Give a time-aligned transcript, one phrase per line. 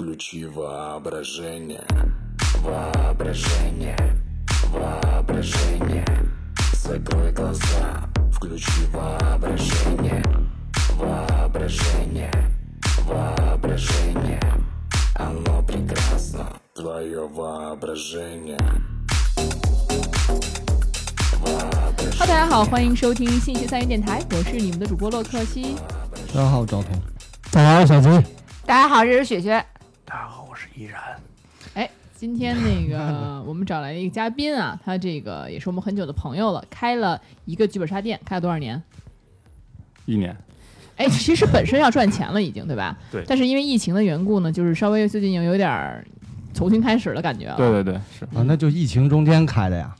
[0.00, 1.83] Включи воображение,
[2.63, 3.97] воображение,
[4.71, 6.05] воображение.
[6.81, 10.23] Закрой глаза, включи воображение,
[10.97, 12.31] воображение,
[13.05, 14.39] воображение.
[15.15, 18.57] Оно прекрасно, твое воображение.
[22.17, 25.75] 哈，大家好，欢迎收听信息三元电台，我是你们的主播洛克西。
[26.33, 26.91] 大家好，赵彤。
[27.51, 28.07] 大家好，小鸡。
[28.65, 29.63] 大家好，这是雪雪。
[30.81, 30.99] 依然。
[31.75, 38.81] 哎，今天那个 我们找来了一个嘉宾啊，他这个也是我们很久的朋友了，开了一个剧本杀店，开了多少年？
[40.05, 40.35] 一年。
[40.97, 42.97] 哎，其实本身要赚钱了，已经对吧？
[43.11, 43.23] 对。
[43.27, 46.03] 但是因为疫情的缘故呢，就是稍微最近有有点儿
[46.53, 47.55] 重新开始的感觉了。
[47.57, 49.95] 对对对，是啊，那就疫情中间开的呀。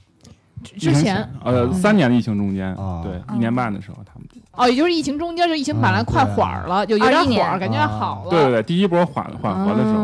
[0.64, 4.28] 之前呃，三年的疫情中间啊，对，一年半的时候他们。
[4.52, 8.30] 哦，也就是疫情中间，就疫情本来快缓了，就有点缓，感觉好了。
[8.30, 9.98] 对对对，第一波缓缓和的时候，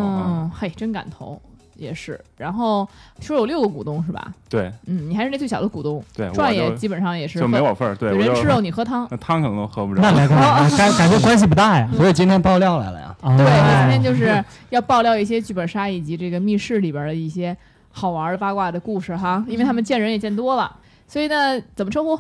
[0.48, 1.40] 嗯，嘿，真敢投，
[1.76, 2.20] 也是。
[2.38, 2.88] 然后
[3.20, 4.34] 说有六个股东是吧？
[4.49, 10.02] 对，嗯，你还是那最小的股东，对，赚也基本上也是就没我份儿，对，人吃肉你喝汤， 那汤可能都喝不着。
[10.02, 11.90] 那没关系， 感感觉关系不大呀。
[11.96, 13.16] 所以今天爆料来了呀。
[13.38, 13.46] 对，
[13.82, 17.55] 今天就是 要爆料一些剧本杀以及这个密室里边的一些
[17.91, 20.74] 好玩的八卦的故事哈，因为他们见人也见多了。
[21.08, 22.20] 所以呢，怎么称呼？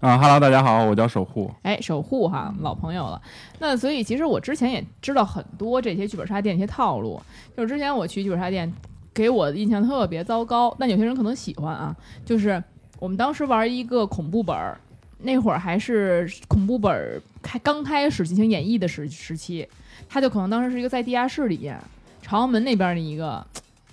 [0.00, 1.50] 啊哈喽，大家好，我叫守护。
[1.62, 3.20] 哎，守护哈，老朋友了。
[3.58, 7.20] 那所以其实我之前也知道很多这些剧本杀店一些套路。
[7.56, 8.70] 就是之前我去剧本杀店，
[9.14, 10.74] 给我的印象特别糟糕。
[10.78, 11.96] 但有些人可能喜欢啊。
[12.22, 12.62] 就是
[12.98, 14.78] 我们当时玩一个恐怖本儿，
[15.20, 19.66] 那会儿还是恐怖本儿开刚开始进行演绎的时时期，
[20.06, 21.80] 他就可能当时是一个在地下室里面，
[22.20, 23.42] 朝阳门那边的一个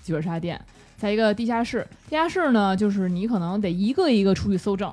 [0.04, 0.60] 剧本杀店。
[0.98, 4.92] 在一个地下室，地下室呢，就是你可能得一个一个出去搜证，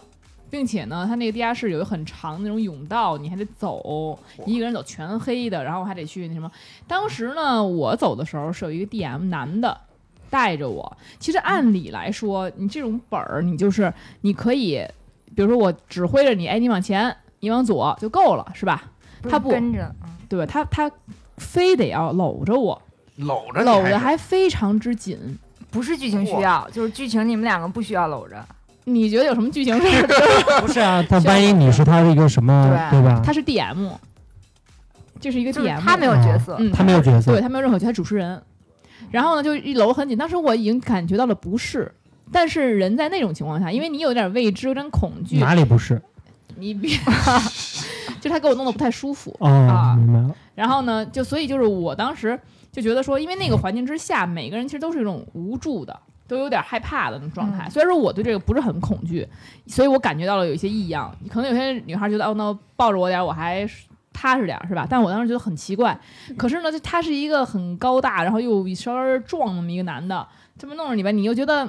[0.50, 6.50] 并且呢，它那个地下室有一个很长那种甬道，你还得走，一个人走全黑的，然后还得去那什么。
[6.86, 9.78] 当时呢，我走的时候是有一个 DM 男的
[10.30, 10.96] 带着我。
[11.18, 14.82] 其实按理来说，你这种本儿，你就是你可以，
[15.34, 18.90] 比如说我指挥着你，哎，你往前，你往左就够了，是吧？
[19.28, 19.94] 他不跟着，
[20.28, 20.90] 对他他
[21.36, 22.80] 非得要搂着我，
[23.16, 25.38] 搂着搂着还非常之紧。
[25.70, 28.42] 不是剧情需要，就是剧情你们两个不需要搂着。
[28.88, 30.06] 你觉得有什么剧情是？
[30.60, 33.20] 不是啊，他万一你是他的一个什么，对吧？
[33.24, 33.90] 他是 DM，
[35.20, 38.40] 这是一个 DM，他没有角色，嗯，他没有角色，对他没有任何角色，主持人。
[39.10, 41.92] 然后呢，就一搂很紧，当时我已经感觉到了不适，
[42.32, 46.00] 但是人在那种情况下，因为你有点未知，有点恐惧，哪里不适？
[46.56, 46.96] 你别，
[48.20, 50.34] 就他给我弄得不太舒服啊，明白了。
[50.54, 52.38] 然后呢，就所以就是我当时。
[52.70, 57.68] 就觉得说，因为那个环境之下，每个人其实都是一种无助的，都有点害怕的那种状态。
[57.68, 59.26] 虽然说我对这个不是很恐惧，
[59.66, 61.12] 所以我感觉到了有一些异样。
[61.28, 63.68] 可能有些女孩觉得，哦，那抱着我点，我还
[64.12, 64.86] 踏实点，是吧？
[64.88, 65.98] 但我当时觉得很奇怪。
[66.36, 70.24] 可是呢，他是一个很高大，然后又稍微壮那么一个男的，
[70.56, 71.68] 这么弄着你吧，你又觉得。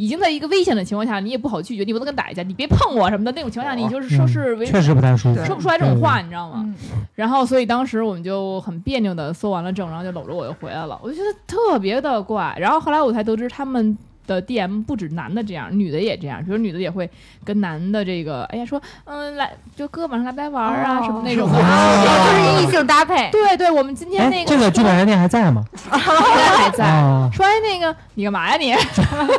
[0.00, 6.74] 已经在一个危险的情况下，你也不好拒绝，你不能跟打一架，你别碰我什么的那种情况下，你就是说是确实不太舒服，说不出来这种话，你知道吗？
[7.14, 12.56] 然后，所以当时我们就很别扭的搜完了证，然后就搂着我就回来了，我就觉得特别的怪。
[12.58, 13.96] 然后后来我才得知他们。
[14.30, 16.44] 的 DM 不止男的这样，女的也这样。
[16.44, 17.10] 比如女的也会
[17.44, 23.28] 跟男的这个，哎呀说，嗯，来就哥晚上来不来玩啊，什么那种的，就是异性搭配。
[23.32, 25.64] 对对，我们今天那个这个剧本杀店还在吗？
[25.90, 26.84] 还在。
[27.32, 28.72] 说哎，那个你干嘛呀你？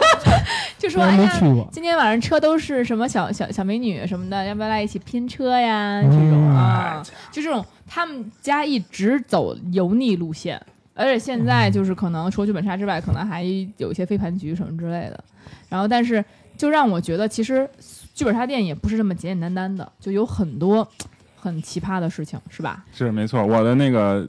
[0.77, 1.39] 就说哎呀，
[1.71, 6.01] 今天晚上车都是什么小小小美女什么的，要不要来一起拼车呀？
[6.03, 10.61] 这种啊，就这种，他们家一直走油腻路线。
[11.01, 13.43] 而且现在就是可能除剧本杀之外，可能还
[13.77, 15.23] 有一些飞盘局什么之类的。
[15.67, 16.23] 然后，但是
[16.57, 17.67] 就让我觉得，其实
[18.13, 20.87] 剧本杀店也不是这么简简单单的，就有很多
[21.39, 22.83] 很奇葩的事情，是吧？
[22.93, 24.27] 是没错，我的那个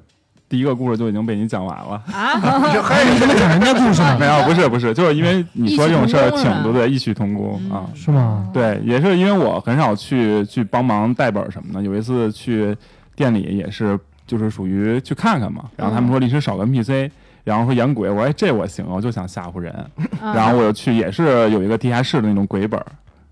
[0.49, 2.39] 第一个故事就已经被你讲完了啊！
[2.39, 4.17] 还有什么讲人家故事呢？
[4.21, 8.49] 没有，不是不是，就是因为你说这种事儿挺多的，异曲同工啊，是吗？
[8.53, 12.77] 对，也是因为我很少去去帮忙带本什么的，有一次去
[13.15, 13.99] 店里也是。
[14.27, 17.11] 就是属于去看看嘛，然后他们说临时少个 NPC，
[17.45, 19.75] 然后说演鬼，我说哎这我行，我就想吓唬人，
[20.21, 22.81] 然后我就去也是有一个地下室的那种鬼本，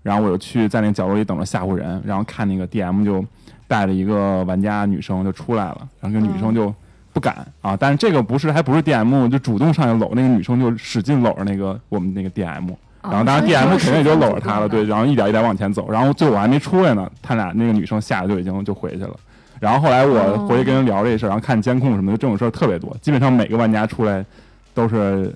[0.03, 3.23] 然后我就去在那个角落里等着吓唬人，然后看那个 DM 就
[3.67, 6.73] 带着一个玩家女生就出来了，然后那个女生就
[7.13, 12.67] 不敢啊，但是这个不是还不是 DM 就主动上去搂那个女生就使劲搂着那个我们那个 DM，
[13.01, 19.15] 然后当然 DM 肯定也就搂着她了，对，然后一点一点往前走，然后最后我还没出来呢，他俩那个女生吓得就已经就回去了。
[19.61, 22.93] 然后后来我回去跟人聊这事儿，然后看监控什么的，这种事儿特别多。
[22.99, 24.25] 基本上每个玩家出来
[24.73, 25.33] 都是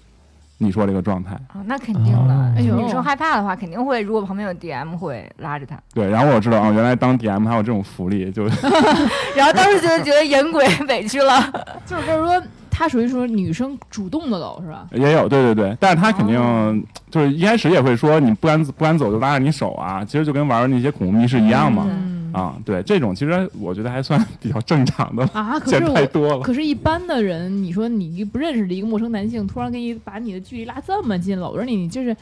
[0.58, 1.36] 你说这个状态。
[1.48, 2.52] 啊，那肯定的。
[2.60, 4.02] 女生害怕的话，肯定会。
[4.02, 5.78] 如果旁边有 DM，会拉着她。
[5.94, 8.46] 对，然后我知道啊，原来当 DM 还有这种福利，就。
[9.38, 11.40] 然后当时觉得觉得演鬼委屈了，
[11.86, 12.42] 就 是就是说。
[12.78, 14.86] 他属于说女生主动的走是吧？
[14.92, 16.76] 也有，对对对，但是他肯定哦
[17.10, 21.86] 就是一开始也会说你不敢不敢走就拉着你手啊，其实就跟玩那些恐怖密室一样嘛。
[21.88, 25.94] 嗯啊，对，这种其实我觉得还算比较正常的，啊，可 见是。
[25.94, 26.40] 太多了。
[26.42, 32.16] 可是，一般的人，你说你不认识的一个陌生男性，突然给你把你的距离拉这么近，搂着你，你就是，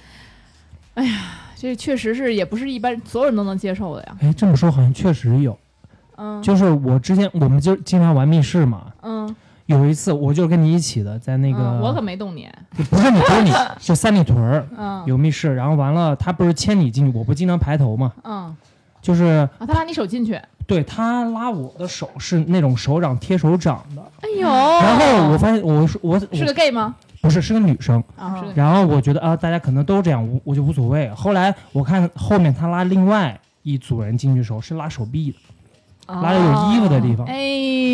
[0.93, 1.19] 哎呀，
[1.55, 4.15] 这确实是也不是一般所有人都能接受的呀。
[4.21, 5.57] 哎，这么说好像确实有，
[6.17, 9.35] 嗯，就是我之前我们就经常玩密室嘛，嗯，
[9.65, 12.47] 有一次我就是跟你一起的，在那个、嗯我可没动你。
[12.89, 18.55] 不是你不是你， 是三里屯儿嗯，有密室，然后完了他不是牵你进去，我不经常排头嘛，嗯
[19.03, 20.41] 就是啊，他拉你手进去。
[20.65, 26.95] 对他拉我的手是那种手掌贴手掌的，哎呦，然后我发现我是我是个 gay 吗？
[27.21, 31.09] 不是是个女生，啊，然后我觉得啊大家可能都这样，我我就无所谓。
[31.09, 37.35] 后来我看后面他拉另外一组人进去的时候是拉手臂的，拉着有衣服的地方，哎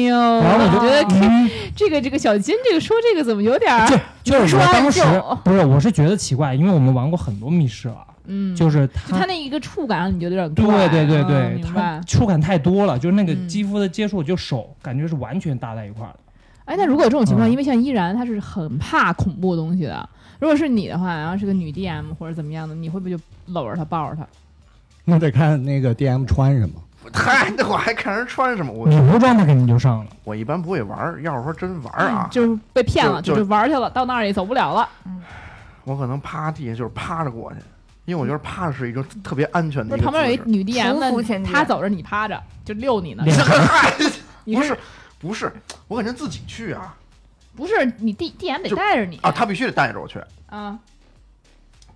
[0.06, 3.88] 呦，然后我就觉得嗯，这个这个小金这个说这个怎么有点儿
[4.24, 5.02] 就就是说当时
[5.44, 7.98] 不是我是觉得奇怪，因为我们玩过很多密室了，
[8.30, 12.04] 嗯，就是就他他那一个触感你觉得有点对对对嗯对，明。
[12.06, 16.20] 触感太多了，就是那个嗯肌肤的接触，就手感觉是完全搭在一块儿的。
[16.66, 20.08] 哎，那如果有这种情况，嗯因为像依然他是很怕恐怖东西的，
[20.40, 24.26] 如果是你的话，然后是个女 DM 或者怎么样的，你会不会就搂着他抱着他？
[25.06, 26.76] 那得看那个 DM 穿什么。
[27.12, 28.72] 嗨，那我还看人穿什么？
[28.72, 34.88] 我女仆状态肯定就上了，我一般不会玩儿，要是说真玩儿啊，嗯就是被骗了，就就是玩去了，到那儿也走不了了。
[35.86, 37.60] 我可能趴地下就是趴着过去，
[38.10, 43.24] 因为我觉得趴着是一种特别安全的一个旁边有一势女 DM 匍匐前进呢，她走着你趴着，就遛你呢。
[44.46, 44.78] 你不是
[45.20, 45.52] 不是，
[45.88, 46.96] 我感觉自己去啊
[47.56, 50.20] 不是你 D DM 得就带着你啊，他必须得带着我去。
[50.48, 50.80] 啊？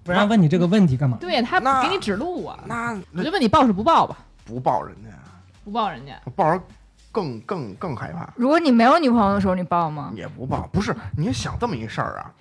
[0.04, 1.18] 不然问你这个问题干嘛？
[1.20, 2.60] 对他那给你指路啊。
[2.68, 4.18] 那我那就问你抱是不抱吧？
[4.46, 5.10] 不抱人家，
[5.64, 6.20] 不抱人家。
[6.26, 6.62] 我抱着
[7.12, 10.12] 更更更害怕，如果你没有女朋友的时候，你抱吗？
[10.16, 10.68] 也不抱。
[10.74, 12.32] 不是，你想这么一事儿啊。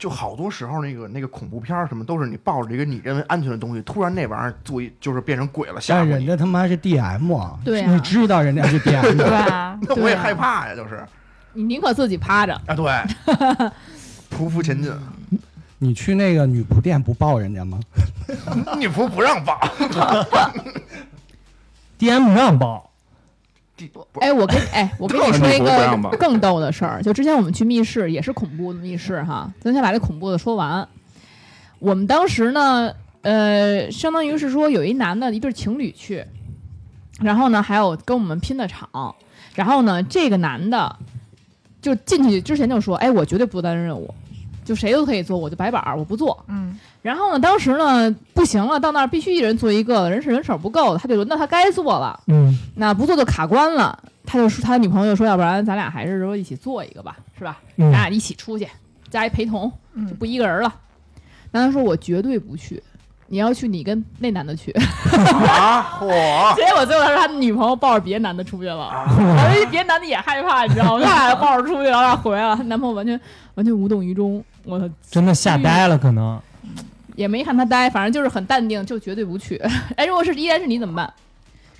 [0.00, 7.92] 就好多时候，那个那个恐怖片儿什么，都是你抱着一个你认为安全的东西，突然那玩意儿做一就是变成鬼了，吓但唬你，人家他妈是 DM 啊，对啊。
[7.92, 9.36] 你知道人家是 DM 对吧。
[9.54, 11.06] 啊，那我也害怕呀，就是。
[11.52, 12.54] 你宁可自己趴着。
[12.66, 12.84] 啊，对，
[14.36, 14.92] 匍匐前进，
[15.78, 17.78] 你去那个女仆店不抱人家吗？
[18.78, 19.60] 女仆不让抱，
[21.98, 22.89] DM 让报，地不
[24.20, 29.52] 哎，我跟哎，我跟你 说一个更逗的事儿，就之前我们去密室，也是恐怖的密室哈。
[29.60, 30.86] 咱先把这恐怖的说完。
[31.78, 32.92] 我们当时呢，
[33.22, 36.24] 呃，相当于是说有一男的一对情侣去，
[37.20, 39.14] 然后呢还有跟我们拼的场，
[39.54, 40.96] 然后呢这个男的
[41.80, 44.14] 就进去之前就说，哎，我绝对不担任任务，
[44.70, 46.44] 就谁都可以做，我就白板儿我不做。
[46.46, 52.20] 嗯，然后呢，当时呢不行了，到那儿必须一人做一个，人是人手不够，他就轮到他该做了。
[52.28, 53.98] 嗯，那不做就卡关了。
[54.24, 57.58] 他就说他女朋友说，要不然咱俩还是说一起做一个吧，是吧？
[57.78, 58.64] 嗯咱俩一起出去，
[59.10, 60.72] 加一陪同，嗯就不一个人了。
[61.50, 62.80] 男的说，我绝对不去，
[63.32, 64.72] 你要去，你跟那男的去。
[64.72, 66.54] 啊，嚯！
[66.56, 69.06] 结果最后他说他女朋友抱着别的男的出去了，啊
[69.38, 71.04] 而且别的男的也害怕，你知道吗？
[71.06, 73.18] 他俩抱着出去，然后俩回来了，她男朋友完全
[73.54, 74.44] 完全无动于衷。
[74.64, 76.38] 我操，真的吓呆了，可能。
[77.14, 79.56] 也没看他呆，反正就是很淡定，就绝对不去。
[79.96, 81.12] 哎，如果是依然是你怎么办？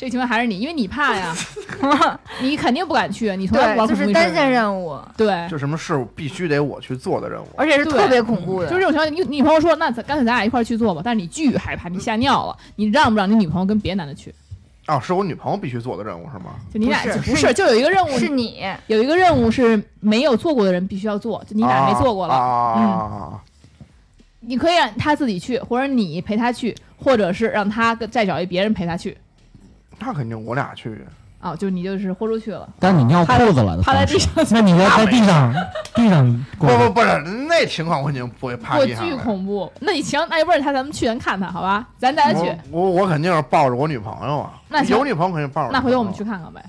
[0.00, 1.36] 这个情况还是你，因为你怕呀，
[2.40, 8.70] 你肯定不敢去，你从来不就是单线任务，对，就什么事必须得我去做的任务，而且是特别恐怖的。
[8.70, 14.34] 就是这种情况，你你女朋友说，那咱干脆咱俩一块去做吧，但是你巨害怕，你吓尿了，你让不让你女朋友跟别的男的去？
[14.86, 16.54] 哦，是我女朋友必须做的任务是吗？
[16.72, 23.38] 就你俩不是就不是，就有一个任务是你，有一个任务是没有做过的人必须要做，就你俩没做过了，啊，
[24.40, 29.14] 你可以让他自己去，或者你陪他去，或者是让他再找一别人陪他去。
[30.00, 31.04] 那肯定我俩去。
[31.40, 35.50] 啊，就你就是豁出去了，但你尿裤子了趴在，地上那你要在地上，
[35.94, 39.16] 地上不不不是那情况，我肯定不会趴我巨地上的。
[39.24, 39.72] 恐怖。
[39.80, 41.86] 那你行，那要不然他咱们去，咱看看好吧？
[41.96, 45.70] 咱带他去，我我我肯定是抱着我女朋友啊，那行有女朋友肯定抱着。
[45.72, 46.62] 那回头我们去，看看呗。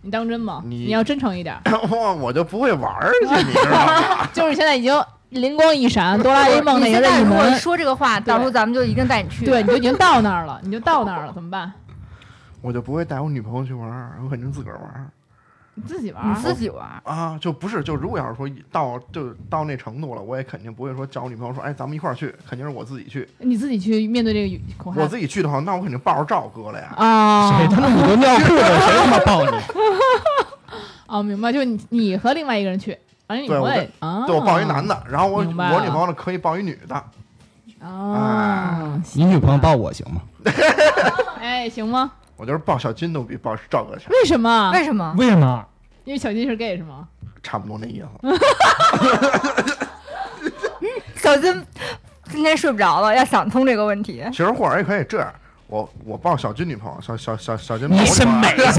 [0.00, 0.62] 你当真吗？
[0.64, 1.54] 你你要真诚一点。
[1.90, 4.26] 我我就不会玩儿去，你知道吗？
[4.32, 9.44] 就是现在已经灵光一闪，哆啦 A 梦那你个任意现在如果门，说这个话，到时候咱们就一定带你去。
[9.44, 11.70] 对， 你就已经到那儿了，你就到那儿了，怎么办？
[12.66, 15.06] 我就不会带我女朋友去玩儿，我肯定自个儿玩儿
[15.74, 16.34] 你自己玩你儿。
[16.34, 16.84] 自己玩。
[17.04, 23.28] 啊，就不是就如果要是说到就到那程度了，我也肯定不会说叫我女朋友说，哎，咱们一块儿去，肯定是我自己去。
[23.38, 25.00] 你自己去面对这个恐吓。
[25.00, 26.92] 我自己去的话，那我肯定抱着赵哥了呀。
[26.96, 29.56] 啊，谁他妈你都尿裤子，谁他妈抱你？
[31.06, 37.04] 哦，明白，就你你和另外一个人去，反正你对我回来啊，对我抱一男的，然后我明白了我女朋友呢可以抱一女的。
[37.86, 40.22] 啊，你女朋友抱我行吗？
[41.38, 42.10] 哎，行吗？
[42.36, 44.08] 我觉得抱小金都比抱赵哥强。
[44.10, 44.70] 为什么？
[44.72, 45.14] 为什么？
[45.18, 45.66] 为什么？
[46.04, 47.08] 因为小金是 gay 是吗？
[47.42, 48.06] 差不多那意思。
[51.16, 51.64] 小金
[52.24, 54.22] 今天睡不着了，要想通这个问题。
[54.30, 55.32] 其实或者也可以这样，
[55.66, 58.70] 我我抱小金女朋友，小小小小金你是审美去了，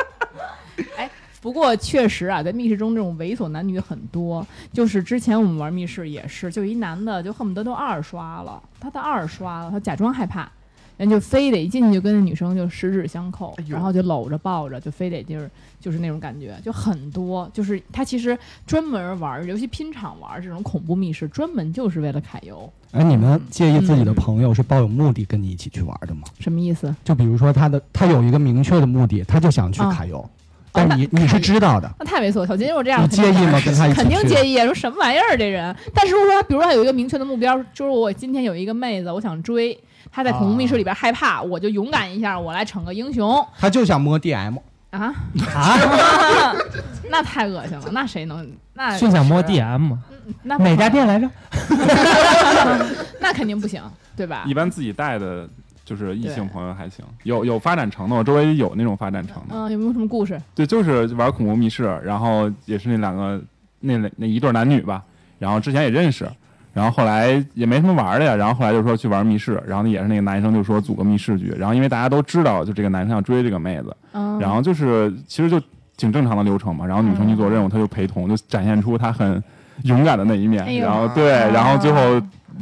[1.40, 4.46] 不过确实啊，在密室中这种猥琐男女很多。
[4.72, 10.50] 就是之前我们玩密室也是，就一男的就恨不得都二刷了，他的二刷了，他假装害怕，
[11.00, 17.50] 人就非得一进去就跟那女生就十指相扣，哎然后就搂着抱着，就非得就是就是那种感觉，就很多。
[17.54, 22.70] 就是他其实专门玩，尤其拼场玩这种恐怖密室，专门就是为了揩油。
[22.92, 26.24] 哎，你们介意自己的朋友是抱有目的跟你一起去玩的吗？
[26.38, 26.94] 什么意思？
[27.02, 30.28] 就比如说他的他有一个明确的目的，他就想去揩油，
[30.70, 32.46] 但是你你是知道的，那太猥琐。
[32.46, 33.58] 小金如果这样，你介意吗？
[33.64, 34.66] 跟他一起肯定介意啊！
[34.66, 35.74] 说什么玩意儿这人？
[35.94, 39.78] 但是如果说，比如说他有一个明确的目标，就是我今天有一个妹子，我想追，
[40.12, 44.56] 她在恐怖密室里边害怕，我就勇敢一下，我来逞个英雄他就想摸 DM，
[44.90, 45.14] 啊！
[45.54, 46.54] 啊，
[47.10, 48.48] 那太恶心了，那谁能？
[48.74, 49.96] 那就想摸 DM，
[50.42, 51.28] 那哪家店来着？
[51.68, 52.88] 能？
[53.20, 53.82] 那肯定不行，
[54.16, 54.54] 对吧一？
[54.54, 55.48] 般自己带的
[55.84, 59.54] 就是异性朋友还行，有有发展成的，我周围有那种发展成的。
[59.54, 60.40] 嗯，有没有什么故事？
[60.54, 63.40] 对，就是玩恐怖密室，然后也是那两个
[63.80, 65.02] 那那一对男女吧，
[65.38, 66.28] 然后之前也认识，
[66.72, 75.60] 然后后来也没什么玩的呀，然后后来就说去玩密室，然后也是那个男生就说组个密室局，然后因为大家都知道就这个男生要追这个妹子，嗯，然后就是其实就
[75.96, 79.42] 挺正常的流程嘛，然后女生去做任务，他就陪同，就展现出他很
[79.82, 80.84] 勇敢的那一面，哎呦。
[80.84, 82.00] 然后对，然后最后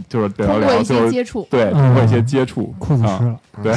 [0.09, 3.75] 就是聊聊，通过一就些接触，对通过一些接触，啊裤子湿了，对，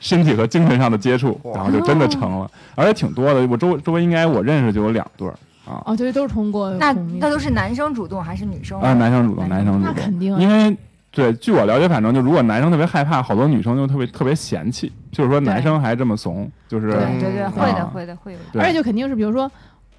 [0.00, 1.56] 身体和精神上的接触，哇。
[1.56, 3.46] 然后就真的成了，而且挺多的。
[3.48, 5.34] 我周周围应该我认识就有两对儿
[5.66, 8.80] 啊，哦，对，都是通过那那都是男生主动还是女生？
[8.80, 10.76] 啊，男生主动，男生主动，那肯定啊因为
[11.10, 18.60] 对，据我了解，反正就如果男生特别害怕，好多女生就特别特别嫌弃，就是说男生还这么怂，就是对对对，会的啊会的会有的。
[18.60, 19.50] 而且就肯定是，比如说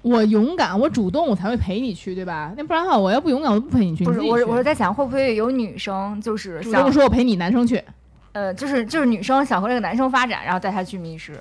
[0.02, 2.52] 我勇敢，我主动，我才会陪你去，对吧？
[2.56, 4.04] 那不然的话，我要不勇敢，我就不陪你去。
[4.04, 7.82] 不是我我是在想，会不会有女生就是主想动说我陪你男生去，
[8.32, 11.32] 呃，就是就是女生想和这个男生发展，然后带他去密室。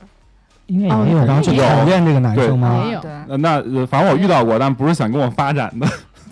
[0.67, 2.83] 应该哦也有然后去有考验这个男生吗？
[2.85, 3.37] 没有。
[3.37, 5.85] 那呃反正我遇到过，但不是想跟我发展的，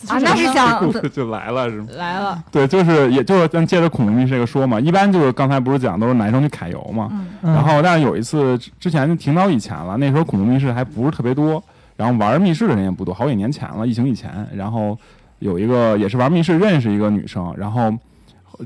[0.07, 1.87] 啊，那是想 就来了，是吗？
[1.97, 7.27] 来了，对，就是也就是咱接着恐龙密室这个说嘛，一般就是刚才不是讲都是男生去揩油嘛，嗯。
[7.43, 7.53] 嗯。
[7.53, 11.61] 然后但是有一次之之前挺早以前了，那时候恐怖密室还不是特别多，
[11.95, 14.97] 然后玩密室的人也不多，好几年前了，疫情以前，然后
[15.39, 17.93] 有一个也是玩密室认识一个女生，然后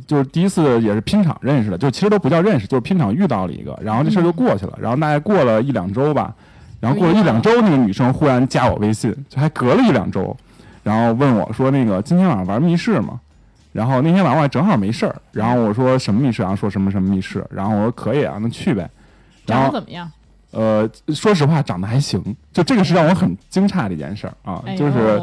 [0.08, 6.34] 就是第一次也是拼场认识的，就其实都不叫认识，就是拼场遇到了一个，然后这事儿就过去了，然后大概过了一两周吧，
[6.80, 10.36] 然后过了一两周，那个女生忽然加我微信，就还隔了一两周，
[10.84, 13.20] 然后问我说那个今天晚上玩密室吗？
[13.72, 16.56] 然后那天晚上我还正好没事儿，然后我说什么密室啊？
[16.56, 17.46] 说什么什么密室？
[17.52, 18.90] 然后我说可以啊，那去呗。
[19.46, 20.12] 然后怎么样？
[20.52, 25.22] 呃，说实话，长得还行，就这个是让我很惊诧的一件事儿啊，哎就是，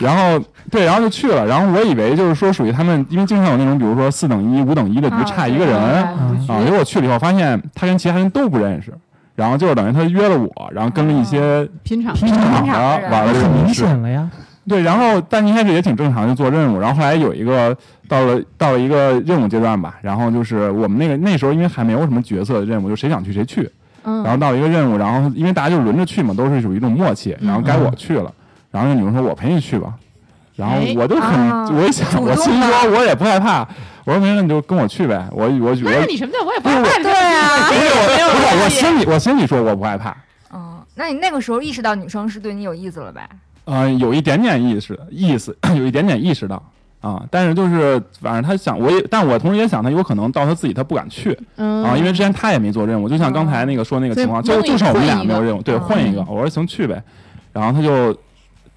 [0.00, 0.38] 然后
[0.70, 8.92] 对，然后就去了，然后我以为就是说属于他们，因为经常有那种，比如说四等一、五等一的局啊差一个人嗯啊，结果我去了以后发现他跟其他人都不认识，
[9.34, 12.14] 然后就是等于他约了我，然后跟了一些拼场。
[12.14, 14.30] 拼场拼场的玩了这个很明，显了呀。
[14.68, 17.74] 对，然后但一开始也挺正常，就做任务，然后后来有一个
[18.06, 23.70] 到了到了一个任务阶段吧，然后就是我们那个那时候因为还没有什么角色的任务，就谁想去谁去，
[24.04, 28.32] 嗯，然后到一个任务，然后因为大家就轮着去嘛，都是属于一种默契，然后该我去了，
[28.70, 29.94] 然后那女生说我陪你去吧，
[30.56, 31.68] 然后哎我就很，啊。
[31.70, 33.66] 我一想，我心说我也不害怕，
[34.04, 37.02] 我说没事你就跟我去呗，我我我那你什么叫我也不害怕？
[37.02, 40.16] 对啊，不是我我心里我心里说我不害怕，
[40.52, 43.28] 嗯，那你那个时候意识到女生是对你有意思了呗？
[43.64, 46.62] 呃，有一点点意识意思， 有一点点意识到
[47.00, 57.00] 啊，但是就是反正他想，我也，但我同时也想，他有可能到他自己他不敢去嗯啊，因为之前他也没做任务，就像刚才那个说那个情况，就就剩我们俩没有任务，对，嗯混一个，我说行去呗，
[57.52, 58.16] 然后他就，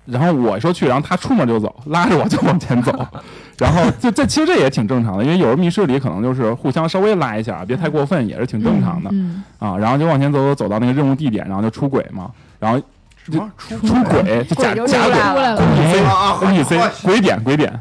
[0.05, 2.91] 然后我说去，然后他出门就走，拉着我就往前走，
[3.57, 12.79] 然后这这其实这也挺正常的，因为有时候密室里可能就是互相稍微拉一下，别太过分，也是挺正常的嗯，啊，然后就往前走走走到那个任务地点，然后就出轨嘛，然后
[13.25, 13.51] 什么？
[13.57, 14.43] 出出轨？
[14.45, 15.33] 就假鬼就假轨出来了。
[15.35, 17.79] 出来了，NPC 啊啊 NPC 鬼点鬼点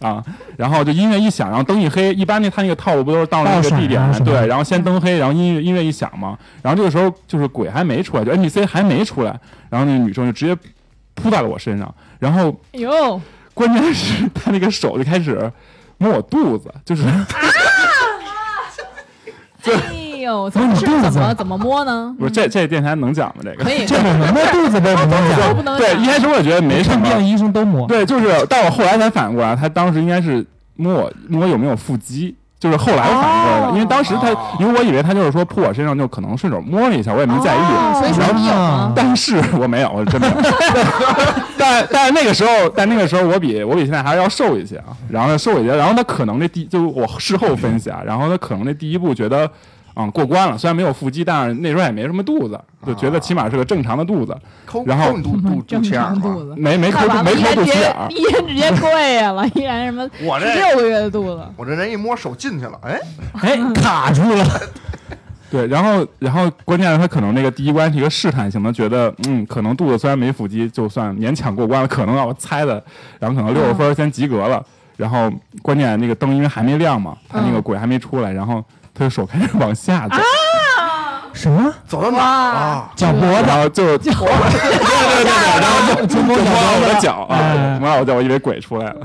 [0.00, 0.22] 啊，
[0.56, 10.56] 然后就音乐一响，然后灯一黑，一般那他那个套路不都是到了那个地点对，然后先灯黑，然后音乐音乐一响嘛，然后这个时候就是鬼还没出来，就 NPC 还没出来，然后那个女生就直接
[11.14, 13.20] 扑在了我身上，然后哎呦，
[13.54, 15.52] 关键是她那个手就开始
[15.98, 17.04] 摸我肚子，就是
[19.64, 22.14] 哎呦，怎么是摸你肚子怎么怎么摸呢？
[22.18, 23.42] 不是这这电台能讲吗？
[23.42, 25.54] 这个可以，这摸肚子为什么能讲？
[25.56, 27.86] 不能对，一开始我也觉得没什么看病，医生都摸。
[27.86, 30.44] 对，就是但我后来才反应过来，他当时应该是
[30.76, 37.58] 摸我摸有没有腹肌，就是后来我反应过来的，哦因为当时他哦，因为我以为他就是说扑我身上就可能顺手摸了一下，我也没在意。
[37.58, 38.92] 哦所以说你有吗？
[38.96, 40.34] 但是我没有，我真没有。
[41.58, 44.86] 但但是那个时候，但那个时候我比我比现在还是要瘦一些啊。
[45.08, 49.50] 然后呢，瘦一些，然后他可能这第就是我事后分析啊，然后他可能那第一步觉得。
[50.00, 50.56] 嗯，过关了。
[50.56, 56.14] 虽然没有腹肌，但是那时候也没什么肚子，就觉得起码是个正常的肚子，抠然后肚肚肚脐眼儿
[56.56, 58.06] 没没抠看完没抠肚脐眼儿。
[58.08, 62.98] 一人直接 跪下了，一人什么我这六个月的肚子，我这人一摸手进去了，哎，
[63.42, 64.44] 哎，卡住了。
[65.50, 72.82] 对，然后然后关键是他可能那个第一关是一个试探性的，觉得嗯，可能肚子虽然没腹肌，就算勉强过关了，可能让我猜的，
[73.18, 74.64] 然后可能六十分先及格了。
[74.96, 78.62] 然后关键那个灯因为还没亮嘛，他那个鬼还没出来，然后
[79.00, 80.16] 他的手开始往下走，
[81.32, 81.72] 什么？
[81.88, 82.18] 走到哪？
[82.18, 82.92] 儿啊？
[82.94, 83.42] 脚脖子？
[83.46, 87.78] 然后就对对对对， 然后就就摸到我的脚啊，哎。
[87.80, 89.00] 摸到我脚，我以为鬼出来了。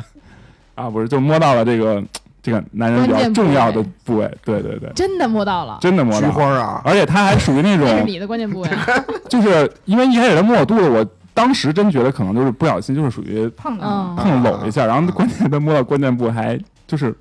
[0.75, 2.03] 啊，不是，就摸到了这个
[2.43, 6.33] 这个男人比较重要的部位，对对对，真的摸到了，真的摸到了。
[6.33, 6.81] 花啊！
[6.83, 8.69] 而且他还属于那种， 那是你的关键部位。
[9.29, 17.15] 就是因为一开始他摸我肚子，我当时真觉得可能就是不小心，就是属于碰碰搂一下，然后关键他摸到关键部还就是，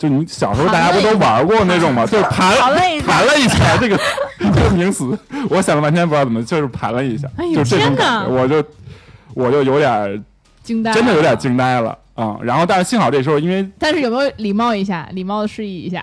[0.00, 2.06] 就你小时候大家不都玩过那种吗？
[2.08, 2.56] 就是盘
[3.06, 4.00] 盘了一下，这个
[4.40, 5.16] 这个名词，
[5.50, 8.64] 我想了半天不知道怎么，就是盘了一下，哎呦就这种感觉，我就
[9.34, 10.24] 我就有点
[10.62, 11.36] 惊呆，真的有点。
[11.36, 16.02] 惊呆了啊、然后但是幸好这时候因为但是有没有礼貌一下，礼貌的示意一下？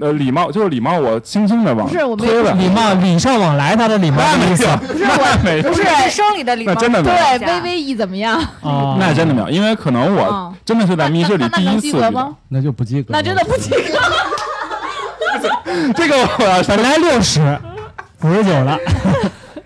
[0.00, 8.38] 呃礼貌就是礼貌，我轻轻的往不是我没推了，礼貌礼尚往来，他的礼貌那没的意思有，不是我，没有不是生理的礼貌，那真的没有对，微微一怎么样？
[8.62, 12.36] 啊，那真的没有，因为可能我嗯真的是在密室里那那能第一次遇到及格吗？
[12.48, 13.08] 那就不及格。
[13.12, 13.98] 那真的不及格。
[15.94, 17.40] 这个我要本来六十，
[18.22, 18.78] 五十九了。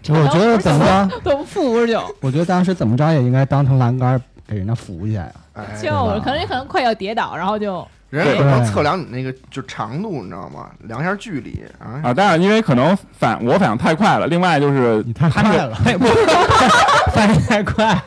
[0.08, 5.32] 我觉得怎么着，都负五十九，我觉得当时怎么着也应该当成栏杆给人家扶一下呀。
[5.54, 10.66] 哎，就可能也可能快要跌倒，然后就人家可能测量你那个就长度，你知道吗？
[10.80, 11.98] 量一下距离啊。
[12.04, 15.74] 啊，当然因为可能反我反应太快了，另外就是你太快了，
[17.14, 18.04] 反应太快了，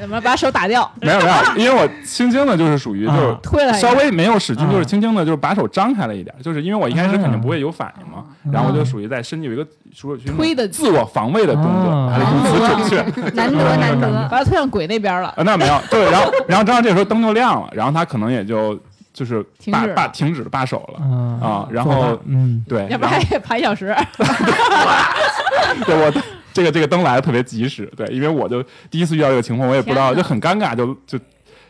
[0.00, 13.30] 怎么把手打掉， 没有没有，因为我轻轻的，就是属于就是啊推了稍微没有使劲，啊就是轻轻的，就是把手张开了一点，就是因为我一开始肯定不会有反应嘛，然后我就属于在身体有一个属于推的自我防卫的动作，啊还得用词准确。
[13.32, 14.28] 难得难得。
[14.28, 15.28] 把它推向鬼那边了。
[15.28, 18.78] 啊，那没有，对，然后然后正好这时候灯就亮了，然后他可能也就
[19.16, 19.86] 就是罢停止。
[19.88, 23.96] 了罢停止罢手了啊啊，然后嗯，对，要不然后然还爬一小时，
[25.86, 26.12] 对我
[26.52, 31.18] 这个这个灯来的特别及时，对，因为我就第一次遇到这个情况，我也不知道，就很尴尬，就就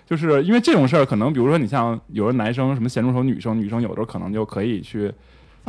[0.04, 5.12] 就是因为这种事儿，可能比如说你像有的男生什么咸猪手，女生女生有的时候可能就可以去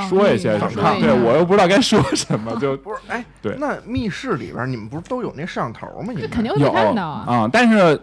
[0.09, 3.55] 说一些什么，对我又不知道该说什么，就不是，哎，对。
[3.59, 6.07] 那密室里边你们不是都有那摄像头吗？
[6.09, 7.25] 你们这肯定会有被看到啊。
[7.27, 7.99] 啊，但是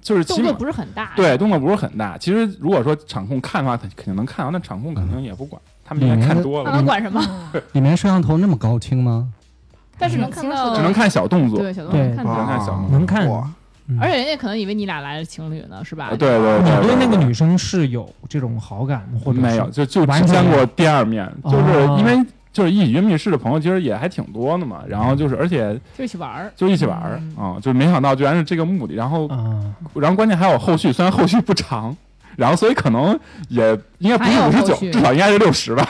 [0.00, 2.16] 就是动作不是很大，对动作不是很大。
[2.18, 7.22] 其实如果说场控看的话，他肯定能看到，那场控肯定也不管，他们应该看多了他了，能管什么？
[7.72, 9.28] 里面摄像头那么高清吗？
[9.98, 11.58] 但是能看到，只能看小动作。
[11.58, 13.26] 对小动作只，能看小动作能看
[14.00, 16.08] 而且人家可能以为你俩来了情侣呢，是吧？
[16.10, 22.16] 对对对，你对对那个女生是有这种好感的，或者没有，就就没有只见过第二面，就是哦因为
[22.56, 26.50] 就是一起约密室的朋友其实也还挺多的嘛，然后就是而且就一起玩儿。
[26.56, 29.60] 就一起玩儿啊、就是没想到居然是这个目的，然后啊，
[29.94, 31.94] 然后关键还有后续，虽然后续不长。
[32.36, 35.88] 然后，所以可能也应该不是五十九，至少应该是六十吧。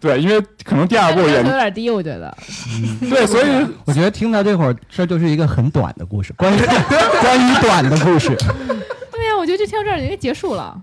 [0.00, 2.34] 对，因为可能第二部也有点低，我觉得。
[3.10, 3.46] 对，所以
[3.84, 6.56] 我觉得听到这会儿，这就是一个很短的故事，关于
[7.20, 8.28] 关于短的故事。
[9.12, 10.74] 对呀，我觉得就听到这儿应该结束了。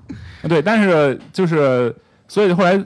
[0.48, 1.96] 对，但是就是，
[2.28, 2.80] 所以后来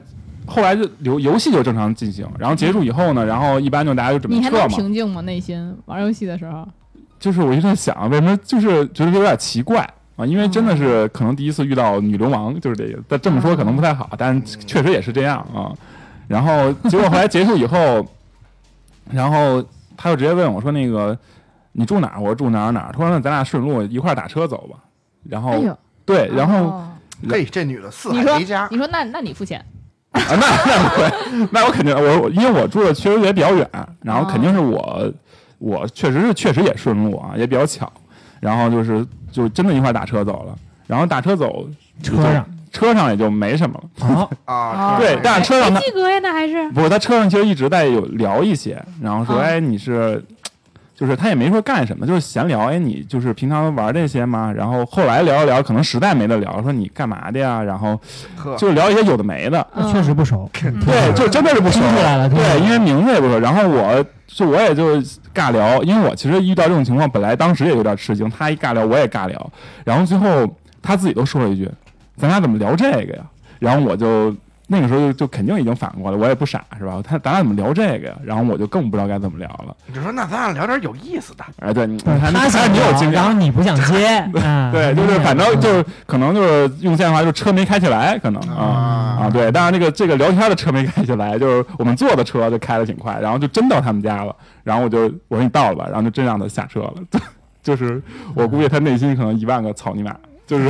[0.46, 4.76] 后来就游游戏就正常进行，然后结束以后呢，然后一般就大家就准备你还能撤嘛。
[4.76, 5.20] 平静吗？
[5.22, 6.66] 内心玩游戏的时候，
[7.18, 9.82] 就是我一直在想，为什么就是觉得有点奇怪
[10.16, 10.24] 啊？
[10.24, 13.02] 因为真的是可能第一次遇到女流氓，就是这个。
[13.08, 15.72] 但这么说可能不太好，但是确实也是这样啊。
[16.28, 18.06] 然后结果后来结束以后，
[19.10, 19.64] 然后
[19.96, 21.16] 他就直接问我说：“那个
[21.72, 22.92] 你住哪儿？”我说住哪儿哪儿。
[22.92, 24.78] 他说：“那咱俩顺路一块儿打车走吧。”
[25.28, 26.88] 然后哎呦，对，然后哦
[27.28, 29.64] 嘿，这女的四你说海为家，你说那那你付钱，
[30.16, 33.68] 啊，那那不会，那我肯定我我因为我住的确实也比较远，
[34.02, 35.12] 然后肯定是我
[35.58, 37.90] 我确实是确实也顺路啊，也比较巧，
[38.40, 41.66] 然后就是就真的一块打车走了，然后打车走
[42.02, 50.22] 车上车上也就没什么了， 啊，啊，对，但是车上他及格呀，那还是不是他车上其实一直在有聊一些，然后说啊哎你是。
[50.96, 52.70] 就是他也没说干什么，就是闲聊。
[52.70, 54.50] 哎，你就是平常玩这些吗？
[54.50, 57.62] 然后后来聊一聊，可能实在没得聊，说你干嘛的呀？
[57.62, 58.00] 然后，
[58.56, 59.64] 就聊一些有的没的。
[59.74, 63.38] 嗯确实不熟，对，就真的是不熟听出来了听出来对，因为名字也不熟。
[63.38, 64.96] 然后我就我也就
[65.34, 68.30] 尬聊，因为我其实遇到这种情况，本来当时也有点吃惊。
[68.30, 69.52] 他一尬聊，我也尬聊，
[69.84, 70.48] 然后最后
[70.80, 71.70] 他自己都说了一句
[72.16, 73.22] ：“咱俩怎么聊这个呀？”
[73.60, 74.34] 然后我就
[74.68, 77.00] 那个时候就就肯定已经反过来，我也不傻是吧？
[77.06, 78.16] 他咱俩怎么聊这个呀？
[78.24, 79.76] 然后我就更不知道该怎么聊了。
[79.86, 83.32] 你就说那咱俩聊点有意思的，哎，对，你对还还他想是你有经验然后。
[83.32, 84.06] 你不想接，
[84.42, 89.52] 啊 对，就是反正就是可能就是用现在话，就是车没开起来，可能啊啊，对。
[89.52, 94.34] 但是那个这个聊天的车没开起来，就是我们坐的车就开的挺快，然后就真到他们家了。
[94.64, 96.94] 然后我就我说你到了吧，然后就真让他下车了。
[97.62, 98.00] 就是
[98.34, 100.14] 我估计他内心可能一万个草泥马，
[100.46, 100.64] 就是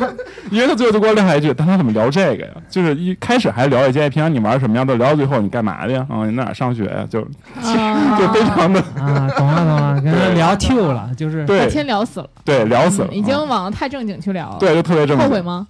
[0.50, 6.06] 因为他最后就给我撂下一句：“但他怎么聊这个呀？”就是一开始还聊一些平常你玩什么样的，聊到最后你干嘛的呀？
[6.08, 7.06] 啊，你在哪上学呀？
[7.10, 7.20] 就
[7.60, 15.66] 啊 就非常的啊，懂了懂了，跟他聊 Q 了，就是把对天聊死了，对聊死了，嗯已经啊往太正经去聊了。，对就特别正经后悔吗？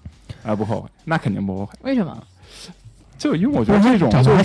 [0.47, 1.73] 啊，不后悔，那肯定不后悔。
[1.83, 2.17] 为什么？
[3.19, 4.45] 就因为我觉得这种就是。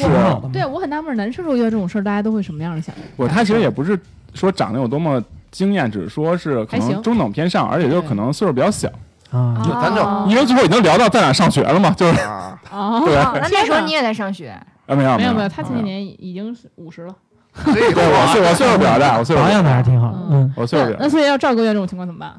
[0.51, 2.95] 对啊，我很纳闷，男生如果遇到这种事儿，大家都会什么样的想？
[3.15, 3.97] 我他其实也不是
[4.33, 8.89] 说长得有多么惊艳，只是说是可能中等偏上，而且就是可能岁数比较小，
[9.31, 10.25] 啊，就咱就哦。
[10.27, 13.03] 因为最后已经聊到在哪上学了嘛，就是啊，哦，
[13.41, 14.49] 那那时候你也在上学，
[14.87, 15.17] 啊没有有。
[15.17, 17.15] 没有没有，他前几年已经是五十了。
[17.63, 22.33] 所以对我岁我岁数比较大，我岁数保养的还是挺好的，嗯，我岁数比较那那所以要赵哥这种情况怎么办？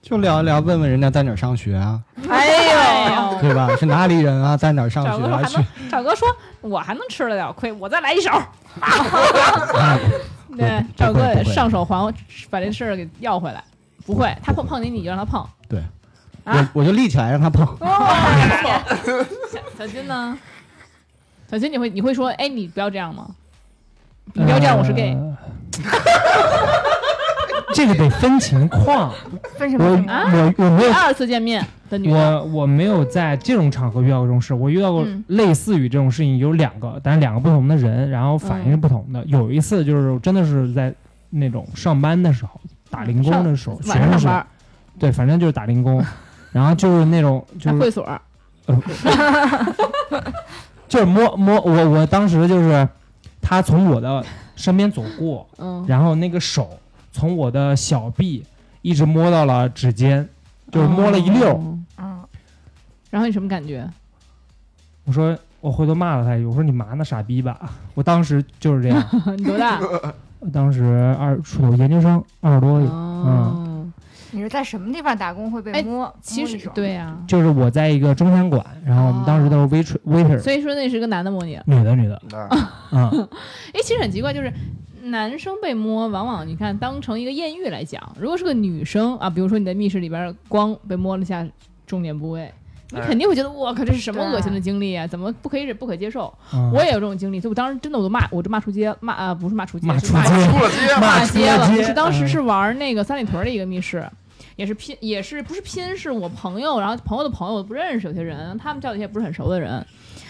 [0.00, 3.68] 就聊一聊，问问人家在哪儿上学啊，哎呦，对吧？
[3.78, 4.56] 是哪里人啊？
[4.56, 6.28] 在哪儿上赵哥说学还能，赵哥说
[6.60, 8.30] 我还能吃得了亏，我再来一手。
[10.58, 12.14] 对，赵哥上手还
[12.50, 13.62] 把这事儿给要回来，
[14.04, 15.46] 不会，他碰碰你你就让他碰。
[15.68, 15.80] 对，
[16.44, 17.66] 啊我我就立起来让他碰。
[19.50, 20.38] 小小金呢？
[21.50, 23.28] 小金，你会你会说，哎，你不要这样吗？
[24.34, 25.14] 你不要这样，我是 gay。
[25.14, 25.36] 呃
[27.74, 29.12] 这个得分情况，
[29.56, 30.16] 分什么情况？
[30.16, 35.24] 啊我我没有二次见面的女的，我我没有在这种场合遇到过这种事，我遇到过嗯。
[35.28, 39.24] 类似于这种事情有两个，但是两个不同的人，然后反应是不同的。
[39.26, 40.92] 有一次就是真的是在
[41.30, 44.46] 那种上班的时候，打零工的时候，晚上上学生时代班，
[44.98, 46.04] 对，反正就是打零工，
[46.52, 48.06] 然后就是那种就是会所，
[50.88, 52.86] 就是摸摸我我当时就是
[53.40, 54.22] 他从我的
[54.56, 56.70] 身边走过，嗯，然后那个手
[57.12, 58.44] 从我的小臂
[58.80, 60.28] 一直摸到了指尖，
[60.70, 61.48] 就是摸了一溜
[61.98, 62.20] 嗯，
[63.10, 63.88] 然后你什么感觉？
[65.04, 67.58] 我说我回头骂了他一句，我说你麻呢傻逼吧！
[67.94, 69.04] 我当时就是这样，
[69.36, 69.80] 你多大？
[70.40, 70.82] 我当时
[71.18, 73.86] 二十出头，研究生二十多有，哦，
[74.32, 76.12] 你是在什么地方打工会被哎摸？
[76.20, 81.60] 其实对呀，就是我在一个中餐馆，然后我们当时都是 waiter waiter，所以说那是个男的摸你。
[81.66, 82.48] 女的女的，啊
[82.90, 83.28] 嗯，
[83.72, 84.52] 哎，其实很奇怪，就是
[85.02, 91.46] 男生被摸，往往你看当成一个艳遇来讲，如果是个女生啊，比如说你在密室里边光被摸了下
[91.86, 92.52] 重点部位，
[92.90, 95.06] 你哎肯定会觉得我靠，这是什么恶心的经历啊？
[95.06, 96.32] 怎么不可以不可接受？
[96.54, 101.66] 嗯我也有这种经历，所以我当时真的我都骂，我就骂出街，骂啊不是骂出街，骂 骂出街出了街骂，街了。
[101.66, 104.08] 出街就是当时嗯是玩那个三里屯的一个密室。
[104.56, 105.96] 也是拼，也是不是拼？
[105.96, 109.70] 是我朋友，然后朋友的朋友不认识，有些人他们叫的一些不是很熟的人，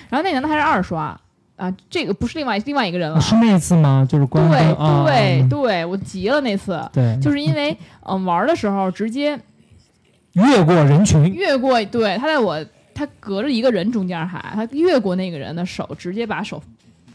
[0.08, 1.20] 然后那男的还是二刷
[1.62, 4.04] 啊，这个不是另外另外一个人了，是那次吗？
[4.10, 7.70] 就是关对对嗯对，我急了那次，对，就是因为
[8.00, 9.38] 嗯、呃玩的时候直接
[10.34, 12.58] 越过人群，越过，对他在我
[12.92, 16.60] 他隔着一个人中间还他越过那个人的手，直接把手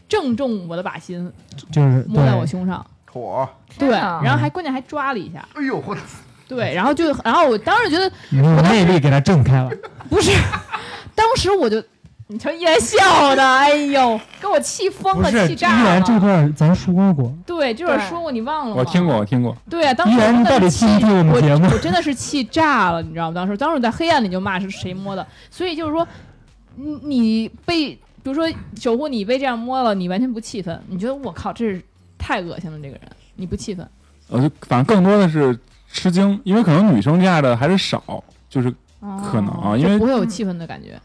[0.08, 1.30] 正中我的靶心，
[1.70, 3.46] 就是摸在我，胸上， 妥，
[3.78, 5.94] 对，然后还关键还抓了一下，哎呦我
[6.48, 9.70] 对，然后就然后我当时觉得你用魅力给他震开了，
[10.08, 10.30] 不是，
[11.14, 11.84] 当时我就。
[12.30, 16.20] 你瞧依然笑的，哎呦，给我气疯了，不是依气炸然这了。
[16.20, 18.80] 段咱说过，对，这会儿对说过，你忘了吗？
[18.80, 19.56] 我听过，我听过。
[19.70, 23.34] 对啊，当时依然我真的你到底是气听不听我们节目我真的是气炸了，你知道吗？
[23.34, 26.06] 当时，当时我在黑暗里就骂是谁摸的，所以就是说，
[26.76, 28.46] 你你被比如说
[28.78, 31.82] 守护你被这样摸了，你完全不气愤，你觉得我靠，这是
[32.18, 33.00] 太恶心了，这个人
[33.36, 33.88] 你不气愤，
[34.28, 35.58] 呃，就反正更多的是
[35.90, 40.90] 吃惊，因为可能女生这样的还是少，就是可能啊哦因为就不会有气愤的感觉。
[40.90, 41.00] 嗯，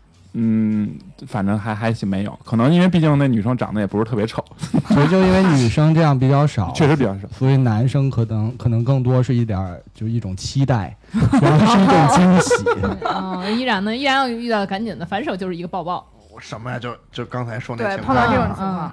[1.28, 4.44] 反正还还行没有，可能因为毕竟那女生长得也不是特别丑，
[4.90, 7.28] 所以就因为女生这样比较少， 确实比较少。
[7.38, 10.96] 所以男生可能可能更多是一点儿就一种期待，
[11.42, 13.06] 然后是一种惊喜。
[13.06, 16.04] 啊，依然呢，依然要遇到赶紧的，反手就是一个抱抱。
[16.32, 16.80] 我什么呀？
[16.80, 18.92] 就就刚才说那对，情况，碰到这种嗯情况，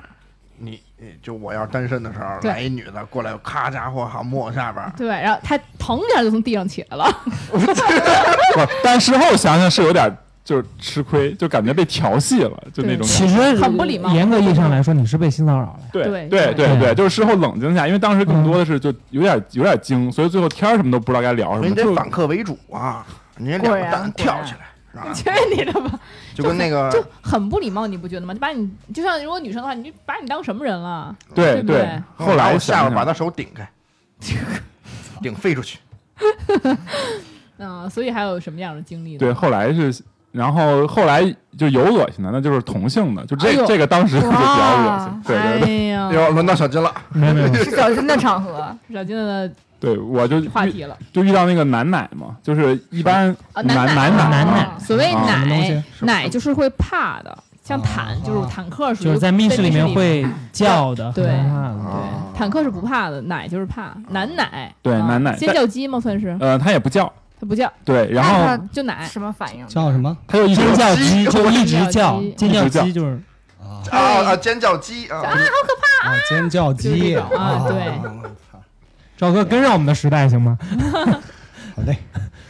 [0.59, 7.11] 你你就我要单身的时候，对来一女的过来，咔家伙好摸我下边儿，对，然后他腾一下就从地上起来了。
[7.51, 7.59] 不，
[8.85, 13.55] 但事后想想是有点就是吃亏，就感觉被调戏了，就那种感其觉。
[13.55, 15.81] 实很不礼貌严格意义上来说，你是被性骚扰了。
[15.93, 23.07] 对对对对就是事后冷静下，因为当时更多的是就有点有点惊，所以最后天儿什么都不知道该聊什么，你得就反客为主啊！
[23.37, 25.15] 你两个蛋跳起来，是吧？
[25.15, 25.99] 去你的吧！
[26.35, 28.35] 就跟那个就很不礼貌，你不觉得吗？
[28.35, 31.15] 就把你就像如果女生的话，你就把你当什么人了？
[31.35, 33.69] 对对后来我下想想边把他手顶开，
[35.23, 35.79] 顶飞出去。
[37.59, 39.19] 嗯，所以还有什么样的经历呢？
[39.19, 41.23] 对，后来是然后后来
[41.59, 45.23] 就有恶心的，那就是同性的，就这、哎这个当时就比较恶心。
[45.27, 47.41] 对对对，哎呀，又轮到小金了，没有没。
[47.43, 50.97] 有，是 小金的场合，小金的对我就话题了。
[51.13, 54.45] 就遇到那个奶奶嘛，就是一般男男奶奶奶。
[54.45, 59.89] 奶啊所谓奶奶就是会怕的，像坦就是坦克属于就是在密室里面。
[59.95, 61.35] 会叫的，对对，
[62.35, 64.45] 坦克是不怕的，奶就是怕男奶。
[64.45, 65.35] 啊对男奶。
[65.35, 65.99] 尖叫鸡吗？
[65.99, 66.37] 算是？
[66.41, 69.09] 呃，他也不叫，它不叫，对，然后他就奶。
[69.11, 69.67] 什么反应？
[69.67, 73.21] 叫什么它就一直尖叫鸡就一直叫叫鸡，尖叫一直叫鸡就是
[73.59, 73.81] 啊？
[73.91, 74.37] 啊啊！
[74.37, 75.23] 尖叫鸡啊！
[76.03, 78.01] 啊，尖叫就是鸡这种啊对
[79.17, 80.59] 赵哥跟上我们的时代行吗？
[81.77, 81.97] 好嘞，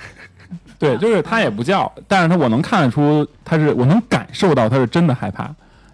[0.78, 5.48] 对，就是他也不叫，但是他我能看得出他是，我能感受到他是真的害怕，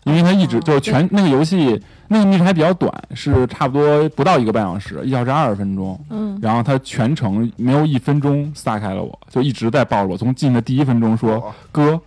[0.07, 12.01] 因为他一直就是全那个游戏那个密室还比较短，是差不多不到一个半小时，一小时二十分钟，嗯，然后他全程没有一分钟撒开了我，就一直在抱着我，从进的第一分钟说哦哥，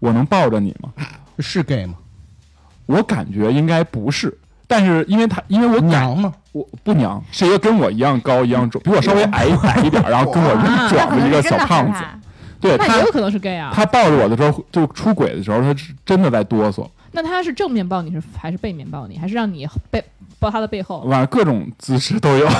[0.00, 0.90] 我能抱着你吗？
[1.40, 1.94] 是 gay 吗？
[2.84, 6.30] 我感觉应该不是，但是因为他因为我娘吗？
[6.52, 12.04] 我不娘，是一个跟我一样高一样壮，比我稍微矮矮一点，然后跟我一样壮的一个小胖子，
[12.60, 13.70] 对他也有可能是 gay 啊。
[13.72, 20.02] 他抱着我的时候，就出轨的时候，他是真的在哆嗦，那他是正面抱你是还是背面抱你，还是让你背
[20.38, 21.00] 抱他的背后？
[21.00, 22.48] 完了各种姿势都有。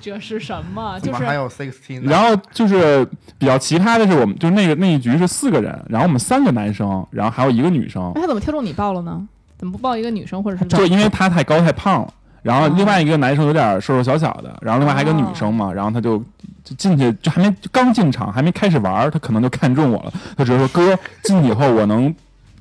[0.00, 0.98] 这是什么？
[1.02, 2.08] 就是还有 sixteen？
[2.08, 3.04] 然后就是
[3.38, 9.26] 比较奇葩的是，我们就是那个那一局是四个人，然后我们三个男生，然后还有一个女生那，他怎么挑中你抱了呢？
[9.58, 10.64] 怎么不抱一个女生或者是？
[10.66, 12.14] 就因为他太高太胖了。
[12.46, 16.16] 然后另外一个男生有点瘦瘦小小的，然后另外还有一个女生嘛，然后他就
[16.62, 22.14] 就进去就还没刚进场还没开始玩儿，他可能就看中我了，他只是说哥进去以后我能，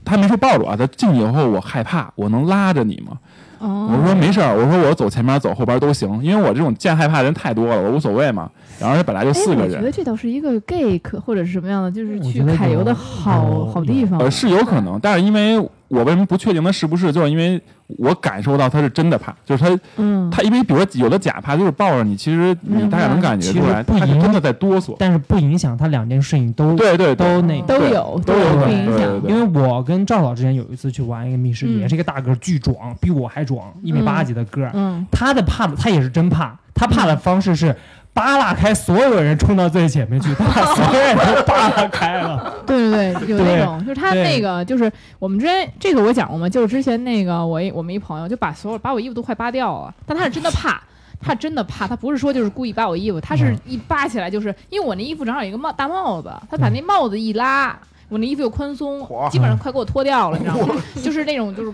[0.03, 3.17] 他没说抱着我啊，他进去以后我害怕，我能拉着你吗？
[3.59, 8.49] 哦，我说没事儿，我说我走前面走后边都行，因为我这种见害怕的人太多了，我无所谓嘛。
[8.79, 14.19] 然后本来就四哎，个人我觉得，这倒是一个 gay 可或者是什么样的，就是去揩油的好好地方。
[14.19, 15.57] 呃是有可能，但是因为
[15.87, 24.95] 我为什么不确定他是不是，就是因为我感受到他是真的怕，就是他嗯，他因为比如说有的假怕就是抱着你，其实你大概能感觉出来，不影他是真的在哆嗦。
[24.97, 27.67] 但是不影响他两件事情都对对对都那个。
[27.67, 29.21] 都有都有可能不影响。
[29.27, 34.71] 因为我跟赵老之前有一次去玩一个密室，嗯也是一个大个巨壮，比我还壮，一米八几的个儿。
[34.73, 37.75] 嗯，他的怕，他也是真怕，他怕的方式是
[38.15, 42.55] 扒拉开所有人冲到最前面去， 他把所有人都扒拉开了。
[42.65, 46.47] 对对对，有那种，就是他那个，就是我们之前这个我讲过嘛？
[46.47, 50.81] 就是之前那个我一我们一朋友就把所有把我衣服都快扒掉了，但他是真的怕。
[51.21, 57.77] 他真的怕，他不是说就是故意扒我衣服，他是嗯一扒起来就是因为我那衣服正好有一个帽大帽子，他把那帽子一拉，
[58.09, 58.99] 我那衣服又宽松，
[59.31, 60.75] 基本上快给我脱掉了，你知道吗？
[61.03, 61.73] 就是那种就是。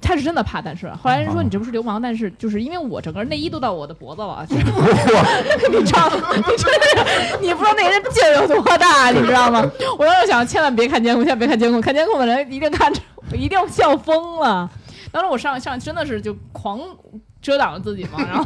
[0.00, 6.28] 他是真的怕，但是后来人说啊你这不是流氓，但是就是因为我整个内衣都到我的脖子了， 你知道吗？
[6.36, 9.64] 你真的，你不知道那个人劲儿有多大，你知道吗？
[9.98, 13.00] 我当时想，千万别看监控，千万别看监控，看监控的人一定看着，
[13.34, 14.68] 一定笑疯了。
[15.10, 16.78] 当时我上上真的是就狂
[17.40, 18.44] 遮挡着自己嘛， 然后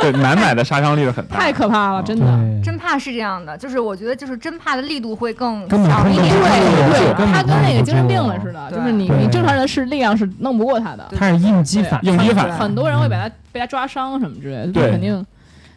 [0.00, 1.52] 对，难买的杀伤力是很大太。
[1.52, 2.26] 可怕了，真的。
[2.64, 6.28] 真怕是这样的，就是我觉得就是真怕的力度会更强一点。
[6.28, 12.18] 对根本他跟那个精神病了似的，就是你你正常人是力量是弄不过他的，他是应激反应。
[12.18, 14.90] 激反很多人会把他被他抓伤什么之类的，对。
[14.90, 15.24] 肯定。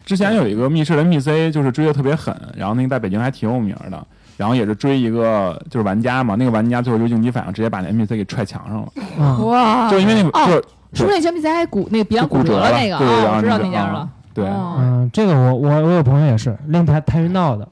[0.06, 8.88] 之前有一个密室的 NPC 就是追的特别狠，然后那个在北京还挺有名的，然后也是追一个就是玩家嘛，那个玩家最后就应激反应，直接把那 NPC 给踹墙上了，
[9.24, 9.90] 啊，哇。
[9.90, 10.48] 就因为那个哦。
[10.48, 13.36] 就是是不是那小比赛还骨那个鼻梁骨折了那个啊？
[13.36, 14.10] 我知道那家了。
[14.34, 17.68] 对，哦嗯，这个我我我有朋友也是练跆跆拳道的，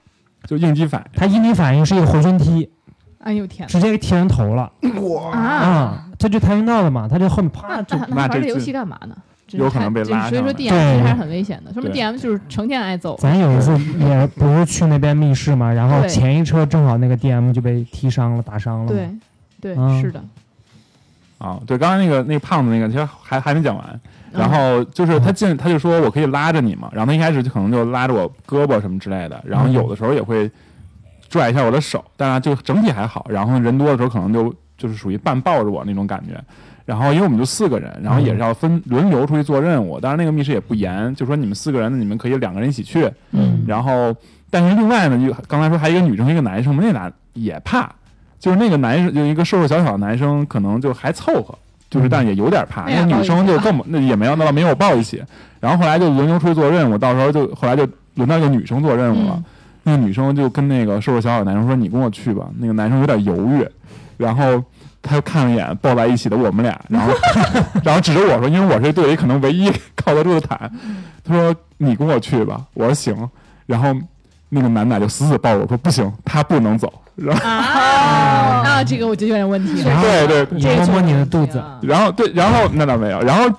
[0.45, 1.19] 就应激反应。
[1.19, 2.69] 他应激反应是一个回旋踢，
[3.19, 5.39] 哎呦天直接给踢人头了哇，啊！
[5.39, 6.05] 啊！
[6.19, 9.15] 他就跆拳道的嘛，他就后面啪就那玩这游戏干嘛呢？
[9.53, 13.17] 有可能被太就是所以说 DM 对其实还是很危险的，说明对 DM 就是成天挨揍。
[13.19, 18.87] 咱有一次 也不是去那边密室嘛，然后前一车正好那个 DM 就被踢伤了，打伤了。
[18.87, 19.09] 对
[19.59, 20.23] 对，嗯是的。
[21.41, 23.85] 啊，对，刚才那个那个胖子那个，其实还还没讲完。
[23.93, 23.99] 嗯
[24.33, 26.89] 然后就是他进，他就说我可以拉着你嘛。
[26.93, 30.49] 然后他一开始就可能就拉着我胳膊什么之类的，然后有的时候也会
[31.27, 33.25] 拽一下我的手，当然就整体还好。
[33.29, 36.41] 然后人多的时候可能就就是属于半抱着我那种感觉。
[36.85, 39.99] 然后因为我们就四个人，然后也是要分轮流出去做任务。
[39.99, 43.11] 当然那个密室也不严，就说你们四个人，你们可以两个人一起去。
[43.31, 44.15] 嗯然后
[44.49, 47.93] 但是另外呢，就刚才说还有一个女生一个男生嘛，那俩也怕，
[48.41, 51.57] 就是那个男生就一个瘦瘦小小的男生，可能就还凑合，
[51.89, 52.83] 就是嗯但也有点怕。
[52.89, 55.23] 那女生就更那也没有那倒没有抱一起，
[55.61, 59.35] 然后后来就轮流出去做任务，到时候就后来就轮到一个女生做任务了。
[59.37, 59.43] 嗯
[59.83, 63.67] 那个女生就跟那个瘦瘦小小的男生说：“你跟我去吧。”那个男生有点犹豫，
[64.15, 64.63] 然后
[65.01, 67.11] 他就看了一眼抱在一起的我们俩，然后
[67.83, 70.71] 然后指着我说：“因为我是队里可能唯一靠得住的坦。”
[71.25, 73.27] 他说：“你跟我去吧。”我说：“行。”
[73.65, 73.91] 然后
[74.49, 77.00] 那个男的就死死抱着我说不行，他不能走。
[77.25, 80.01] 然后啊， 那这个我就有点问题了。
[80.01, 83.49] 对对摸摸你的肚子，然后对，然后那倒没有，然后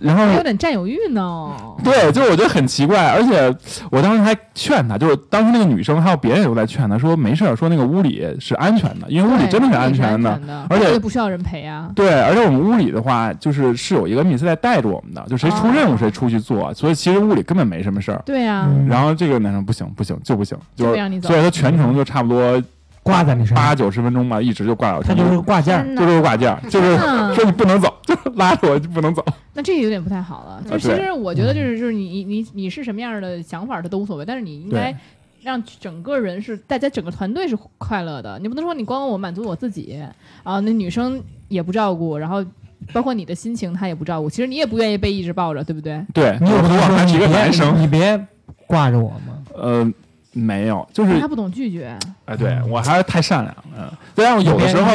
[0.00, 1.50] 然后还有点占有欲呢。
[1.84, 3.54] 对，就是我觉得很奇怪，而且
[3.90, 11.90] 我当时还劝他，就是当时那个女生还有别人也都在劝他说没事儿，说那个屋里是安全的，因为屋里真的是安全的，的，而且不需要人陪啊。
[11.94, 18.22] 对，而且我们屋里的话，就是是有一个密斯在带着我们的，就谁出任务谁出去做，所以其实屋里根本没什么事儿。
[18.24, 18.68] 对呀。
[18.88, 22.62] 然后这个男生不行不行就不行，就是所以他全程就差不多。
[23.02, 25.16] 挂在你身上八九十分钟吧，一直就挂我身上。
[25.16, 26.96] 他就是个挂件，就是个挂件，就是
[27.34, 29.24] 说你不能走， 就拉着我就不能走。
[29.54, 30.62] 那这个有点不太好了。
[30.70, 34.24] 就其实我觉得就是就是你你你是什么样的想法，他都无所谓。
[34.24, 34.96] 但是你应该
[35.42, 38.38] 让整个人是大家整个团队是快乐的。
[38.38, 40.00] 你不能说你光我满足我自己
[40.44, 42.44] 啊，那女生也不照顾，然后
[42.92, 44.30] 包括你的心情他也不照顾。
[44.30, 46.00] 其实你也不愿意被一直抱着，对不对？
[46.14, 48.24] 对，你有说还是一个男生，你别
[48.68, 49.42] 挂着我吗？
[49.54, 49.92] 呃。
[50.32, 51.96] 没有，就是他不懂拒绝。
[52.24, 53.54] 哎，对我还是太善良。
[53.78, 54.92] 嗯，虽然有的时候，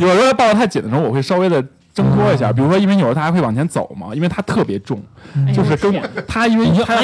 [0.00, 2.52] 有时候抱得太紧的时候，我会稍微的挣脱一下。
[2.52, 5.02] 比如说，因为有时候他还会往前走嘛，因为他特别重，
[5.54, 7.02] 就是跟我他因为他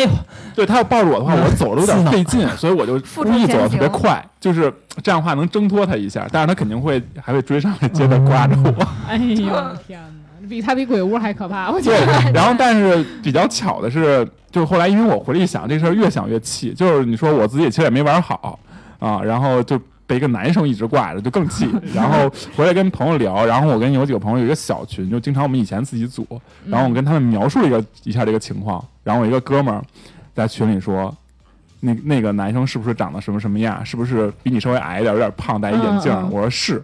[0.55, 6.27] 对他要抱着我的话，我走的有点费劲，所以我就故意走的特别快，就是这样的话能挣脱他一下。
[6.33, 8.87] 但是他肯定会还会追上来，接着挂着我。
[9.09, 10.24] 哎呦天哪！
[10.49, 12.07] 比他比鬼屋还可怕，我觉得。
[12.07, 16.73] 对，然后但是比较巧的是，就是后来因为我回来一想，这事儿越想越气。
[16.73, 18.59] 就是你说我自己其实也没玩好
[18.99, 21.69] 啊，然后就被一个男生一直挂着，就更气。
[21.95, 26.27] 然后回来跟朋友聊，然后我跟有几个朋友有一个小群，就经常我们以前自己组，
[26.67, 28.85] 然后我跟他们描述了一个一下这个情况。
[29.03, 29.83] 然后我一个哥们儿
[30.35, 31.15] 在群里说，
[31.81, 33.85] 那那个男生是不是长得什么什么样？
[33.85, 36.13] 是不是比你稍微矮一点，有点胖，戴一眼镜？
[36.31, 36.83] 我说是。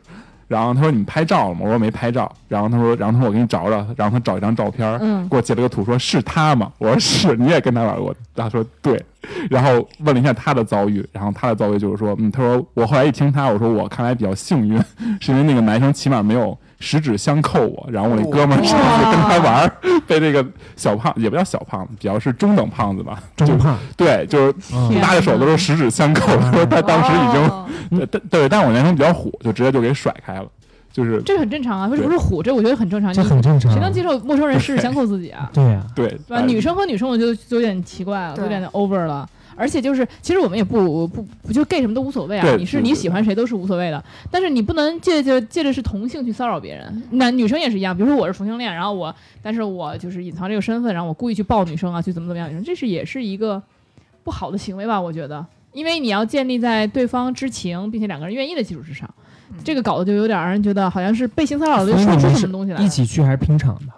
[0.50, 6.72] 然后他说：“你们拍照了吗？”我说：“没拍照。”然后他说：“然后他说我给你找找。”然后他找一张照片，给我截了个图，说是他吗？
[6.78, 8.12] 我说：“是。”你也跟他玩过？
[8.34, 9.00] 他说：“对。”
[9.48, 14.76] 然后问了一下他的遭遇，然后他的遭遇就是说：“嗯，他说我后来一听他，我说我看来比较幸运，
[15.20, 19.72] 是因为那个男生起码没有。”十指相扣我，然后我那哥们儿上去跟他玩儿，
[20.08, 20.44] 被这个
[20.76, 24.54] 小胖也不叫小胖子，比较是中等胖子吧，中胖，对，就是
[25.00, 27.32] 拉着手的时候十指相扣，说他当时已
[27.90, 30.46] 经，对对，但我那天比较虎，就直接就给甩开了，
[30.90, 32.42] 就是这很正常啊，为什么是虎？
[32.42, 35.50] 这我觉得很正常，这很正常，谁能接受陌生人十指相扣自己啊？
[35.52, 36.40] 对呀，对，对吧？
[36.40, 39.28] 女生和女生我就就有点奇怪了，有点 over 了。
[39.60, 44.02] 而且就是，其实我们也不不不就 gay 什么都无所谓啊，你是你喜欢谁都是无所谓的。
[44.30, 47.94] 但是你不能借着借着是同性去骚扰别人，男女生也是一样。
[47.94, 53.62] 比如说我是同性恋，然后我，但是我就是隐藏这个身份，然后我故意去抱女生啊，去怎么怎么样女生，这是也是一个
[54.24, 54.98] 不好的行为吧？
[54.98, 55.44] 我觉得，
[55.74, 59.08] 因为你要建立在对方知情并且两个人愿意的基础之上，
[59.62, 62.80] 这个搞得就有点让人觉得好像是被性骚扰的说出什么东西来。
[62.80, 63.92] 一起去还是拼场的？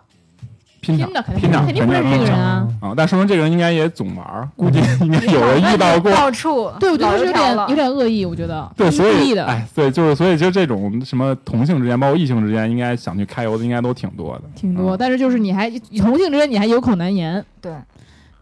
[0.82, 1.06] 拼的
[1.38, 2.68] 拼的肯定不认识这个人啊！
[2.80, 6.10] 啊，但说明这个人应该也总玩，估计应该有人遇到过。
[6.10, 14.96] 到处 对，我觉得是有点有点恶意，我觉得 对，所以的哎，对，就是所以就这种什么同性之间，包括异性之间，应该想去揩油的应该都挺多的，挺多。
[14.96, 17.42] 但是就是你还同性之间，你还有口难言。
[17.60, 17.72] 对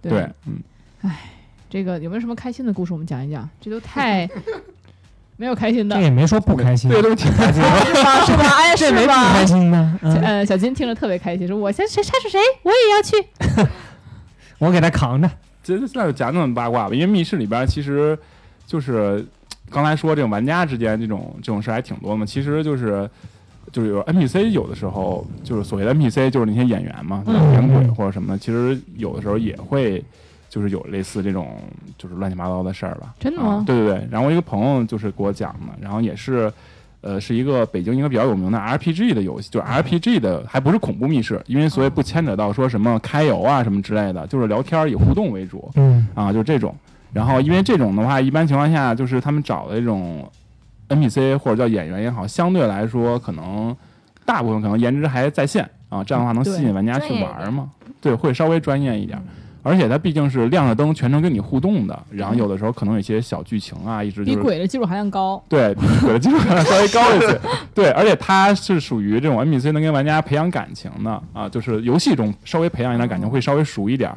[0.01, 0.55] 对，嗯，
[1.03, 1.31] 哎，
[1.69, 2.95] 这个有没有什么开心的故事？
[2.95, 4.27] 我们讲一讲，这都太。
[5.41, 8.25] 没有开心的，这也没说不开心，对，都挺开心， 是吧？
[8.27, 8.45] 是吧？
[8.59, 9.29] 哎，是吧？
[9.29, 9.99] 不开心的。
[10.03, 13.67] 呃，小金听着特别开心，说：“我先谁杀是谁，我也要去，
[14.61, 15.31] 我给他扛着。”
[15.65, 18.19] 这那就讲讲八卦吧，因为密室里边其实
[18.67, 19.25] 就是
[19.71, 22.27] 刚才说这种玩家之间这种这种事还挺多的嘛。
[22.27, 23.09] 其实就是
[23.73, 27.25] 就是有 NPC 有的时候就是所谓的 NPC 就是那些演员嘛，
[27.55, 30.05] 演鬼或者什么的，其实有的时候也会。
[30.51, 31.57] 就是有类似这种
[31.97, 33.15] 就是乱七八糟的事儿吧？
[33.19, 33.65] 真的吗？
[33.67, 34.09] 对对对。
[34.11, 36.53] 然后我一个朋友就是给我讲的，然后也是，
[37.01, 45.71] 呃，是一个北京一个比较有名的 RPG 的游戏，就是 RPG 的，还不是恐怖密室，因为所以不牵扯到说什么开游啊什么之类的，就是聊天以互动为主。
[45.77, 46.07] 嗯。
[46.15, 46.75] 啊，就是这种。
[47.13, 50.29] 然后因为这种的话，一般情况下就是他们找的这种
[50.89, 53.75] NPC 或者叫演员也好，相对来说可能
[54.25, 57.71] 大部分可能颜值还在线啊，这样的话能吸引玩家去玩嘛？
[58.01, 59.21] 对，会稍微专业一点。
[59.63, 65.43] 而且它毕竟是亮着灯，全程跟你互动的，然后有的时候可能有些小剧情啊，一直比鬼的技术含量高。
[65.49, 67.41] 对， 比鬼的技术含量稍微高一些。
[67.75, 74.11] 对，而且它是属于这种 NPC 能跟玩家培养感情的啊，就是游戏中稍微培养一点感情会稍微熟一点。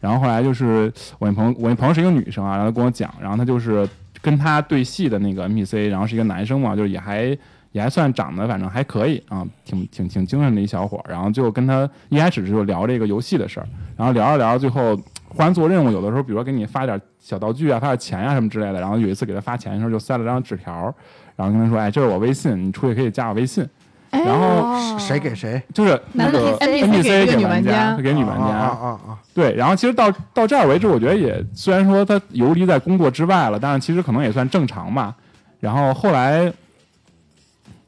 [0.00, 3.88] 然后后来就是我那朋友，我那朋友是一个女生啊，然后跟我讲，然后她就是
[4.20, 7.36] 跟她对戏的那个 NPC，然后是一个男生嘛，就是也还。
[7.72, 11.10] 也还算长得反正还可以啊，挺挺挺精神的一小伙儿。
[11.10, 13.66] 然后就跟他一开始就聊这个游戏的事儿，
[13.96, 14.96] 然后聊着聊着，最后
[15.28, 18.80] 忽然做任务，有的时候比如说给你发点小道具啊，发点钱啊什么之类的。
[18.80, 20.94] 然后有一次给他发钱的时候，就塞了张纸条，
[21.36, 23.66] 然后跟他说：“哎，这是我微信，你出去可以加我微信。”
[24.10, 25.62] 哎然后哦谁给谁？
[25.72, 28.56] 就是那男的个 NPC 给玩玩家给女玩家啊家。
[28.56, 29.18] 啊啊！
[29.32, 35.14] 对，然后其实到到这儿为止，我觉得也虽然说他游离在工作之外了，但是其实可能也算正常吧。
[35.60, 36.52] 然后后来，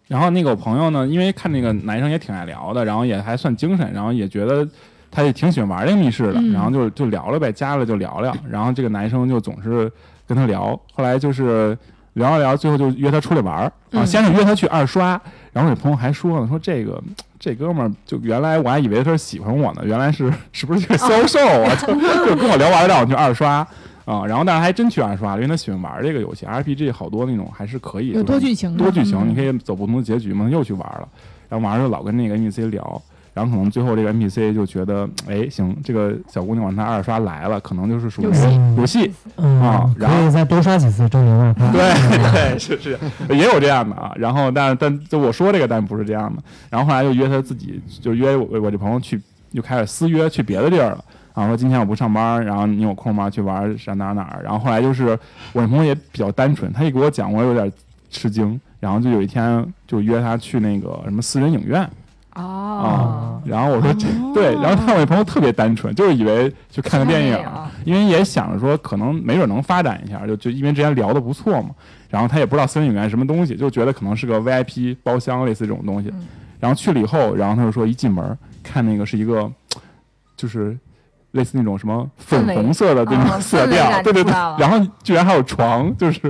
[0.09, 4.67] 然后那个我朋友呢，因为看那个男生也挺爱聊的，然后也还算精神，然后也觉得
[5.11, 8.35] 他也挺喜欢玩这个密室的，嗯然后就就聊了呗，加了就聊聊。
[8.51, 9.91] 然后这个男生就总是
[10.27, 11.77] 跟他聊，后来就是
[12.15, 15.21] 聊着聊，最后就约他出来玩儿啊，嗯先是约他去二刷，
[15.53, 17.03] 然后我朋友还说呢，说这个
[17.39, 21.75] 这哥们儿就原来我还以为他是喜欢我呢，原来是是不是这个销售啊？
[21.81, 21.87] 就
[22.27, 23.67] 就跟我聊完让我去二刷
[24.05, 31.09] 啊，然后但是还真去二刷了，因为他喜欢玩这个游戏，RPG 好多那种还是可以有多剧情的，多剧情，嗯你可以走不同的结局嘛，又去玩了，
[31.49, 33.03] 然后玩就老跟那个 NPC 聊。
[33.35, 41.73] 然后可能最后这个 NPC 就觉得，哎，行，这个小姑娘往他二刷来了，可能就是属于游戏游戏，嗯啊然后可以再多刷几次证明二刷。
[41.73, 41.81] 对
[42.31, 42.99] 对是是，
[43.35, 44.13] 也有这样的啊。
[44.17, 46.43] 然后但但就我说这个，但不是这样的。
[46.69, 49.19] 然后后来就约他自己，就约我我这朋友去，
[49.51, 51.03] 就开始私约去别的地儿了。
[51.35, 53.29] 然后说今天我不上班，然后你有空吗？
[53.31, 54.43] 去玩上哪儿哪儿。
[54.43, 55.19] 然后后来就是
[55.53, 57.71] 我那朋友也比较单纯，他一给我讲，我有点
[58.11, 58.61] 吃惊。
[58.81, 61.89] 然后就有一天就约他去那个什么私人影院
[62.35, 67.39] 哦啊，，然后我说这对，然后他我这朋友特别单纯，就是以为去看个电影，
[67.85, 71.71] 因为也想着说可能没准能发展一下，就就因为之前聊的不错嘛，
[72.11, 76.27] 然后他也不知道私人影院什么东西，就觉得可能是个 VIP 包厢类似这种东西，嗯
[76.59, 79.49] 然后去了以后，然后他就说一进门看那个是一个
[80.37, 80.77] 就是
[81.33, 86.21] 类似那种什么粉红色的那种色调，对对对然后居然还有床，就是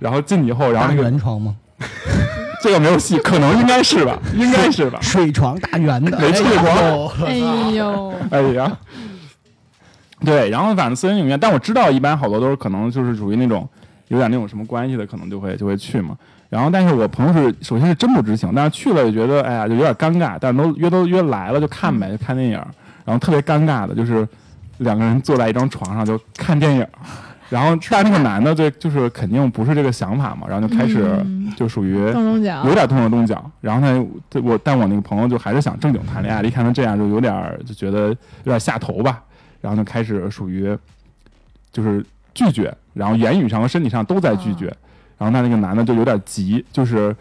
[0.00, 1.54] 然后进去以后，然后那个圆床吗？
[2.62, 7.12] 这个没有戏，可能应该是吧，应该是吧，水床大圆的， 没去过。
[7.24, 7.34] 哎
[7.70, 8.76] 呦，哎呀，
[10.24, 13.68] 对，然后反正私人影院，但我知道一般好多都是可能就是属于那种
[14.08, 16.16] 有点那种什么关系的，可能就会就会去嘛。
[16.48, 22.60] 然后，但是我朋友是首先是真不知情，但是去了就觉得哎呀就有点尴尬，但是都约都约来了就看呗，就看电影，
[23.06, 24.28] 然后特别尴尬的就是
[24.78, 26.86] 两个人坐在一张床上就看电影。
[27.48, 31.54] 然后，但那个男的就，就是肯定不是这个想法嘛，然后就开始嗯。
[31.56, 32.64] 就属于动动脚。
[32.66, 39.22] 有，点动手动脚，然后呢，对我但我那个朋友就还是想正经谈恋爱，一看他这样就有点就觉得有点下头吧，
[39.60, 40.76] 然后就开始属于
[41.70, 42.04] 就是
[42.34, 44.66] 拒绝，然后言语上和身体上都在拒绝，
[45.16, 47.14] 然后那那个男的就有点急，就是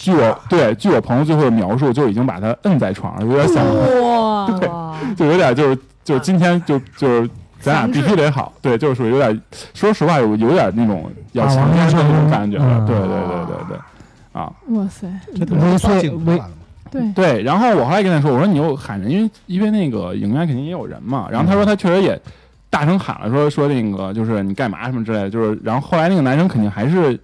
[0.00, 3.64] 据我对据我朋友最后的描述，就已经把他摁在床上，有点想
[4.00, 4.68] 哇， 对，
[5.16, 7.28] 就有点就是就是今天就就是
[7.60, 9.42] 咱俩必须得好，对，就是属于有点
[9.74, 13.76] 说实话有有点那种要强奸的那种嗯感觉了，对对对对对，
[14.32, 14.52] 啊。
[14.68, 16.50] 哇塞，这都是猥琐猥镜头了？
[16.90, 21.26] 对，对，然后我后来跟他说，我说你又喊人，因为因为那个影院肯定也有人嘛。
[21.30, 22.18] 然后他说他确实也
[22.70, 27.18] 大声喊了，说说那个就是你干嘛什么之类的，就是然后后来那个男生肯定还是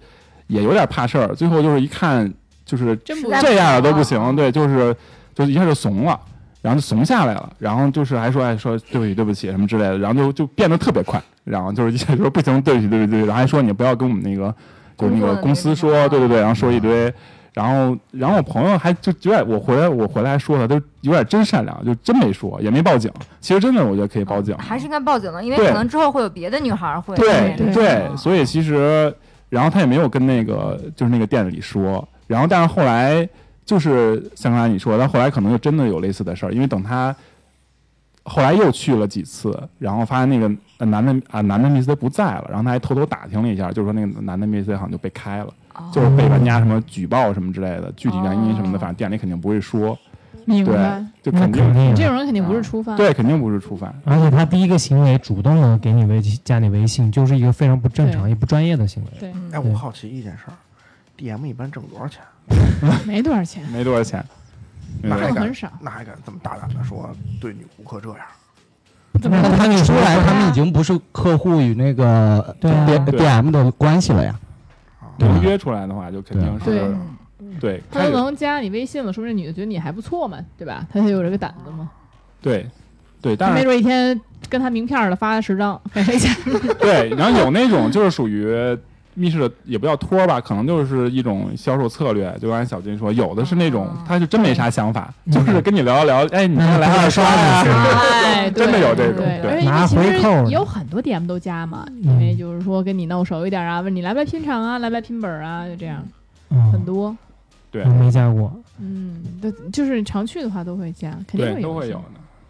[0.47, 2.31] 也有点怕事儿，最后就是一看
[2.65, 4.93] 就是这样了都不不行，对，就是
[5.33, 6.19] 就一下就怂了。
[6.61, 14.51] 然后就怂下来了，然后就是还说哎说对不起对不起什么之类的，然后就就变得特别快，然后就是一下就说不行对不起对不起对，然后还说你不要跟我们那个
[14.97, 17.13] 就是那个公司说对对对，然后说一堆，
[17.53, 29.15] 然后然后我朋友还就有点我回来我回来还说他都有点真善良，就真没说也没报警，其实真的我觉得可以报警，还是应该报警的，因为可能之后会有别的女孩会对对对，所以其实，
[29.49, 33.27] 然后他也没有跟那个就是那个店里说，然后但是后来
[33.65, 37.15] 就是像刚才你说，他后来可能就真的有类似的事儿，因为等他
[38.23, 45.89] 后来又去了几次，然后发现那个呃男的啊男的 Miss 不在了，然后他还偷偷打听了一下，就是说那个男的 Miss 好像就被开了，哦。
[45.93, 49.97] 就是被玩家什么举报什么之类的，具体原因什么的，哦反正店里肯定不会说，
[50.45, 50.73] 明白。
[50.73, 53.91] 那就肯定肯定这种人肯定不是初犯，对，肯定不是初犯。
[54.05, 59.09] 而且他第一个行为主动的给你微加你微信，就是一个非常不正常也不专业的行为。
[59.19, 60.53] 对，嗯哎，我好奇一件事儿
[61.17, 62.21] ，DM 一般挣 多少钱？
[63.05, 64.23] 没多少钱，没多少钱，
[65.01, 65.71] 那还敢挣很少。
[65.81, 67.09] 那还敢这么大胆的说
[67.41, 68.19] 对女顾客这样？
[69.21, 74.37] 怎么那那你看得出来，他们已经不是客户与那个对啊 D D M 的关系了呀。
[75.17, 76.97] 对能约出来的话，就肯定对是
[77.61, 80.85] 对，他开始能加你微信了，说明这女的觉得你还不错嘛，对吧？
[80.91, 81.89] 他才有这个胆子嘛。
[82.41, 82.69] 对
[83.21, 86.35] 对，他没但是准一天跟他名片儿的发十张， 给谁钱？
[86.79, 88.45] 对，然后有那种就是属于
[89.15, 92.31] 密室的，也不叫托儿吧，可能就是一种销售策略。
[92.39, 97.63] 就刚才小金说，有的是那种哦他是真没啥想法，嗯就是跟你聊一聊，哎，你那来二刷呀
[98.53, 106.05] 真的有这种对，对拿为其实回扣也有很多 DM 都加嘛，嗯因为就是说跟你弄熟一点啊，问你来不来拼场啊，来不来拼本啊，就这样
[106.51, 107.15] 嗯，很多。
[107.71, 108.53] 对我没加过。
[108.79, 111.97] 嗯，对，就是常去的话都会加，肯定对，都会有有。
[111.97, 112.03] 的。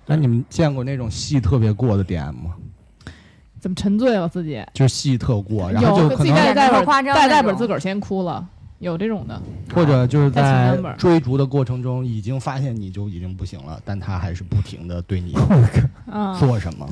[0.06, 2.52] 那你们见过那种戏特别过的 D M 吗？
[3.66, 4.64] 怎么沉醉了自己？
[4.76, 8.46] 就是戏特过，然后有自己就可能带带本带带本自个儿先哭了，
[8.78, 9.42] 有这种的，
[9.74, 15.36] 或者就是在追逐的过程中，已经发现你就已经不行了，但他还是不停的对你
[16.12, 16.88] 嗯做什么。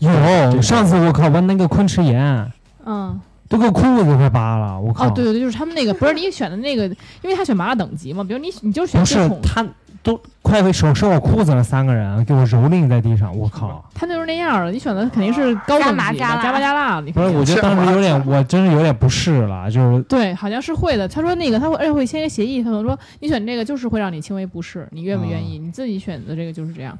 [0.00, 2.52] 有上次我靠玩那个昆池岩，
[2.84, 3.20] 嗯。
[3.48, 5.06] 都给我裤子快扒了，我靠！
[5.06, 6.86] 哦，对对对，就是他们那个不是你选的那个，
[7.20, 9.62] 因为他选麻辣等级嘛，比如你你就选不是他
[10.02, 13.84] 都快被手伸我裤子了，三个人给我蹂躏在地上，我靠！
[13.94, 21.06] 他就是那样的，你选的肯定是高等级的加麻加辣加麻加辣，你不是，我觉得当时有点，我真是有点不适了，就是对，好像是会的。
[21.06, 25.58] 他说那个他会，而且会签一个协议，他可能说你选这个就是会让你轻微不适，你愿不愿意？
[25.58, 26.98] 你自己选择这个就是这样。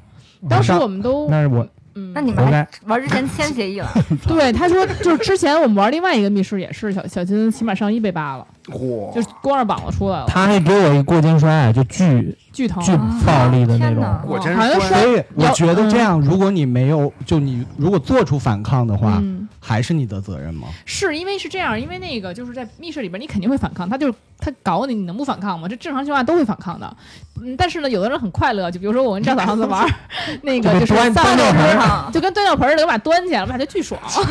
[0.49, 2.67] 当时我们都那是我嗯，那你们还。
[2.85, 3.89] 玩之前签协议了？
[4.27, 12.81] 对他说就是之前我们玩另外一个密室也是小小金起码上衣被扒了，嚯，就是光着膀子出来了，他还给我一过肩摔，就巨巨疼。
[12.83, 12.95] 巨
[13.25, 14.03] 暴力的那种。
[14.25, 20.67] 我真好像摔摔所以我觉得这样，如果你没有，就你如果做出反抗的话，嗯，还是你的责任吗？
[20.85, 25.67] 是因为是这样，因为那个就是在密室里边，你肯定会反抗，他就是他搞你，你能不反抗吗？
[25.67, 26.95] 这正常情况下都会反抗的。
[27.41, 29.85] 嗯，但是呢，有的人很快乐，就比如说我跟赵嫂上次玩
[30.43, 33.99] 那个就是端尿盆上就跟端尿盆似的，我把它端起来，我们俩就巨爽。
[34.15, 34.23] 我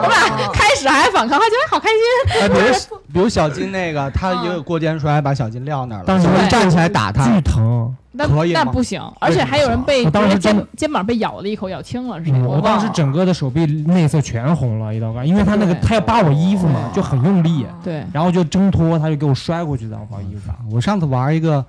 [0.00, 2.40] 们俩开始还反抗，还觉得好开心。
[2.42, 7.24] 哎，比如比如小金那个， 他也有过肩摔，把小金撂那儿了，当时站起来打他。
[7.26, 7.94] 巨，疼。
[8.18, 8.62] 那可以吗？
[8.64, 12.32] 那不行，而且还有人被我当时肩真肩膀被咬了一口，咬青了是谁？
[12.32, 20.56] 嗯，我当时整个的手臂内侧全红了，一道杠，因为他那个他要扒我衣服嘛，就很用力，对，然后就挣脱，他就给我摔过去的，不好意思啊。
[20.72, 21.62] 我上次玩一个，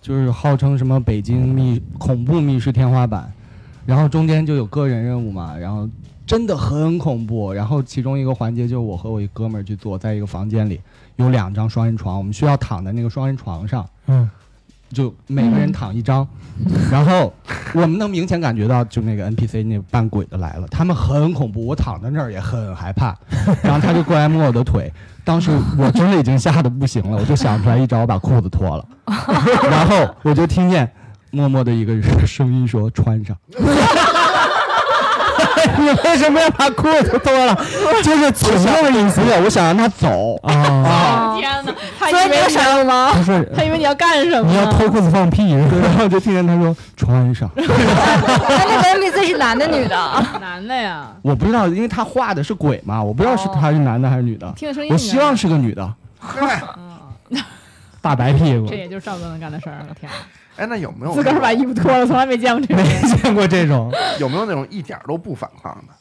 [0.00, 3.30] 就是号称什么北京密恐怖密室天花板，
[3.84, 5.86] 然后中间就有个人任务嘛，然后
[6.30, 7.52] 真的很恐怖。
[7.52, 10.80] 然后其中一个环节就是我和我一哥们儿去坐，在一个房间里
[11.16, 14.30] 有两张双人床，我们需要躺在那个双人床上，嗯，
[14.92, 16.24] 就每个人躺一张，
[16.88, 17.34] 然后
[17.74, 23.12] 我们能明显感觉到，就那个 NPC 那扮鬼的来了，他们很恐怖，我躺在那儿也很害怕，
[23.64, 24.92] 然后他就过来摸我的腿，
[25.24, 28.86] 当时我真的已经吓得不行了，我就想出来一招把裤子脱了，
[29.68, 30.88] 然后我就听见
[31.32, 33.36] 默默的一个声音说穿上，
[35.78, 37.54] 你为什么要把裤子脱了？
[38.02, 38.50] 就是从
[38.82, 43.12] 的意思不是，我想让他走，啊，天哪，他以为有闪了吗？
[43.14, 44.50] 不是他以为你要干什么？
[44.50, 45.52] 你要脱裤子放屁？
[45.52, 50.26] 然后就听见他说穿上， 那那个 NPC 是男的女的？
[50.40, 55.94] 男的呀，我不知道，因为他画的是鬼嘛，我不知道是他是男的还是女的，听声音我希望是个女的。
[56.18, 56.62] 嗨，
[58.02, 59.78] 大白屁股这，也就是赵哥能干的事儿。
[59.80, 60.10] 了天，
[60.56, 63.16] 哎，那有没有自个儿把衣服脱了，从来没见过这种没。
[63.16, 63.90] 见过这种。
[64.20, 65.94] 有没有那种一点儿都不反抗的？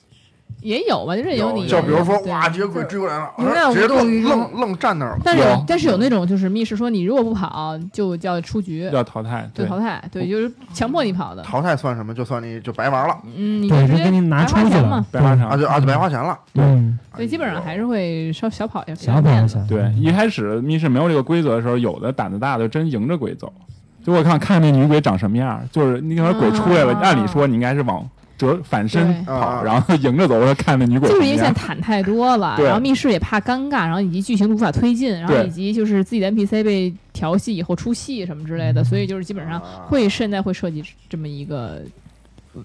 [0.62, 5.20] 也有吧，就是有你，就比如说，对哇，这个鬼追过来了，永远直接无动于衷愣愣愣站那儿了。
[5.24, 11.42] 但是有有，但是有那种就是密室说你如果不跑就叫出局，要淘汰，对，就淘汰，对，就是强迫你跑的。
[11.44, 12.14] 淘汰算什么？
[12.14, 14.98] 就算你就白玩了嗯，你对，直接就给你拿白出去了花钱嘛。。
[14.98, 16.38] 啊，白花场就啊就白花钱了。
[16.56, 19.66] 嗯，所以基本上还是会稍小跑一下，小跑一下。
[19.66, 23.54] 对，一开始密室没有这个规则的时候，有的胆子大的真迎着鬼走。
[24.04, 27.02] 就我看看那女鬼长什么样，就是你看鬼出来了，啊。
[27.04, 29.62] 按理说你应该是往折反身跑，啊。
[29.64, 31.10] 然后迎着走，说看那女鬼。
[31.10, 41.82] 就是因为现在坦太多了，然后密室也怕尴尬，然后以及剧情无法推进，然后以及就是自己的 NPC 被调戏以后出戏什么之类的，所以就是基本上会现在会设计这么一个，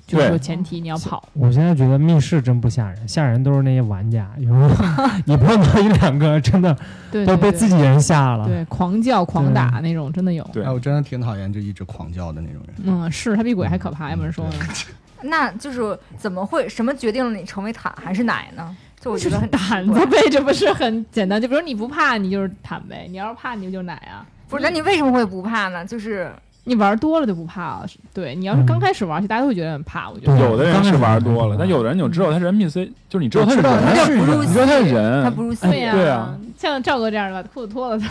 [0.07, 1.29] 就是说前提你要跑。
[1.35, 4.29] 我现在觉得密室真不吓人，吓人都是那些玩家。
[4.39, 4.69] 有时候
[5.27, 6.77] 你碰到一两个，真的
[7.11, 8.47] 对，都被自己人吓了。
[8.47, 10.43] 对狂叫狂打那种真的有。
[10.53, 12.77] 对哎，我真的挺讨厌就一直狂叫的那种人。
[12.85, 14.55] 嗯，是他比鬼还可怕，要不然说呢？
[15.23, 18.77] 那就是怎么会什么决定了你成为坦还是奶呢？
[19.01, 21.41] 就我觉得很奇胆子呗，这不是很简单？
[21.41, 24.25] 就比如你不怕，你就是坦呗；你要是怕，你就是奶啊。
[24.49, 25.85] 不是，那你为什么会不怕呢？
[25.85, 26.31] 就是
[26.65, 27.87] 你玩多了就不怕了。
[28.13, 30.11] 对你要是刚开始玩，其实大家都会觉得很怕。
[30.11, 35.67] 我觉得有的人是玩多了，但有的人你就知道他是 NPC，就是你知道他是知道他人，是人你知道他是人，他不入戏。
[35.69, 38.07] 对呀、对啊像赵哥这样的把裤子脱了，他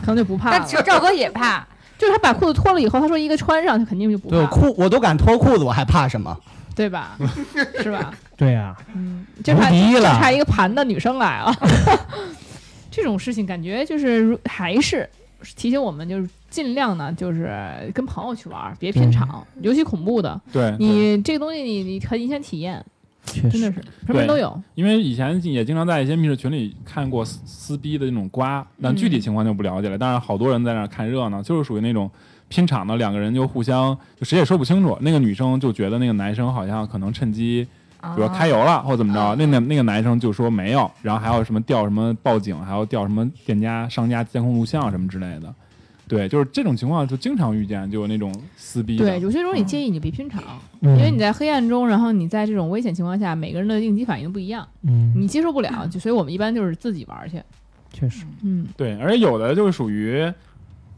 [0.00, 0.66] 可能就不怕了但。
[0.66, 1.66] 其实赵哥也怕，
[1.98, 6.36] 就是他把裤子脱了以后，他说一个穿上，他肯定就不怕对，裤我都敢脱裤子，我还怕什么？
[6.76, 7.16] 对吧？
[7.80, 8.12] 是吧？
[8.36, 9.60] 对呀，嗯，就就
[10.02, 11.54] 差一个盘的女生来了。
[12.90, 15.08] 这种事情感觉就是如还是
[15.56, 17.50] 提醒我们，就是尽量呢，就是
[17.92, 22.80] 跟朋友去玩，别拼场，尤其恐怖的，对，你这个东西你你很影响体验，
[23.26, 24.56] 确实真的是什么人都有。
[24.76, 29.98] 因为以前也经常在一些密室群里看过撕撕逼的那种瓜，但具体情况就不了解了。
[29.98, 32.08] 但是，好多人在那儿看热闹，就是属于那种
[32.48, 34.96] 拼场的，两个人就互相就谁也说不清楚。
[35.00, 37.66] 那个女生就觉得那个男生好像可能趁机，
[38.00, 45.52] 比如说开油了或怎么着，那那那个男生就说没有，然后还有什么调什么报警，还有调什么店家商家监控录像什么之类的。
[46.06, 48.96] 对，就是这种情况就经常遇见，就有那种撕逼。
[48.96, 50.42] 对，有些时候你介意你别拼场，
[50.82, 57.42] 嗯因为你在黑暗中，然后你在这种危险情况下，每个人的应激反应不一样，嗯，你接受不了，就所以我们一般就是自己玩去。
[57.92, 60.30] 确实，嗯，对，而且有的就是属于，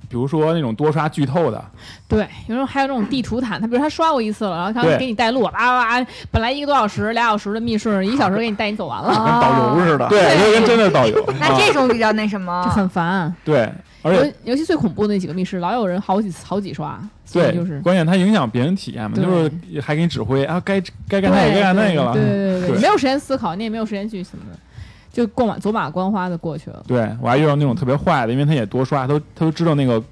[0.08, 1.64] 比如说那种多刷剧透的，
[2.08, 10.08] 对，有时候还有那种地图毯，他比如他刷过一次了，然后他对给你带路，哇哇哇，本来一个多小时、俩小时的密室，一小时给你带你走完了，跟导游似的。
[10.08, 11.22] 对，就跟真的导游。
[11.38, 13.34] 那啊这种比较那什么就，很烦。
[13.44, 13.70] 对，
[14.06, 16.98] 而且尤尤其最恐怖的那几个密室，老有人好几次好几刷，
[17.32, 22.12] 对，就是关键它影响别人体验嘛，就是还给你指挥啊，该该干那个，该干那个了。
[22.12, 24.58] 对对对 没有时间思考，你也没有时间去什么的，
[25.12, 26.82] 就过马走马观花的过去了。
[26.86, 30.02] 对我还遇到那种特别坏的，因为他也多刷，他都他都知道那个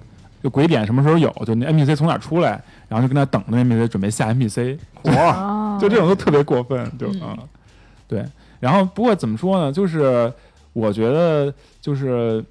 [0.42, 7.38] 就鬼点什么时候有，就那 NPC 从哪儿出来，然后就跟那等着那 NPC 准备下 NPC， 哇，哦就这种都特别过分，就嗯啊，
[8.08, 8.24] 对。
[8.60, 10.32] 然后不过怎么说呢，就是
[10.72, 12.42] 我觉得就是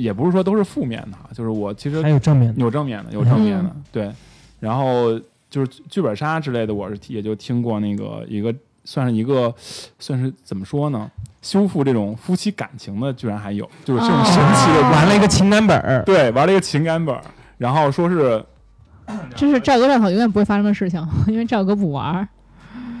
[0.00, 3.84] 也不是说都是负面的啊，就是我其实还有正面的，有正面的，有正面的，嗯。
[3.92, 4.12] 对。
[4.60, 5.18] 然后
[5.48, 9.54] 就是剧本杀之类的，我是也就听过那个一个算是一个
[9.98, 11.10] 算是怎么说呢，
[11.42, 17.22] 修复这种夫妻感情的，居然还有，就是这种哦神奇的 玩了一个情感本儿，对，玩了一个情感本儿，
[17.56, 18.44] 然后说是
[19.36, 22.28] 这是赵哥赵嫂永远不会发生的事情，因为赵哥不玩儿。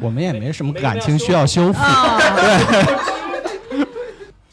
[0.00, 1.82] 我们也没什么感情需要修复。
[2.36, 3.84] 对，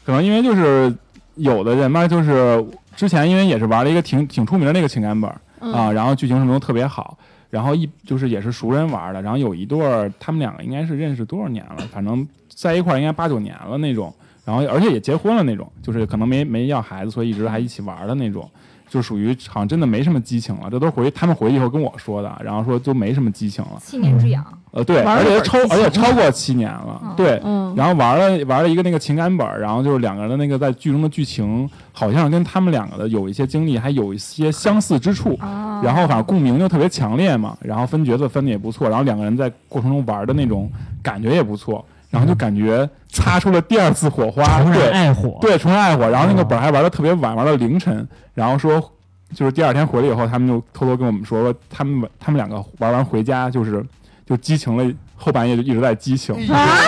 [0.04, 0.92] 可能因为就是
[1.36, 2.64] 有的人嘛，就是
[2.94, 7.16] 之前因为也是玩了一个挺挺出名的那个情感本儿啊，嗯然后剧情什么都特别好，
[7.50, 14.12] 然后一就是也是熟人玩的，然后有一对儿他们两个应该是认识多少年了，反正在一块儿应该八九年了那种，
[14.44, 18.48] 然后而且也结婚了那种，就是可能没没要孩子，所以一直还一起玩的那种。
[18.96, 23.72] 就属于好像真的没什么激情了，这都回他们回去以后跟我说的，然后说都没什么激情了。
[23.78, 27.14] 七年之痒，呃，对，而且超而且超过七年了，嗯。
[27.14, 40.70] 对，嗯，然后玩了玩了一个那个情感本，然后就是两个人的那个在剧中的剧情，好像跟他们两个的有一些经历还有一些相似之处，哦然后反正共鸣就特别强烈嘛，然后分角色分的也不错，然后两个人在过程中玩的那种
[41.02, 41.84] 感觉也不错，
[42.16, 48.92] 然后就感觉擦出了第二次火花， 重燃对爱火，对，重燃爱火，然后那个本儿还玩的特别晚，玩到凌晨，然后说。
[49.34, 53.84] 就是第二天回来以后，他们就偷偷跟我们说，说他们他们两个玩完回家，就是
[54.24, 56.32] 就激情了，后半夜就一直在激情。
[56.48, 56.78] 啊，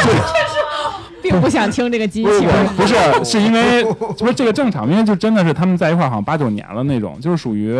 [1.21, 2.49] 并不想听这个激情。
[2.77, 2.95] 不是，
[3.29, 3.83] 是因为
[4.17, 7.75] 不是这个正常，因为就真的是他们在一块儿好像八九年了那种，就是属于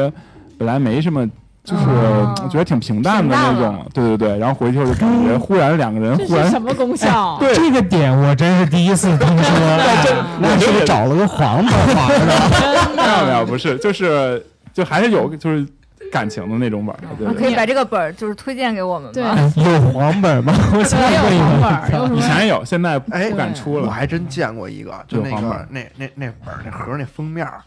[0.59, 1.25] 本来没什么，
[1.69, 7.37] 就是哦觉得挺平淡的那种，对对对，然后回去后就感觉忽然两个人这忽然是什么功效？
[7.39, 9.59] 对这个点我真是第一次听说。
[10.41, 12.97] 那就是找了个黄本玩 的？
[12.97, 14.43] 没有没有不是，就是
[14.73, 15.67] 就还是有就是
[16.11, 19.53] 感情的那种本儿，对对可以把这个本儿就是推荐给我们对吗？
[19.57, 20.55] 有黄本吗？
[20.73, 22.21] 我想没有问一本儿，以？
[22.23, 23.87] 前有，现在哎不敢出了。
[23.87, 27.61] 我还真见过一个，就那个有黄本儿那那那本儿那盒儿那封面儿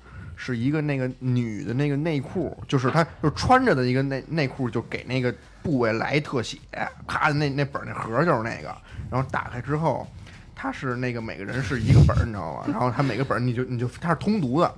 [0.43, 5.31] 是一个那个女的那个内裤，就是她就穿着的一个内内裤，就给那个
[5.61, 6.57] 部位来特写，
[7.05, 8.75] 咔那那本儿那盒儿就是那个，
[9.11, 10.07] 然后打开之后，
[10.55, 12.63] 它是那个每个人是一个本儿，你知道吗？
[12.65, 14.73] 然后它每个本儿你就你就它是通读的，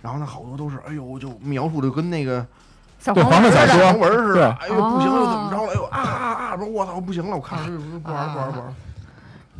[0.00, 2.46] 然后呢好多都是哎呦就描述的跟那个
[3.04, 5.72] 对小黄色小说黄文儿似的，哎呦不行了又怎么哦着了？
[5.72, 6.56] 哎呦啊啊啊！
[6.56, 8.72] 不是我操不行了，我看着不玩儿不玩儿不玩儿，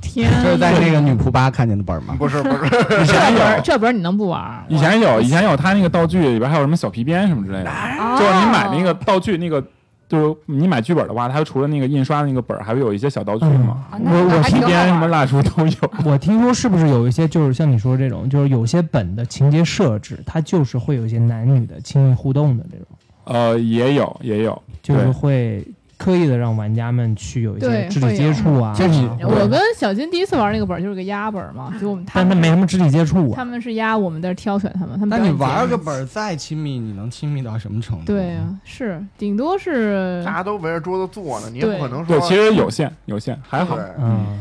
[0.01, 2.15] 天这是在那个女仆吧看见的本吗？
[2.19, 2.67] 不是不是。
[3.03, 4.65] 以前这本儿有，这本你能不玩？
[4.69, 9.63] 以前有，以前有他那个道具里边还有什么小皮鞭什么之类的，哦就是你买那个道具那个。
[10.09, 15.73] 就是你买剧本的话，它除了那个印刷的那个本儿，还会有一些小道具嘛，啊那我我皮鞭什么蜡烛都有。
[16.11, 22.87] 我听说是不是有一些就是像你说这种，就是有些本的情节设置，它就是会有一些男女的亲密互动的这种，
[23.25, 25.63] 呃，也有也有，就是会
[25.99, 33.45] 刻意的让玩家们去有一些肢体接触啊，就是啊我跟小金第一次玩那个本儿就是个压本儿嘛，就我们他但它们没什么肢体接触啊他。
[33.45, 34.91] 们是压，我们在这儿挑选他们。
[34.99, 38.13] 他们但你玩个本儿再亲密，你能亲密到什么程度？
[38.13, 43.77] 对啊，是顶多是大家都围着桌子坐呢，你也对不可能说对，其实有限有限，还好。
[43.99, 44.39] 嗯，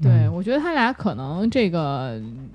[0.00, 2.20] 对，嗯我觉得他俩可能这个，
[2.52, 2.53] 我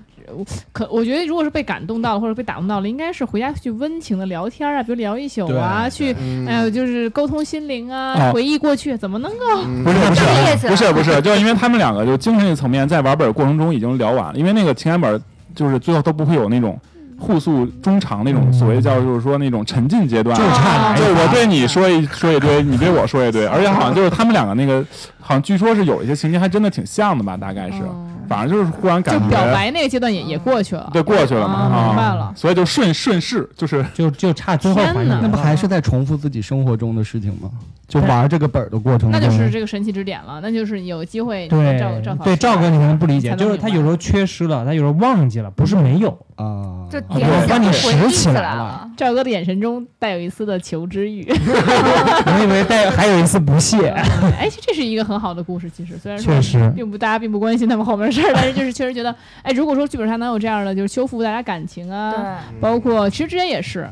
[0.72, 6.46] 可我觉得如果是被感动到了或者被打动到了，应该是回家去温情的聊天啊，比如聊一宿啊，去嗯。
[6.46, 9.44] 哎呦就是沟通心灵啊，哦回忆过去，怎么能够？
[9.66, 9.84] 嗯。
[9.84, 15.20] 不是不是不是不是，就是因为他们两个就精神层面在玩本儿过程中已经聊完了，因为那个情感本儿
[15.54, 16.78] 就是最后都不会有那种
[17.18, 24.84] 互诉衷肠那种所谓叫就是说那种沉浸阶段，就差就我对你说一说一堆，你对我说一堆，而且好像就是他们两个那个
[25.20, 30.88] 好像据说是有一些情节还真的挺像的吧，大概是，嗯反正就是忽然感觉就表白那个阶段也也过去了。
[30.92, 37.50] 对过去了嘛，啊明白了啊，所以就顺顺势就是就就差最后那不还是在重复自己生活中的事情吗？
[37.88, 48.88] 就玩这个本儿的过程，那就是这个神奇之点了，那就是有机会对赵赵对赵哥，你可能不理解，就是他有时候缺失了，他有时候忘记了，不是没有，啊，就对点把你拾起来来了。
[48.96, 51.26] 赵哥的眼神中带有一丝的求知欲。
[51.34, 53.88] 我以为带还有一丝不屑。
[54.38, 63.88] 哎，这是一个很好的故事，其实虽然说确实，并不大家并不关心他们后面的事儿，但是就是确实觉得，哎，如果说剧本杀能有这样的，就是修复大家感情啊，对，包括其实之前也是，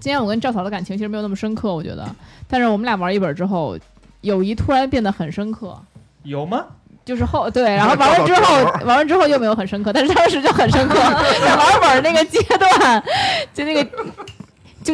[0.00, 2.06] 今天我跟赵嫂的感情其实没有那么深刻，我觉得，
[2.48, 3.78] 但是我们俩玩一本之后，
[4.20, 5.78] 友谊突然变得很深刻。
[6.22, 6.64] 有吗？
[7.04, 10.94] 就是后对，然后玩完之后，玩完之后又没有很深刻，但是当时就很深刻，
[11.40, 13.02] 在玩本那个阶段，
[13.54, 13.84] 就那个
[14.82, 14.92] 就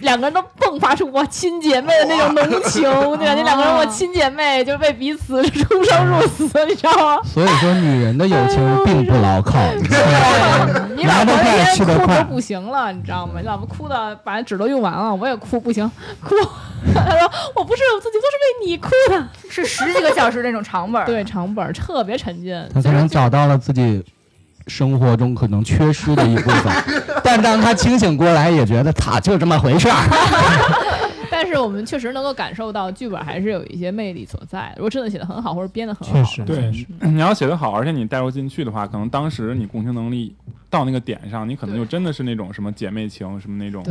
[0.00, 2.82] 两个人都迸发出我亲姐妹的那种浓情，
[3.14, 7.22] 就感觉两个人我亲姐妹就为彼此出生入死，你知道吗？
[7.24, 9.58] 所以说女人的友情并不牢靠。
[9.74, 13.34] 你知道吗对，你老婆那来得快天哭都去得快不行了，你知道吗？
[13.40, 15.88] 你老婆哭的把纸都用完了，我也哭不行，
[16.20, 16.34] 哭。
[16.94, 19.26] 他说我不是我自己，都是为你哭的。
[19.48, 21.06] 是十几个小时那种长本儿。
[21.06, 22.54] 对，长本儿特别沉浸。
[22.74, 24.04] 她可能找到了自己
[24.66, 26.72] 生活中可能缺失的一部分，
[27.22, 30.90] 但当他清醒过来，也觉得他就这么回事儿。
[31.30, 34.72] 但是我们确实能够感受到剧本还是有一些魅力所在。
[34.76, 40.34] 如果真的写的很好，或者编的很好，确实，对你要写得好，而且你带入进去的话，可能当时你共情能力
[40.70, 43.84] 到那个点上，你可能就真的是那种什么姐妹情，什么那种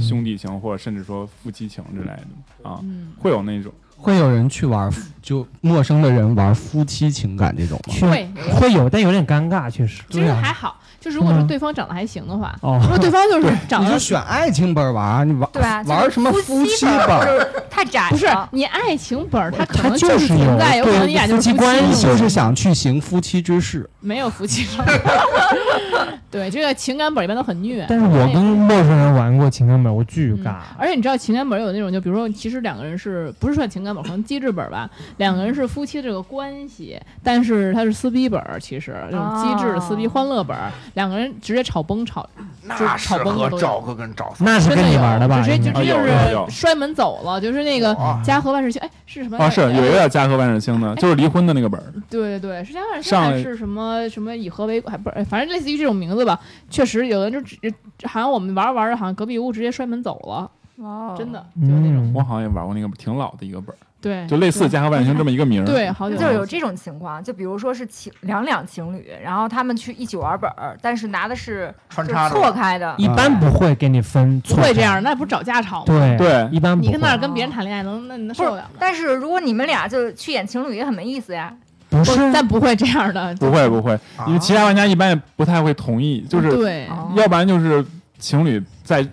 [0.00, 3.70] 兄弟情，或者甚至说夫妻情之类的啊，嗯，会有那种。
[3.96, 4.90] 会有人去玩，
[5.22, 8.08] 就陌生的人玩夫妻情感这种吗？
[8.10, 10.02] 会会有，但有点尴尬，确实。
[10.10, 10.80] 其实还好。
[10.98, 18.10] 就如果说是对方长得还行的话，哦如果对方就是长得你就选爱情本玩啊，你玩对吧，玩什么夫妻本太窄了。
[18.10, 23.88] 不是你爱情本儿，它可能就是存在，有可能你俩就夫妻关系就是想去行夫妻之事。
[24.00, 24.66] 没有夫妻。
[26.28, 27.86] 对，这个情感本一般都很虐。
[27.88, 30.56] 但是我跟陌生人玩过情感本，我巨嗯尬。
[30.76, 34.90] 而且你知道情感本有那种，就比如说，其实两个人是不是算情感本儿，可能机制本儿吧？
[35.18, 42.28] 两个人是夫妻这个关系，但是它是撕逼本儿，其实就是机制的撕逼哦欢乐本儿，两个人直接吵崩吵，
[42.64, 44.44] 那就适吵崩的都有合赵哥跟赵嫂。
[44.44, 45.38] 那是跟你玩的吧？
[45.38, 49.38] 就直接就直接就是摔门走了，就是那个家和万事兴，哎是什么？
[49.38, 51.92] 哦，是有一个叫家和万事兴的，就是离婚的那个本儿。
[52.10, 56.38] 对对对，是家和万事兴还是什么什么以和为还不是，哎反正类似于这种名字吧。
[56.68, 57.56] 确实有的就直
[58.04, 62.04] 好像我们玩着玩着，好像隔壁屋直接摔门走了，哦真的就是那种。
[62.04, 62.12] 嗯。
[62.14, 65.66] 我好像也玩过那个挺老的一个本儿，对，就类似家和万事兴这么一个名儿。
[65.66, 75.84] 对，好久就是有这种情况，就比如说是情两两情侣，然后他们去一起玩本儿，但是拿的是穿插错开的，一般不会给你分错开，不会这样，那不是找架吵吗？
[75.86, 76.48] 对对。
[76.52, 78.70] 一般不你跟那儿跟别人谈恋爱能那能受得了吗？
[78.78, 81.52] 但是如果你们俩就去演情侣，也很没意思呀。
[81.88, 82.12] 不是。
[82.16, 87.12] 不 但不会这样的，不会不会，啊因为其他玩家一般也不太会同意，就是对，哦。
[87.16, 87.84] 要不然就是
[88.18, 89.06] 情侣在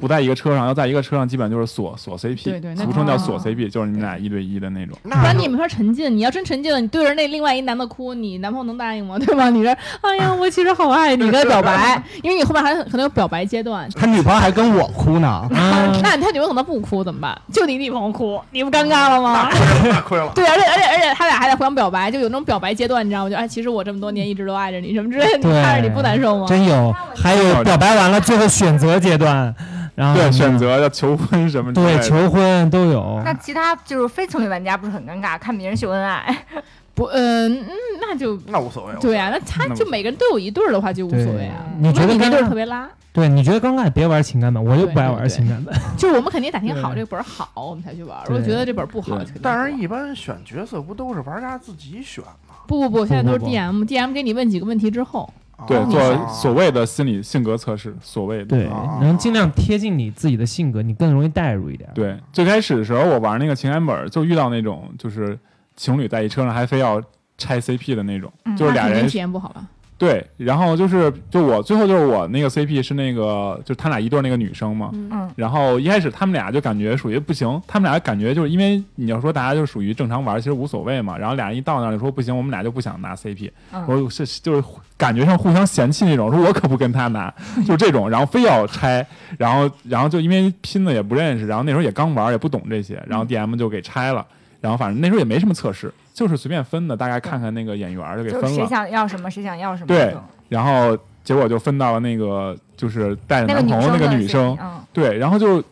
[0.00, 4.96] 不在一个车上，要在一个车上，基本就是锁锁 CP，对对俗称叫锁哦 CP，就是你们俩一对一的那种。
[5.02, 6.16] 那就不然你没法沉浸。
[6.16, 9.18] 你要真沉浸了，你对着那另外一男的哭，你男朋友能答应吗？
[9.18, 9.50] 对吧？
[9.50, 9.70] 你这，
[10.00, 13.88] 哎呀，我其实好爱你，跟他表白， 因为你后面还可能有表白阶段。
[13.94, 15.48] 他女朋友还跟我哭呢，啊，
[16.02, 17.38] 那他女朋友可能不哭怎么办？
[17.52, 19.50] 就你女朋友哭，你不尴尬了吗？
[19.84, 20.30] 那亏了。
[20.34, 23.30] 对，而且而且而且他俩还在互相表白，就有那种表白阶段，你知道吗？
[23.30, 26.46] 就哎，其实我这么多年一直都爱着你，什么之类的，你对看着你不难受吗？
[26.48, 29.54] 真有，还有表白完了最后选择阶段，
[30.00, 31.98] 然后对，选择要求婚什么之类的。
[31.98, 33.20] 对求婚都有。
[33.22, 36.34] 那其他就是非情侣玩家不是很尴尬，看别人秀恩爱，
[36.94, 37.66] 不，嗯、嗯，
[38.00, 38.94] 那就 那无所谓。
[38.98, 41.66] 对啊，那他就每个人都有一对儿的话就无所谓啊。
[41.78, 45.74] 你觉得那你那对儿尴尬特别拉，对，你觉得尴尬别玩情感本，我就不爱玩情感本。
[45.98, 48.24] 就是我们肯定打听好这个本儿好，我们才去玩儿。
[48.26, 52.54] 如果觉得这本儿不好，但是，一般选角色不都是玩家自己选吗？
[52.66, 55.30] 不不不，现在都是 DM，DM 给你问几个问题之后，
[55.66, 61.88] 对啊做所谓的心理性格测试，所谓的对啊，能尽量贴近你自己的性格，你更容易代入一点。
[61.94, 65.38] 对，最开始的时候我玩那个情感本，就遇到那种就是
[65.76, 67.02] 情侣在一车上还非要
[67.38, 69.66] 拆 CP 的那种，嗯就是俩人体验不好吧？
[70.00, 81.18] 对，然后就是就我最后就是我那个 CP 是那个就他俩一对儿那个女生嘛，嗯，然后一开始他们俩就感觉属于不行，他们俩感觉就是因为你要说大家就属于正常玩，其实无所谓嘛。
[81.18, 83.84] 然后俩人一到那儿就说不行，我们俩就不想拿 CP，嗯。
[83.86, 84.64] 我说是就是
[84.96, 87.30] 感觉上互相嫌弃那种，说我可不跟他拿，
[87.68, 94.26] 就这种，然后非要拆，然后然后就因为拼的也不认识，然后那时候也刚玩也不懂这些，然后 DM 就给拆了，
[94.60, 99.86] 然后反正那时候也没什么测试，就是随便分的，大概看看那个演员就给分了谁，想要什么谁想要什么。
[99.86, 100.14] 对
[100.48, 104.56] 然后结果就分到了那个就是带着男朋友那个女生。
[104.60, 105.62] 嗯，对，然后就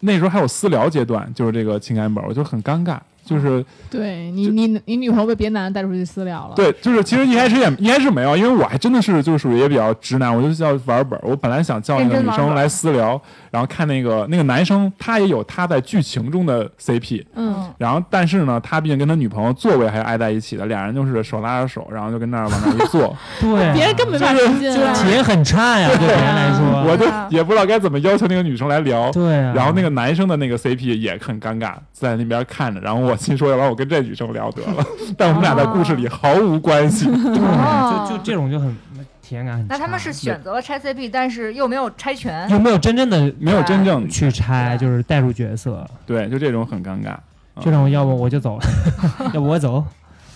[0.00, 11.22] 那时候还有私聊阶段，就是这个情感本，我就很尴尬，就是对你你你女朋友被别男的带出去私聊了，对，就是其实一开始也一开始没有，因为我还真的是就是属于也比较直男，我就叫玩本儿。
[11.22, 13.20] 我本来想叫那个女生来私聊，
[13.50, 26.82] 然后看那个那个男生他也有他在剧情中的 CP，嗯，然后但是呢，他毕竟跟他女朋友座位还是挨在一起的，俩人就是手拉着手，然后就跟那儿往那儿一坐， 对啊，别人根本没法接近啊，体验很差呀，对别人来说。
[26.82, 29.10] 我就啊也不知道该怎么要求那个女生来聊。
[29.12, 34.84] 对啊，然后那个男生的那个 CP 也很尴尬，在那边看着，然后我心说，要不然我跟这女生聊得了，
[35.16, 37.08] 但我们俩在故事里毫无关系。
[37.08, 38.76] 哦 就就这种就很
[39.20, 39.74] 体验感很差。
[39.74, 42.48] 那他们是选择了拆 CP，但是又没有拆全。
[42.50, 45.88] 又没有真正的没有真正去拆，就是带入角色？
[46.06, 47.14] 对，就这种很尴尬。
[47.60, 48.64] 这种要不我就走了，
[49.34, 49.84] 要不我走。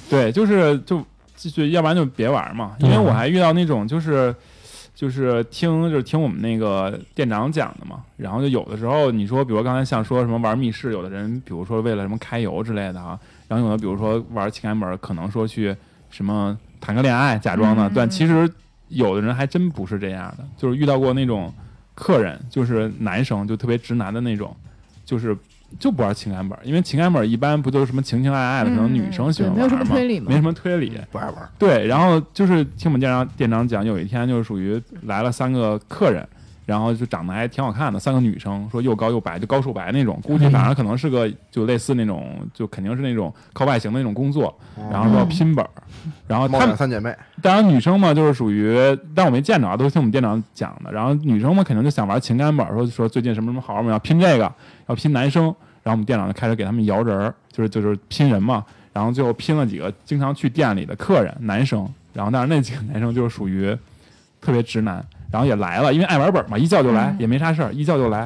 [0.08, 1.02] 对，就是就
[1.36, 4.34] 就要不然就别玩嘛，因为我还遇到那种就是
[4.96, 15.76] 就是听就是听我们那个店长讲的嘛，然后就有的时候你说，比如刚才像说什么玩密室，有的人比如说为了什么开油之类的啊，然后有的比如说玩情感本，可能说去
[16.08, 18.50] 什么谈个恋爱，假装的，嗯但其实
[18.88, 21.52] 有的人还真不是这样的，就是遇到过那种
[21.94, 24.56] 客人，就是男生就特别直男的那种，
[25.04, 25.36] 就是。
[25.78, 31.48] 就不玩情感本，因为情感本一般不就是什么情情爱爱的，可能女生喜，欢玩没有什么嘛推理没，什么推理，不爱玩。
[31.58, 36.26] 对，然后就是听我们店长店长讲，有一天就是属于来了三个客人，
[36.64, 44.52] 然后就长得还挺好看的，三个女生，说又高又白，就高瘦白那种，估计反正可能是个就类似那种，就肯定是那种靠外形的那种工作，
[44.90, 45.70] 然后说要拼本儿，
[46.26, 48.76] 然后猫他们三姐妹，当然女生嘛就是属于，
[49.14, 54.52] 但我没见着啊，都是听我们店长讲的，然后女生嘛肯定就想玩情感本儿，说说最近什么什么好玩嘛，要拼这个，
[54.88, 55.54] 要拼男生，
[55.86, 63.72] 然后我们店长就开始给他们摇人儿，就是就是拼人嘛，然后最后拼了几个经常去店里的客人，男生，然后但是那几个男生就是属于
[64.40, 68.18] 特别直男，然后也来了，因为爱玩本嘛，一叫就来，也没啥事儿，一叫就来，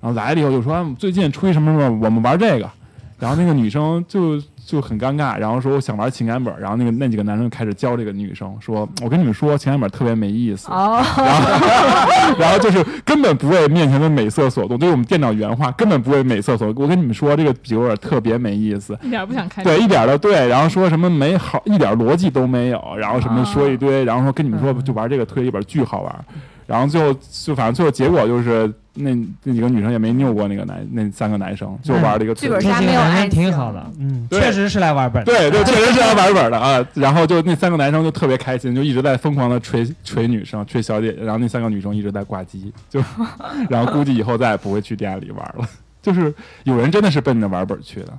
[0.00, 2.70] 然后来了以后就说、啊最近出一什么什么，我们玩这个，
[3.18, 16.82] 然后那个女生就就很尴尬，然后说我想玩情感本，然后那个那几个男生就开始教这个女生说，我跟你们说情感本特别没意思，哦， 然后然后就是根本不为面前的美色所动，这是我们店长原话，根本不为美色所动。
[16.82, 18.94] 我跟你们说，这个笔记本特别没意思。
[19.00, 19.64] 一点不想开。
[19.64, 26.24] 对，一点儿都对，然后说什么没好，一点逻辑都没有，然后什么说一堆，然后说跟你们说就玩这个推理本巨好玩，
[26.68, 35.32] 然后最后就反正最后结果就是那那几个女生也没拗过那个男那三个男生，就玩了一个剧本杀没有爱情挺好的，嗯，确实是来玩本的。
[35.32, 36.86] 对对， 确实是来玩本的啊。
[36.92, 43.02] 然后就那三个男生就特别开心，就一直在疯狂的锤锤女生、锤小姐姐，然后那三个女生一直在挂机，就
[43.70, 45.66] 然后估计以后再也不会去店里玩了。
[46.02, 46.32] 就是
[46.64, 48.12] 有人真的是奔着玩本去的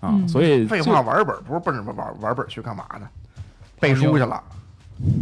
[0.00, 3.06] 啊，嗯所以废话，玩本不是奔着玩玩本去干嘛的？
[3.78, 4.42] 背书去了。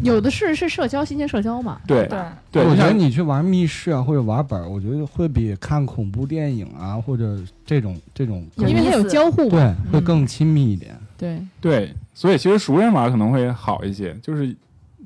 [0.02, 1.80] 有的是是社交，新鲜社交嘛。
[1.86, 2.18] 对对，
[2.52, 9.58] 对，我觉得你去玩密室啊，或者玩本儿，我觉得会比看恐怖电影啊，或者这种这种因为它有交互嘛。
[9.58, 10.96] 对会嗯更亲密一点。
[11.16, 14.56] 对，对，所以其实熟人玩可能会好一些，就是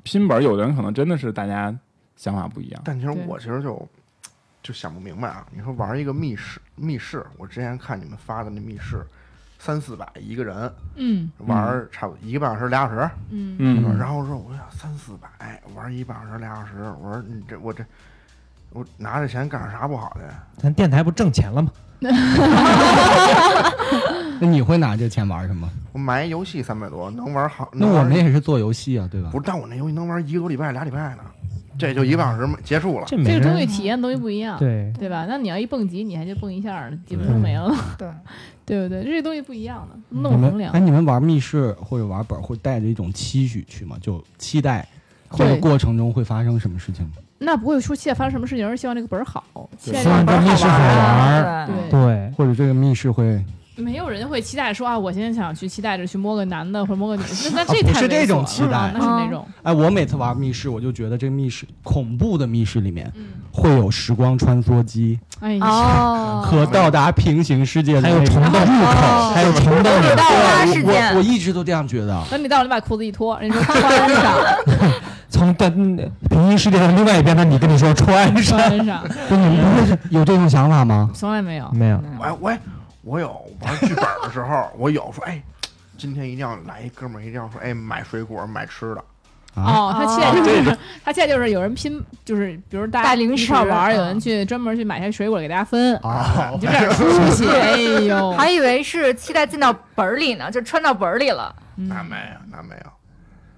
[0.03, 1.77] 拼本，有的人可能真的是大家
[2.15, 2.81] 想法不一样。
[2.85, 3.87] 但其实我其实就
[4.63, 5.45] 就想不明白啊！
[5.55, 9.05] 你说玩一个密室，密室，我之前看你们发的那密室，
[9.65, 17.83] 三四百一个人嗯玩儿差不多一个半小时俩小时，嗯嗯，然后说我想三四百玩一半小时俩小时，我说你这我这
[18.73, 20.43] 我拿着钱干啥不好的呀？
[20.57, 21.71] 咱电台不挣钱了吗？
[24.39, 25.67] 那你会拿这钱玩什么？
[25.93, 27.63] 我买一游戏三百多，能玩好。
[27.65, 29.39] 玩那我们也是做游戏啊，对吧不？
[29.39, 31.23] 是，但我那游戏能玩一个多礼拜俩礼拜呢，
[31.79, 33.05] 这就一个半小时结束了。
[33.07, 34.59] 这这个东西体验东西不一样。
[34.59, 35.25] 对，对吧？
[35.27, 38.07] 那你要一蹦极，你还就蹦一下儿，基本上没了，对，
[38.65, 39.03] 对不对？
[39.03, 40.79] 这些东西不一样的，那衡量们哎，。
[40.79, 43.95] 你们玩密室或者玩本儿会带着一种期许去吗？
[44.01, 44.87] 就期待
[45.31, 47.11] 这个过程中会发生什么事情吗？
[47.37, 53.43] 那不会说期待发生什么事情，而是希望这个本儿好，期待希望这个密室好玩儿对对，或者这个密室会
[53.77, 58.77] 没有人会期待说啊，我现在想去期待着去摸个男的或者摸个女的， 那那啊这太不是这种期待。
[58.77, 72.23] 啊那是那种，哎，我每次玩密室，我就觉得这密室恐怖的密室里面嗯，会有时光穿梭机哎呀，哦，和到达平行世界的还有虫洞入口，哦还有虫洞有里道拉对我我我一直都这样觉得。
[72.31, 74.35] 等你到了，你把裤子一脱，人家说 穿上，
[75.29, 75.69] 从的
[76.29, 81.09] 平行世界的另外一边，那你跟你说穿上，穿上，就你们不会有这种想法吗？
[81.13, 81.69] 从来没有。
[81.73, 82.01] 没有？
[82.19, 82.57] 我我
[83.05, 83.29] 我有
[83.61, 85.41] 玩剧本的时候， 我有说哎，
[85.97, 89.03] 今天一定要来一哥们儿，一定要说哎买水果买吃的。
[89.53, 97.47] 啊，哦，他期待就这是他期待就是有人拼，就是比如大家一带零食块儿玩儿，有啊人去专门去买些水果给大家分，啊你就这样出息。
[97.55, 101.55] 哎呦，还以为是期待进到本儿里呢，就穿到本儿里了。
[101.77, 102.91] 嗯那没有，那没有。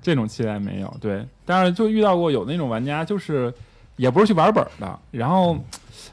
[0.02, 3.52] 这种期待没有，对，但是就遇到过有那种玩家，就是
[3.96, 5.58] 也不是去玩本儿的，然后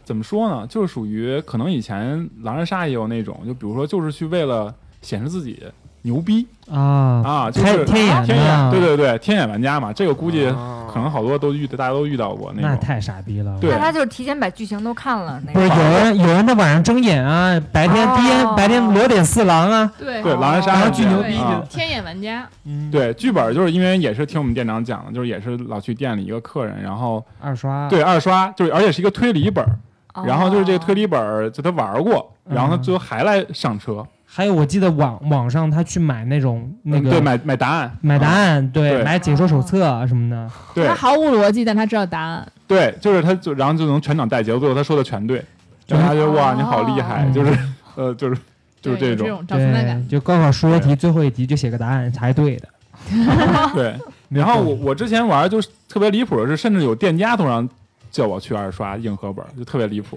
[0.04, 5.62] 怎么说呢，就是属于可能以前狼人杀也有那种，就比如说就是去为了显示自己
[6.02, 12.70] 牛逼啊，啊，就是天天眼天眼，对对对，天眼玩家嘛，这个估计啊可能好多都遇，大家都遇到过那种。
[12.70, 13.58] 那太傻逼了。
[13.58, 29.78] 对那他就是提前把剧情都看了，那不是有人有人在晚上睁眼啊，白天哦白天裸点四郎啊，对对，狼人杀巨牛逼啊就天眼玩家，嗯，对，剧本就是因为也是听我们店长讲的，就是也是老去店里一个客人，然后二刷对二刷，就是而且是一个推理本儿，哦
[30.24, 42.46] 然后就是这个推理本儿就他玩过，然后他嗯最后还来上车，还有我记得网网上他去买那种那个嗯对买买答案，买答啊案，对，对买解说手册啊什么的，对他毫无逻辑，但他知道答案。
[42.66, 45.44] 对，就是他就然后就能全场带节奏，最后他说的全对，
[45.86, 47.58] 就大家觉哇你好厉害，哦就是
[47.96, 48.40] 呃就是
[48.80, 50.08] 就是这种种找存在感对，。
[50.08, 52.68] 就高考数学题最后一题就写个答案才对的。
[53.74, 53.94] 对。
[54.30, 57.68] 然后我我之前玩就是特别离谱的是，甚至有店家都让
[58.14, 60.16] 叫我去二刷硬核本儿，就特别离谱。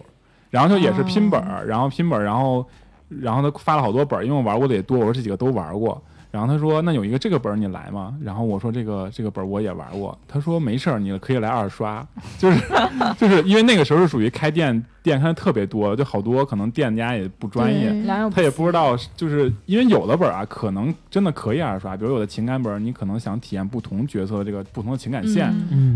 [0.51, 2.63] 然后就也是拼本儿，然后拼本儿，然后
[3.09, 5.99] 然后他发了好多本儿，因为我玩过的也多，我说这几个都玩过。
[6.29, 8.13] 然后他说那有一个这个本儿你来吗？
[8.21, 10.17] 然后我说这个这个本儿我也玩过。
[10.27, 12.05] 他说没事儿，你可以来二刷，
[12.37, 12.59] 就是
[13.17, 17.91] 就是因为那个时候是属于开店店开的特别多，就好多可能店家也不专业，
[18.33, 25.53] 他也不知道，就是因为有的本儿啊，可能真的可以二刷，比如有的情感本儿，你可能想体验不同角色的这个不同的情感线，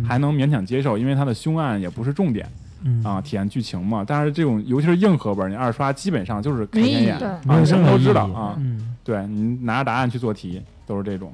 [0.08, 2.48] 还能勉强接受，因为它的凶案也不是重点
[2.84, 3.04] 嗯。
[3.04, 4.04] 啊，体验剧情嘛。
[4.08, 7.28] 但是这种尤其是硬核本儿，你二刷基本上就是开没意义天眼对。
[7.28, 11.34] 啊，什么都知道啊，嗯，对你拿着答案去做题，都是这种，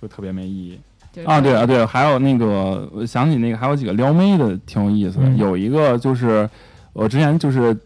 [0.00, 0.78] 就特别没意义。
[1.12, 6.48] 就是啊，对啊，对，还有那个，我想起那个还有几个撩妹的挺有意思的，嗯有一个就是
[6.94, 7.76] 我之前就是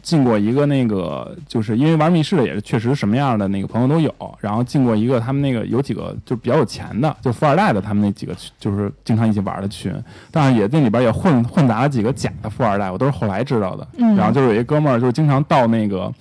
[0.00, 9.92] 进过一个那个，就是因为玩密室的也是确实什么样的那个朋友都有，然后进过一个他们那个有几个就比较有钱的，就富二代的他们那几个群就是经常一起玩的群，
[10.30, 13.86] 但是也那里边也混混杂了几个假的富二代，我都是后来知道的。
[13.98, 16.12] 嗯然后就是有一哥们儿，就是经常到那个，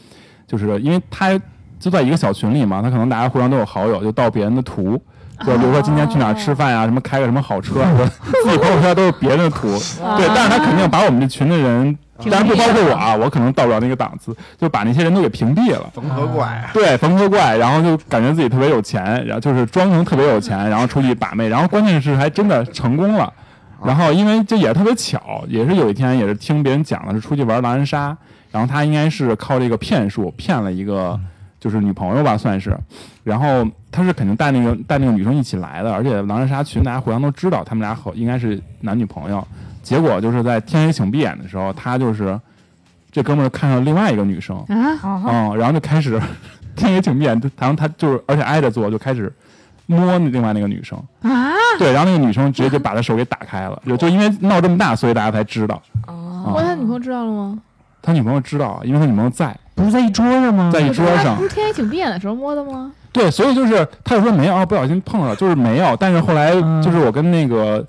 [0.48, 1.40] 就是因为他
[1.82, 5.02] 就在一个小群里嘛，他可能大家互相都有好友，就盗别人的图。
[5.46, 7.84] 就比如说今天去哪儿吃饭啊，什么开个什么好车，
[8.44, 9.70] 自己朋友圈都是别人的图，
[10.16, 11.98] 对，但是他肯定把我们这群的人，
[12.30, 15.90] 当然不包括我啊，我可能到不了那个档次，就把那些人都给屏蔽了。
[15.96, 23.34] 缝合怪啊，对，缝合怪，然后就感觉自己特别有钱，然后就是装成特别有钱，然后出去把妹，然后关键是还真的成功了。
[23.84, 28.16] 然后因为这也特别巧，也是有一天也是听别人讲的，是出去玩狼人杀，
[28.52, 31.20] 然后他应该是靠这个骗术骗了一个
[31.62, 32.78] 就是女朋友吧，算是。
[33.24, 39.48] 然后他是肯定带那个带那个女生一起来的，而且狼人杀群大家互相都知道，他们俩好应该是男女朋友。
[39.84, 42.40] 结果就是在天黑请闭眼的时候，他就是
[43.12, 46.20] 这哥们儿看上另外一个女生，啊，哦嗯，然后就开始
[46.76, 49.32] 天黑请闭眼，然后他就是而且挨着坐，就开始
[49.86, 55.82] 摸那另外那个女生啊，对，然后那个女生直接就把他手给打开了，就就因为闹这么大，所以大家才知道。
[56.08, 57.60] 哦，哇，他女朋友知道了吗？
[58.02, 60.70] 他女朋友知道，因为他女朋友在不是在一桌上吗？
[60.74, 62.92] 在一桌上不，是天黑请闭眼的时候摸的吗？
[63.12, 65.96] 对，所以就是他就说没有，啊不小心碰了，就是没有。
[65.98, 67.86] 但是后来嗯就是我跟那个。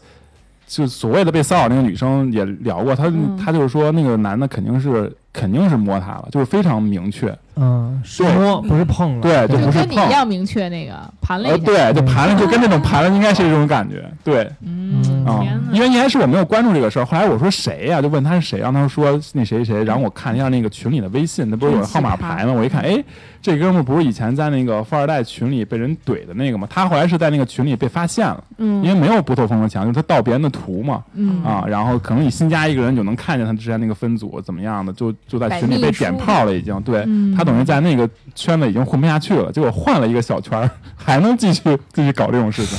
[0.64, 11.66] 就所谓的被骚扰那个女生也聊过，她嗯她就是说那个男的肯定是肯定是摸她了，就是非常明确，嗯，是摸不是碰了，对，就就不是碰，跟你一样明确那个盘了呃，一下。
[11.66, 15.40] 对，就盘了，就跟那种盘了应该是这种感觉，对，嗯，啊、
[15.72, 22.52] 因为一开始我没有关注这个事儿，后来我说谁呀、就问他是谁，让他说那谁谁，然后我看一下那个群里的微信，那不是有号码牌吗？
[22.52, 23.02] 我一看，哎，
[23.42, 26.66] 这哥们儿不是以前在那个富二代群里被人怼的那个吗？
[26.70, 28.82] 他后来是在那个群里被发现了，嗯。
[28.82, 31.44] 因为没有不透风的墙，就是他盗别人的图嘛，嗯。
[31.44, 41.62] 啊，然后可能你新加一个人就能看见他之前那个分组怎么样的，就就在群里被点炮了，已经，对嗯他等于在那个圈子已经混不下去了，结果换了一个小圈儿，还能继续
[41.92, 42.78] 继续搞这种事情。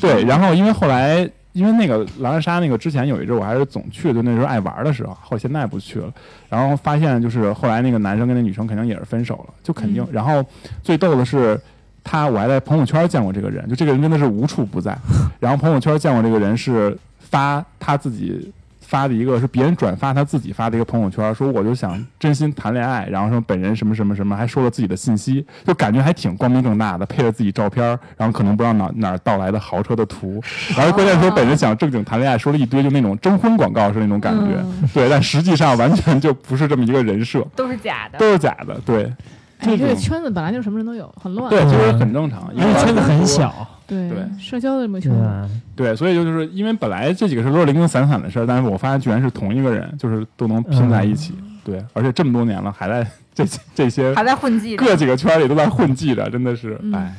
[0.00, 6.12] 对，然后因为后来因为那个狼人杀那个之前有一阵我还是总去，就那时候爱玩的时候，后现在不去了。
[6.48, 10.02] 然后发现就是后来那个男生跟那女生肯定也是分手了，就肯定。
[10.02, 10.44] 嗯然后
[10.82, 11.58] 最逗的是。
[12.06, 14.94] 他我还在朋友圈见过这个人，就这个人真的是无处不在。
[15.40, 18.52] 然后朋友圈见过这个人是发他自己
[18.86, 27.84] 发的一个是别人转发他自己发的一个朋友圈，说我就想真心谈恋爱，然后说本人什么什么什么，还说了自己的信息，就感觉还挺光明正大的，配了自己照片，
[28.16, 30.40] 然后可能不知道哪哪儿盗来的豪车的图，
[30.76, 38.18] 然后关键说本人想正经谈恋爱，说了一堆就那种征婚广告是那种感觉，嗯对，但实际上完全就不是这么一个人设， 都是假的。
[38.18, 39.12] 都是假的，对，
[39.58, 41.50] 哎，这个圈子本来就什么人都有，很乱。
[41.50, 44.26] 对，其实很正常，因为圈子很小，对对。
[44.38, 51.34] 社交的这么对所以就是因为本来这几个事都是零零散散的事儿，但是我发现居然是同一个人，就是都能拼在一起。
[51.64, 56.92] 对，而且这么多年了，还在这这些还在混迹着，各几个圈里都在混迹着，真的是，嗯。
[56.94, 57.14] 哎，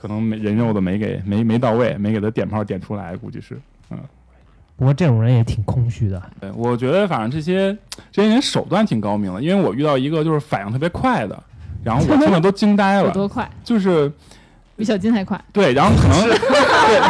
[0.00, 3.58] 可能没人肉的没给没没到位，没给他点炮点出来，估计是
[3.90, 3.98] 嗯。
[4.76, 7.76] 不过这种人也挺空虚的，对，我觉得反正这些
[8.10, 11.42] 这些人手段挺高明的，因为我遇到一个就是反应特别快的，
[11.84, 13.46] 然后我听了都惊呆了，多快？
[13.62, 14.10] 就是
[14.80, 15.38] 比小金还快。
[15.52, 17.00] 对，然后可能 对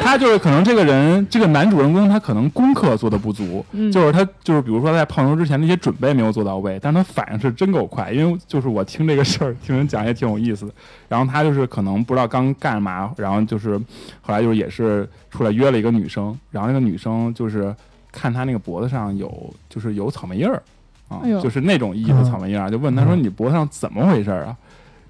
[0.00, 10.72] 他就是可能这个人这个男主人公他可能功课做的不足，嗯，就是他就是比如说在泡妞之前那些准备没有做到位，但他反应是真够快，因为就是我听这个事儿听人讲也挺有意思的。
[11.08, 13.78] 然后他就是可能不知道刚干嘛，然后就是
[14.20, 17.72] 后来就是也是出来约了一个女生，然后那个女生就是
[18.10, 20.60] 看他那个脖子上有就是有草莓印儿
[21.08, 24.56] 啊哎，就是那种意义的草莓印儿，就问他说你脖子上怎么回事儿啊？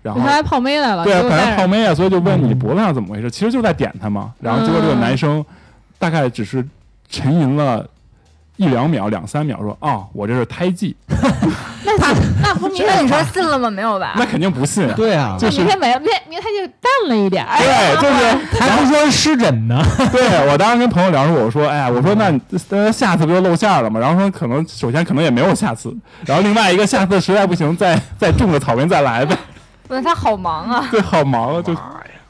[0.03, 4.33] 然后他来泡妹来了，对啊，结果在反正泡妹啊，所以就问你嗯脖子上怎么回事，其实就在点他嘛。
[4.41, 5.45] 然后结果这个男生
[5.99, 6.67] 大概只是
[7.09, 7.87] 沉吟了
[8.57, 10.97] 一两秒、两三秒，说：“哦，我这是胎记。
[11.83, 13.71] 那他那不明天那你说信了吗？
[13.71, 14.13] 没有吧？
[14.17, 14.93] 那肯定不信啊。
[14.95, 17.57] 对啊，就是明天没明天明天他就淡了一点儿。
[17.59, 19.83] 对，就是还不说湿疹呢，
[20.13, 22.33] 对我当时跟朋友聊说，我说，哎呀，我说那
[22.69, 23.99] 那下次不就露馅了吗？
[23.99, 25.95] 然后说可能首先可能也没有下次，
[26.27, 29.37] 然后另外一个下次实在不行再再种个草莓再来呗。
[29.91, 31.75] 不是他好忙啊，对，好忙啊，就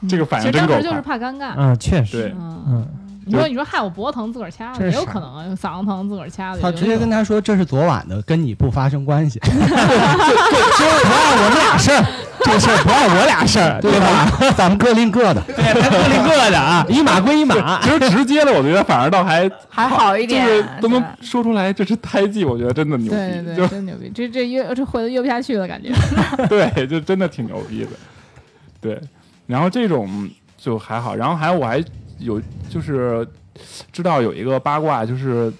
[0.09, 1.01] 这个反应真够实当时就是。
[1.03, 1.53] 怕尴尬。
[1.55, 2.87] 嗯，确实，嗯，
[3.31, 6.59] 你说你说害我脖子疼自个儿掐的，也有可能啊，嗓子疼自个儿掐的。
[6.59, 9.39] 他直接跟他说这是昨晚的，跟你不发生关系。
[9.39, 9.55] 不碍
[11.37, 12.03] 我们俩事儿，
[12.43, 14.51] 这事儿不碍我俩事儿，对吧？
[14.57, 15.41] 咱们各拎各的。
[15.47, 17.79] 对，咱各拎各的啊，一码归一码。
[17.81, 25.89] 其实直接的，我觉得反而倒还还好一就点，是都能说出来这是胎记，我觉得真的牛逼，对对对，就真牛逼，这这约这会都约不下去了，感觉。
[26.47, 27.91] 对，就真的挺牛逼的，
[28.81, 28.99] 对。
[29.47, 31.83] 然后这种就还好，然后还有我还
[32.21, 33.27] 有就是
[33.91, 35.51] 知道有一个八卦，就是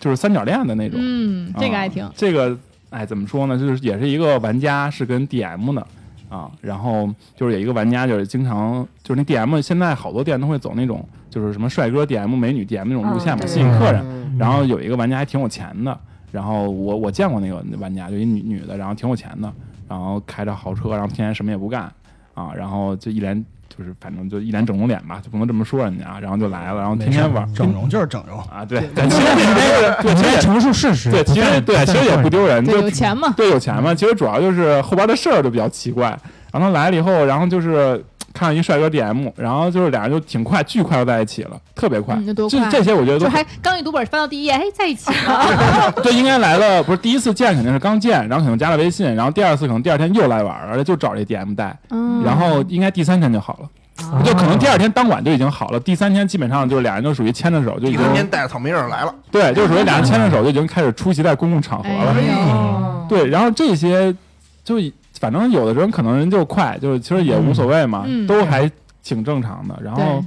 [0.00, 2.10] 就是三角恋的那种，嗯，这个啊还挺。
[2.14, 2.56] 这个
[2.90, 3.58] 哎怎么说呢？
[3.58, 5.86] 就是也是一个玩家是跟 DM 的
[6.28, 14.02] 啊，然后就是有一个玩家就是经常就是那 DM 现在好多店都会走那种就是什么帅哥 DM、美女 DM 那种路线嘛，吸引客人。
[14.04, 15.98] 嗯然后有一个玩家还挺有钱的，
[16.30, 19.52] 然后我我见过那个玩家，就一女女的，然后挺有钱的，
[19.88, 21.92] 然后开着豪车，然后天天什么也不干
[22.34, 23.44] 啊，然后就一脸
[23.78, 33.32] 就是反正就一脸整容脸吧，就不能这么说人家啊，然后就来了，然后天天玩整容就是整容，啊，对，对，其实也不丢人，对，其实也你在陈述事实，对，其实对，其实也不丢人，对，有钱嘛。
[33.36, 36.18] 对有钱嘛，其实主要就是后边的事儿就比较奇怪。
[36.50, 38.02] 然后他来了以后，然后就是
[38.38, 42.14] 看到一帅哥 DM，然后就是俩人就挺快，巨快就在一起了，特别快。
[42.14, 45.92] 嗯，那多这些我觉得都还刚一读本翻到第一页，哎，在一起了。
[46.04, 62.14] 这应该来了，不是第一次见肯定是刚见，然后可能加了微信，然后第二次可能第二天又来玩了，而且就找这 DM 带，嗯，然后应该第三天就好了，就可能第二天当晚就已经好了，第三天基本上就是俩人就属于牵着手就已经第三天带着草莓印儿来了，对，就属于俩人牵着手就已经开始出席在公共场合了。
[63.08, 64.14] 对，然后这些
[64.62, 68.70] 就以反正有的人可能人就快，就是其实也无所谓嘛，嗯都还
[69.02, 69.78] 挺正常的。
[69.82, 70.24] 然后，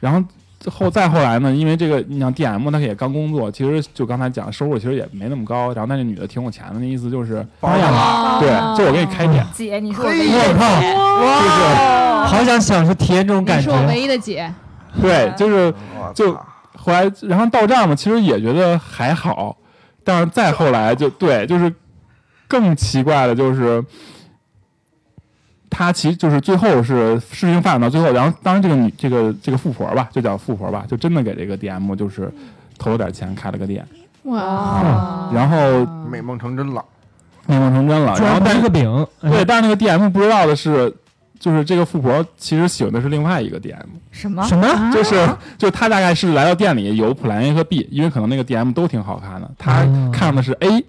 [0.00, 0.22] 然后
[0.70, 10.92] 后再后来呢，因为这个你像 DM 他也刚工作，其实就刚才讲收入其实也没那么高，然后那这女的挺有钱的，那意思就是包养了，对，哦就我给你开点，姐，你说我嘿唯一我靠的姐，
[11.40, 13.70] 就是好想享受体验这种感觉。
[13.70, 13.82] 你是。
[13.82, 14.52] 我唯一的姐，
[15.00, 15.72] 对，就是
[16.14, 16.34] 就
[16.76, 19.56] 后来然后到这儿嘛，其实也觉得还好，
[20.04, 21.72] 但是再后来就对，就是
[22.50, 23.82] 更奇怪的就是。
[25.72, 32.30] 他其实就是最后是事情发展到最后，然后当然这个女这个这个富婆吧，就叫富婆吧，就真的给这个 DM 就是
[32.76, 33.86] 投了点钱开了个店，
[34.24, 35.30] 哇！
[35.32, 36.84] 然后美梦成真了，
[37.46, 38.16] 美梦成真了。
[38.18, 40.92] 然后但是是个饼，哎对，但是那个 DM 不知道的是，
[41.38, 43.76] 就是这个富婆其实喜欢的是另外一个 DM，
[44.10, 44.42] 什么？
[44.48, 44.66] 什么？
[44.66, 45.24] 啊就是
[45.56, 50.84] 就是他大概是来到店里有普兰 A 和 B，因为可能那个 DM 都挺好看的，他哦看上的是 A，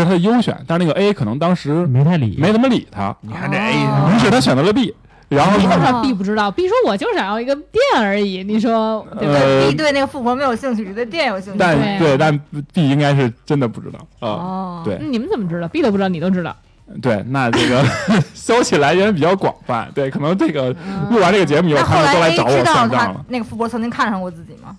[0.00, 4.94] 是他的优选，但是那个 A 可能当时没太理，没怎么理他，你看这哦 A，于是他选择了 B，
[5.28, 9.34] 然后你怎么啊知道 B 不知道？B 说我就想要一个店而已，你说对吧？
[9.34, 11.58] 呃 B 对那个富婆没有兴趣，只对店有兴趣。
[11.58, 12.36] 但对对但
[12.72, 14.28] B 应该是真的不知道啊。
[14.28, 16.56] 哦，对你们怎么知道？B 都不知道，你都知道？
[17.00, 17.84] 对，那这个
[18.34, 23.24] 消息来源比较广泛，对，可能这个嗯录完这个节目以后，他们都来找我知道他算账了。
[23.28, 24.76] 那个富婆曾经看上过自己吗？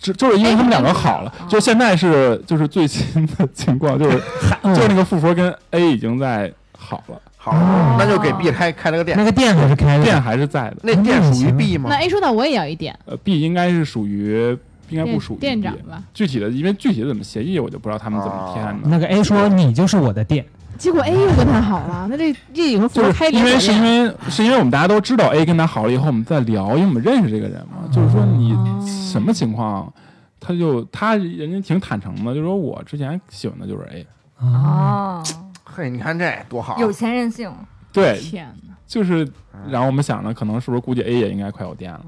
[0.00, 4.16] 就就是因为他们两个好了哎，就现在是就是最新的情况，就是
[4.62, 7.52] 就是那个富婆跟 A 已经在好了，好，
[7.98, 10.76] 那就给 B 开开了个店那，个店还是开的，店还是在的。
[10.82, 14.56] 那店属于 B 吗那？A 说到我也要一点，呃，B 应该是属于
[14.88, 16.02] 应该不属于店店长吧？
[16.14, 18.88] 具体的，因为具体的怎么协议，我就不知道他们怎么签的。
[18.88, 20.44] 那个 A 说你就是我的店，
[20.78, 29.92] 结果 A 又跟他好了，那这这以后富就是婆开因为是因，为是因为我们大家都知道 A 跟他好了以后，我们在聊，因为我们认识这个人嘛，就是说你哦什么情况，
[30.38, 34.06] 他就他人家挺坦诚的，就说我之前喜欢的就是 A，
[34.40, 35.22] 哦，
[35.64, 37.52] 嘿，你看这多好，有钱任性。
[37.90, 38.74] 对，天哪！
[38.86, 39.26] 就是，
[39.68, 42.04] 然后我们想着可能是不是估计 A 也应该快有电了，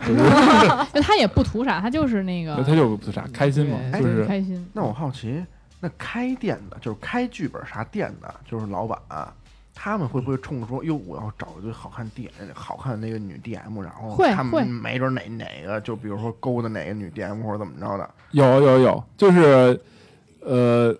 [0.92, 4.66] 就他也不图啥，他就是那个，他就不啥开心嘛，就是开心。
[4.72, 5.42] 那我好奇，
[5.80, 9.32] 那开店的，就是开剧本啥店的，就是老板，啊
[9.74, 19.80] 他们会不会冲着说，哟，我要找一个好看 D 好看的那个女 DM，然后他们没准哪哪个就比如说勾搭哪个女 DM 或者怎么着的，有有有，就是
[20.44, 20.94] 呃，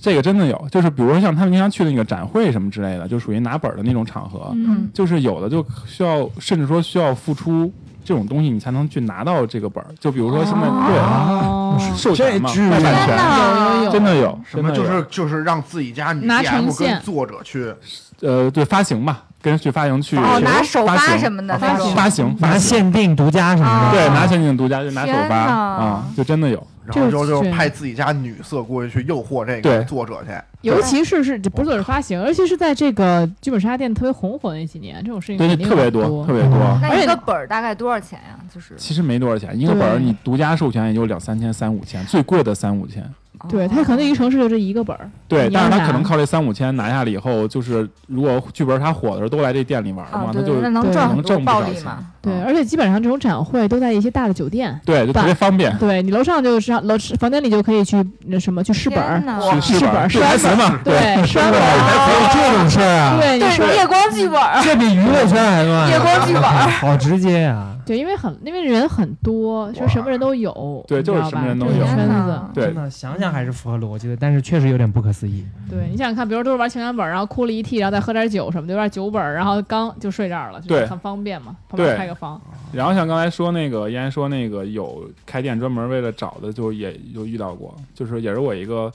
[0.00, 7.70] 这个真的有，就是比如说像他们经常去那个展会什么之类的，就属于拿本的那种场合，嗯，就是有的就需要，甚至说需要付出
[8.04, 9.88] 这种东西，你才能去拿到这个本儿。
[9.98, 11.76] 就比如说现在、哦。
[11.76, 13.90] 对授权嘛，卖版权，哪有有有。
[13.90, 17.74] 真的有，什么就是就是让自己家女 DM 现跟作者去
[18.20, 21.88] 呃对发行吧，跟去发行去哦，拿首发行发什么的发行。
[21.88, 26.64] 拿发行限定独家什么的，对拿限定独家就拿首发啊、就真的有。
[26.86, 30.30] 然后就这就是派自己家女色过去去诱惑这个作者去，
[30.60, 36.58] 尤其是是这不是作者发行，尤其是在这个剧本杀店特别红火的那几年，这种事情对，特别多，特别多。
[36.82, 38.38] 而且那一个本儿大概多少钱呀？
[38.54, 43.02] 就是其实没多少钱，一个本儿你独家授权也就两三千、三五千，最贵的三五千。
[43.48, 51.98] 对，他可能一个城市就这一个本儿，对，但是他可能靠这三五千拿下了以后，就是如果剧本他火的时候都来这店里玩嘛，，那就那能对能赚很多挣不少钱暴利嘛。。
[52.22, 55.76] 对，啊而且基本上这种展会都在一些大的酒店，对，就特别方便。
[55.78, 59.20] 对你楼上就是上楼房间里就可以去那什么去试本儿
[59.60, 60.80] 去试本儿对还行吧？
[60.82, 63.18] 对，试完本还有儿，这种事儿啊？
[63.20, 65.90] 对，你，说夜光剧本儿，这比娱乐圈还乱。
[65.90, 67.66] 夜光剧本儿好直接呀！
[67.86, 72.40] 对，因为很那边人很多，说什么人都有，对就是什么人都有这个圈子。
[72.54, 75.44] 对真的想想还是符合逻辑的，但是确实有点不可思议。
[75.68, 82.40] 对你想想看，比如都是玩情感本，然后哭了一屉，然后再喝点酒什么的，有点酒本，然后刚就睡这儿了，就是对很方便嘛，旁边开个房。
[82.72, 88.90] 然后像刚才说那个，依然说那个有开店专门为了找的，就也有遇到过，就是也是我一个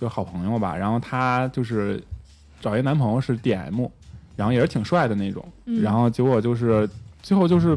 [0.00, 2.02] 就是好朋友吧，然后他就是
[2.60, 3.88] 找一男朋友是 DM，
[4.36, 6.88] 然后也是挺帅的那种，嗯然后结果就是
[7.22, 7.76] 最后就是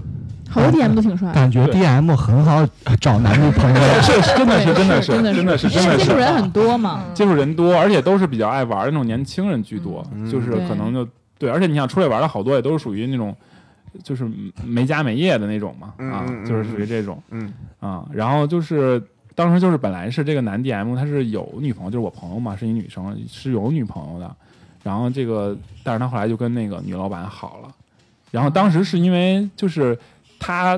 [0.49, 2.67] 好多 DM 都挺帅，感觉 DM 很好
[2.99, 3.75] 找男女朋友。
[4.01, 7.03] 是是真的是真的是真的是真的是接触人很多嘛。
[7.07, 11.07] 嗯接触人多，而且都是比较爱玩的那种年轻人居多，嗯就是可能就
[11.37, 13.35] 对，而且你想出来玩的好多也都是属于那种
[14.03, 14.29] 就是
[14.65, 19.01] 没家没业的那种嘛，啊，就是属于这种嗯啊，然后就是。
[19.37, 24.33] 当时就是本来是这个男 DM 他是有女朋友，就是我朋友嘛，是一女生，是有女朋友的。
[24.81, 25.53] 然后这个，
[25.83, 27.67] 但是他后来就跟那个女老板好了。
[28.35, 29.97] 然后当时是因为就是
[30.37, 30.77] 他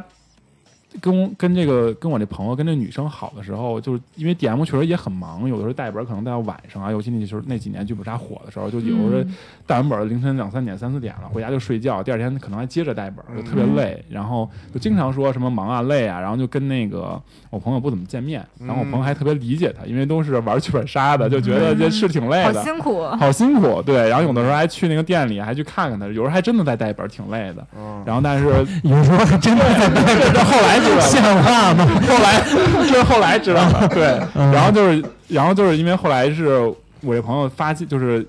[1.02, 22.64] 跟跟这个跟我这朋友跟这女生好的时候，就是因为 DM 确实也很忙，有的时候带本可能带到晚上啊，尤其那就是那几年剧本杀火的时候，就有时候嗯带完本凌晨两三点、三四点了，回家就睡觉，第二天可能还接着带本，就特别累，然后就经常说什么忙啊、累啊，然后就跟那个我朋友不怎么见面，然后我朋友还特别理解他，因为都是玩剧本杀的，就觉得这是挺累好的。
[22.64, 23.06] 辛苦。
[23.18, 27.66] 好辛苦，对，然后有的时候还去那个店里，还去看看他，有时候还真的在带本，挺累的。
[27.78, 28.46] 嗯，然后但是
[28.84, 31.86] 有时候还真的在这这后来像话吗？
[32.08, 32.42] 后来
[32.88, 34.52] 就是后来知道的， 对，嗯。
[34.52, 36.60] 然后就是然后就是因为后来是
[37.02, 38.26] 我这朋友发现就是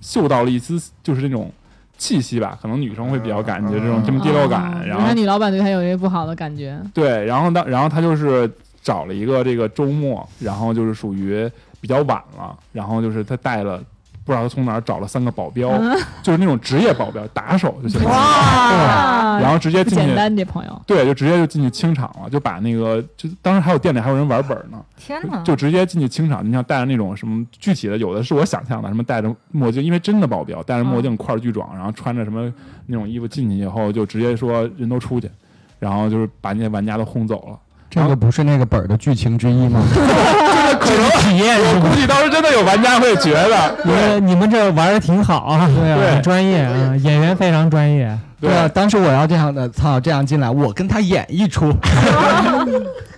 [0.00, 1.52] 嗅到了一丝就是那种
[1.98, 8.50] 气息吧，可能女生会比较感觉这种这么第六感，然后他女老板对他有一些不好的感觉，对，然后当然后他就是
[8.82, 11.50] 找了一个这个周末，然后就是属于
[11.80, 13.82] 比较晚了，然后就是他带了
[14.26, 15.70] 不知道他从哪儿找了三个保镖，
[16.20, 20.04] 就是那种职业保镖打手就行了，哇然后直接进去。
[20.04, 20.82] 简单，这朋友。
[20.84, 25.40] 对，就直接就进去清场了，就把那个，就当时还有店里还有人玩本呢，天哪！
[25.44, 26.44] 就直接进去清场。
[26.44, 32.52] 你像戴着那种什么具体的，有的是我想象的，什么戴着墨镜，因为真的保镖戴着墨镜块儿巨壮，然后穿着什么
[32.86, 35.30] 那种衣服进去以后，就直接说人都出去，
[35.78, 37.58] 然后就是把那些玩家都轰走了。
[37.96, 39.80] 这个不是那个本儿的剧情之一吗？
[39.94, 41.58] 这个可能体验？
[41.58, 48.16] 我估计当时真的有玩家会觉得， 你们你们这玩的挺好啊，对啊，专业啊，演员非常专业。
[48.38, 51.72] 对啊，当时我要这样的，操，这样进来，我跟他演一出。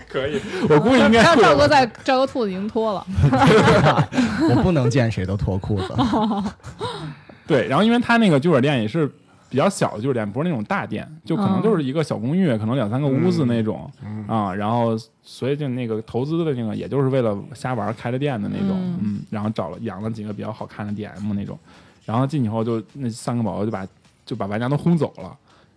[0.08, 0.40] 可以，
[0.70, 3.04] 我估计应该让会有赵哥在赵哥裤子已经脱了，
[4.48, 5.92] 我不能见谁都脱裤子。
[7.46, 7.66] 对。
[7.66, 9.10] 然后因为他那个剧本店也是
[9.48, 14.54] 比较小的剧本店，不是那种大店，就可能就是一个小公寓，可能两三个屋子那种、嗯啊。
[14.54, 21.58] 然后所以就那个投资的那个，也就是为了瞎玩开的店的那种，嗯嗯然后找了养了几个比较好看的 DM 那种，
[22.04, 23.86] 然后进去以后就那三个保镖就把
[24.26, 25.34] 就把玩家都轰走了，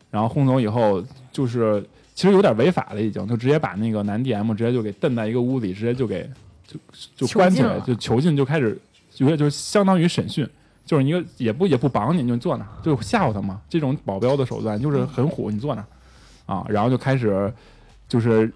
[0.10, 1.82] 然后轰走以后就是
[2.14, 6.30] 其实有点违法了，已经就直接把那个男 DM 直接就给蹬在一个屋里，直接就给
[6.68, 6.78] 就
[7.16, 8.78] 就关起来，囚就囚禁，就开始
[9.18, 10.46] 有点就是相当于审讯。
[10.92, 13.62] 就是一个也不也不绑你，你就坐那儿，就吓唬他嘛。
[13.70, 17.50] 这种保镖的手段就是很虎，你坐那儿啊，然后就开始
[18.10, 18.52] 就是，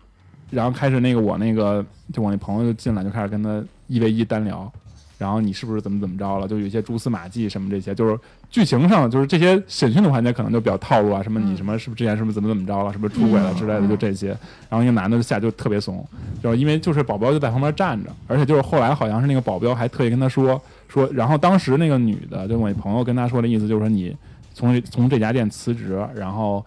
[0.50, 4.70] 然后开始那个我那个就我那朋友就进来就开始跟他一 v 一单聊，
[5.18, 6.46] 然后你是不是怎么怎么着了？
[6.46, 14.38] 就有一些蛛丝马迹什么这些，就是剧情上就是这些审讯的环节可能就比较套路啊，什么你什么是不是之前是不是怎么怎么着了，是不是出轨了之类的，就这些。
[14.70, 16.06] 然后一个男的就下就特别怂，
[16.44, 20.62] 就是因为就是保镖就在旁边站着，而且就是后来好像是那个保镖还特意跟他说
[21.02, 24.16] 说，然后当时那个女的，就我那朋友跟他说的意思就是说你
[24.54, 26.66] 从这从这家店辞职，然后。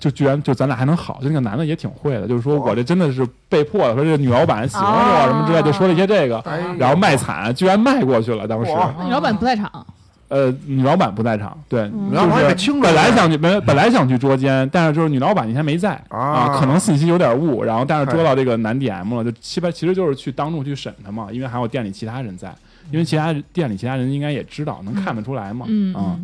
[0.00, 8.48] 就居然就咱俩还能好，就那个男的也挺会的，就是说我这真的是被迫的，说这个女老板喜欢我什么之类，就说了一些这个，哎呀然后卖惨，居然卖过去了。
[8.48, 8.72] 当时，
[9.04, 9.86] 女老板不在场，
[10.28, 22.50] 呃，女老板不在场，对，嗯女老板就是本来想去，本本来想去捉奸，但是就是女老板那天没在啊可能信息有点误，然后但是捉到这个男 DM 了，就七八其实就是去当众去审他嘛，因为还有店里其他人在，
[22.90, 26.18] 因为其他店里其他人应该也知道，能看得出来嘛，嗯啊。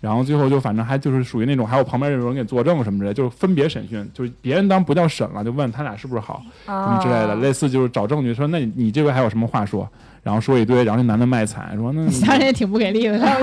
[0.00, 9.86] 然后最后就反正还就是属于那种，还有旁边有人给作证什么之类，就是分别审讯，就是别人当不叫审了，就问他俩是不是好什么之类的，类似就是找证据，说那你你这回还有什么话说？
[10.22, 13.34] 然后说一堆，然后那男的卖惨，说那其他人也挺不给力的，他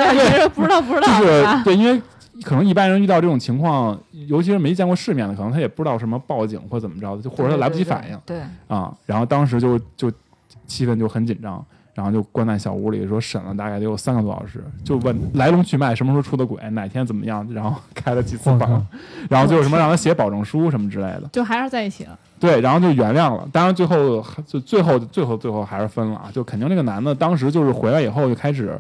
[0.50, 1.62] 不知道不知道就是啊。
[1.64, 2.00] 对，因为
[2.44, 8.92] 可能一般人遇到这种情况，尤其是没见过世面的，可能他也不知道什么报警或怎么着的，就或者他来不及反应对，啊。
[9.06, 10.12] 然后当时就就
[10.68, 11.64] 气氛就很紧张，
[11.98, 18.86] 然后就关在小屋里，说审了大概得有三个多小时，就问来龙去脉，什么时候出的轨，哪天怎么样，然后开了几次房，
[19.28, 21.24] 然后就有什么让他写保证书什么之类的。
[21.34, 23.50] 就还是在一起了，对，然后就原谅了。
[23.52, 26.30] 当然最后就最后最后最后还是分了啊！
[26.32, 28.80] 就肯定这个男的当时就是回来以后就开始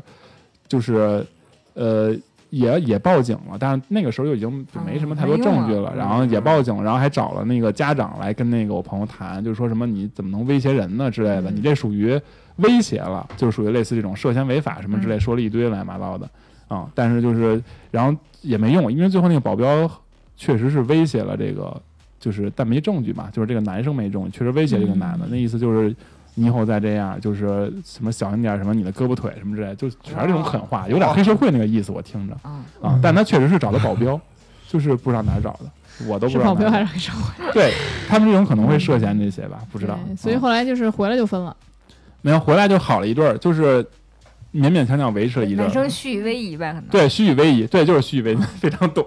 [0.68, 1.26] 就是
[1.73, 2.15] 呃
[2.49, 12.19] 也也报警了，但是那个时候就已经就没什么太多证据了，了然后也报警，然后还找了那个家长来跟那个我朋友谈，就是说什么你怎么能威胁人呢之类的，你这属于
[12.57, 16.30] 威胁了，就是属于类似这种涉嫌违法什么之类，说了一堆乱七八糟的
[16.68, 17.61] 啊、但是就是
[17.91, 19.90] 然后也没用，因为最后那个保镖
[20.36, 21.82] 确实是威胁了这个。
[22.19, 25.95] 就是但没证据嘛，就是这个男生没证据，确实威胁这个男的，那意思就是
[26.39, 32.38] 你以后再这样，就是什么小心点，什么你的胳膊腿什么之类，就全是这种狠话，有点黑社会那个意思，我听着。
[32.45, 34.19] 嗯，啊，但他确实是找的保镖，
[34.69, 37.51] 就是不知道哪儿找的，我都不知道保镖还是黑社会？
[37.53, 37.73] 对
[38.07, 41.55] 他们这种可能会涉嫌这些吧，不知道，所以啊后来就是回来就分了。
[42.22, 43.84] 没有回来就好了一对儿，就是
[44.53, 46.90] 勉勉强强维持了一阵男生，虚与委蛇呗，可能。
[46.90, 49.06] 对，虚以为夷，对，就是虚以为夷， 非常懂，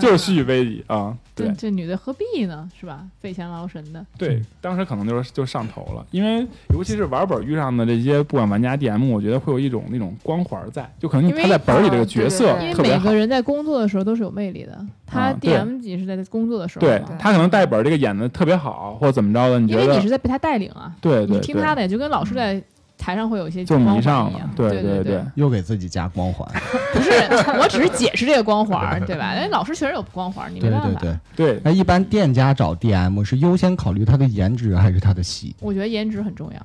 [0.00, 1.70] 就是虚以为夷啊，对这。
[1.70, 2.68] 女的何必呢？
[2.78, 3.04] 是吧？
[3.20, 4.04] 费钱劳神的。
[4.16, 22.60] 对，当时可能就是就上头了，因为尤其是玩本遇上的这些不管玩家 DM，我觉得会有一种那种光环在，就可能因为他在本里这个角色因为每个，人在工作的时候都是有魅力的，他 DM 也是在工作的时候对，他可能带本这个演的特别好，或者怎么着的，你因为觉得你是在被他带领啊，对对对，你听他的，就跟老师在
[22.98, 26.46] 台上会有一些就迷上了对对对，又给自己加光环。
[26.92, 27.10] 不是，
[27.58, 29.34] 我只是解释这个光环， 对吧？
[29.36, 31.00] 因为老师确实有光环儿，你没对办法。
[31.00, 35.54] 对对，对那一般店家找 DM 是优先考虑他的颜值还是他的戏？
[35.60, 36.60] 我觉得颜值很重要，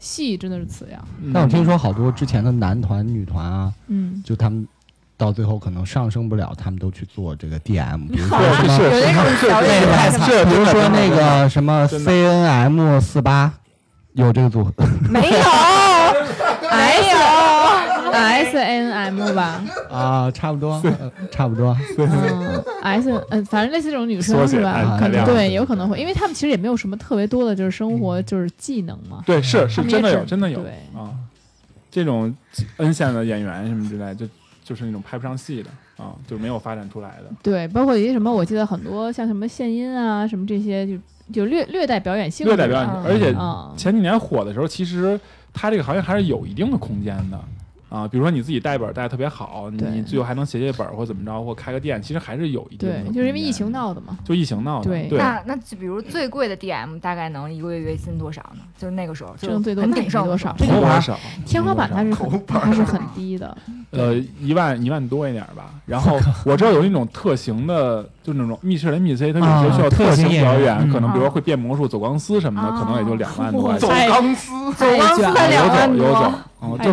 [0.00, 0.98] 戏真的是次要。
[1.32, 4.66] 但我听说好多之前的男团、女团啊，嗯，就他们
[5.16, 8.76] 到最后可能上升不了，他们都去做这个 DM，比如说 什么，
[9.38, 13.52] 是有那个野太惨比如说那个什么 CNM 四八，
[14.16, 14.64] 有这个组。
[14.64, 14.72] 合，
[15.10, 15.38] 没有，
[16.72, 17.16] 没有。
[18.12, 21.76] S N M 吧，啊，差不多，呃差不多。
[21.98, 24.96] 嗯，S 嗯，反正类似这种女生是吧？
[24.98, 29.22] 可能对，有可能会，因为他们其实也没有什么特别多的，就是生活就是技能嘛。
[29.26, 30.60] 对是是真的有真的有。
[30.62, 30.70] 对。
[30.98, 31.12] 啊，
[31.90, 32.34] 这种
[32.78, 34.26] N 线的演员什么之类，就
[34.64, 37.30] 就是那种拍不上戏的啊，就没有发展出来的。
[37.42, 40.94] 对，包括一些什么，我记得很多像什么献音啊，什么这些，就
[41.32, 45.18] 就略略带表演性略带表演性，而且啊，前几年火的时候，其实
[45.52, 47.40] 它这个行业还是有一定的空间的
[47.88, 48.06] 啊。
[48.08, 54.18] 比如说你自己带本儿带的特别好，你你最后还能写写本儿或怎么着，或开个店，其实还是有一定的对，就是因为疫情，闹的嘛。
[54.24, 58.62] 就疫情闹的，对对那那就比如最贵的 DM 大概能一个月月薪多少呢？
[58.78, 60.54] 就是那个时候，就挣最多那很鼎盛多少？
[61.46, 62.12] 天花板它是
[62.46, 63.56] 它是很低的，
[63.90, 65.70] 呃，一万一万多一点儿吧。
[65.86, 73.72] 然后我知道有那种特型的，就是那种密室的 NPC，它有啊些需要特型型表演，可能比如会变魔术、走钢丝什么的，可能也就两万多。
[73.78, 76.32] 走钢丝，走钢丝才太游两万走游走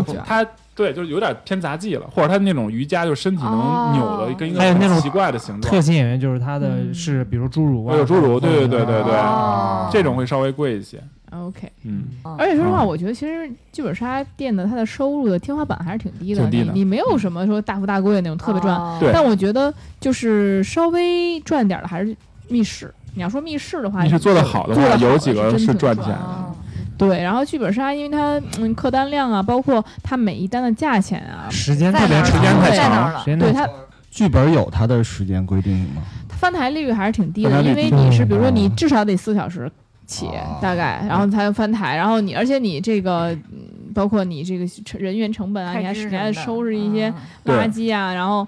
[0.04, 0.46] 就他
[0.76, 5.80] 对，就是有点偏杂技了，或者他那种瑜伽，就是身体能扭的哦跟一个还有那种很奇怪的形状特。
[5.82, 11.02] 型演员就是他的嗯是，比如侏儒啊，有侏儒对对对对对哦这种会稍微贵一些
[11.32, 11.72] ，OK。
[11.84, 12.06] 嗯，
[12.38, 18.76] 而且说实话，嗯我觉得其实剧本杀店的它的收入的天花板还是挺低的，挺低的你你没有什么说大富大贵的那种特别赚，
[19.14, 22.16] 但我觉得就是稍微赚点儿的还是
[22.48, 22.94] 密室。
[23.16, 26.56] 你要说密室的话，你是做的好的话，有几个是赚钱赚的。
[26.94, 33.70] 哦对，然后剧本杀，因为它嗯客单量啊，包括它每一单的价钱啊，时间特别长，时间太长对它太长
[34.10, 36.02] 剧本有它的时间规定吗？
[36.30, 39.72] 它翻台率还是挺低的，因为你是比如说嗯你至少得四小时
[40.06, 47.12] 起哦大概，然后才能翻台，然后你而且你这个嗯包括你这个成人员成本啊，你还你还得收拾一些
[47.46, 48.48] 垃圾啊，然后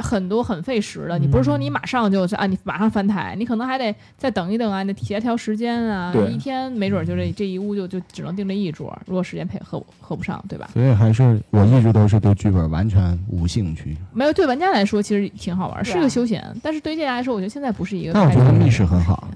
[0.00, 1.18] 很多很费时的。
[1.18, 6.12] 你不是说你马上就是啊，你马上翻台，你可能还得再等一等啊，你得协调时间啊。
[6.12, 10.70] 对一天没准就这这一屋就就只能订这一桌，如果时间配合合不上，对吧？
[10.72, 13.96] 所以还是我一直都是对剧本完全无兴趣。
[14.12, 19.28] 没有对玩家来说其实挺好玩，是个休闲，但是对于这家来说，我觉得现在不是一个但我觉得密室很好，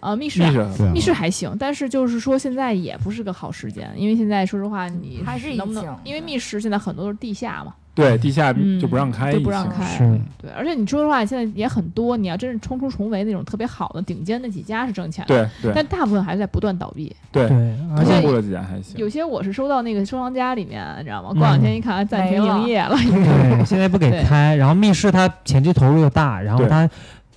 [0.00, 5.96] 呃，密室啊密室对啊密室还行，但是就是说现在也不是个好时间，因为现在说实话，你还是能不能？
[6.04, 9.98] 因为密室现在很多都是地下嘛，对地下嗯就不让开，就不让开是
[10.36, 17.14] 对，而且你说实话，现在也很多，你要真是冲出重围那种特别好的顶尖那几家是挣钱的，对对但大部分还是在不断倒闭。
[17.30, 17.56] 对，对，
[17.96, 18.98] 而且而且中国的几家还行。
[18.98, 21.30] 有些我是收到那个收藏家里面，你知道吗？
[21.32, 26.88] 嗯过两天一看暂停营业了， 对现在不给开，然后密室它前期投入又大，然后对它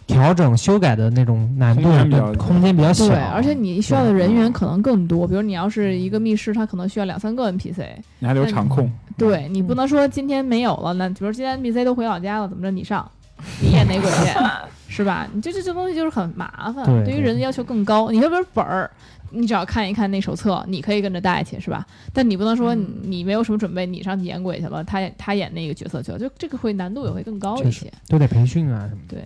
[0.08, 7.84] 调整修改的那种难度空间比较空间比较小，对，而且你需要的人员可能更多，比如你要是一个密室，它可能需要两三个 NPC，
[8.20, 13.10] 你还得有场控，对你不能说今天没有了，那比如今天 NPC 都回老家了，怎么着你上，
[13.62, 14.40] 你演哪鬼去，
[14.88, 15.28] 是吧？
[15.34, 18.10] 你这这这东西就是很麻烦，对于人的要求更高。
[18.12, 18.90] 你说比如本儿，
[19.32, 21.86] 你只要看一看那手册，你可以跟着带去，是吧？
[22.14, 27.92] 但你不能说你没有什么准备，你上去演鬼去了，他他演那个角色去了，就这个会难度也会更高一些。
[28.08, 29.16] 都得培训啊什么的。
[29.16, 29.24] 对，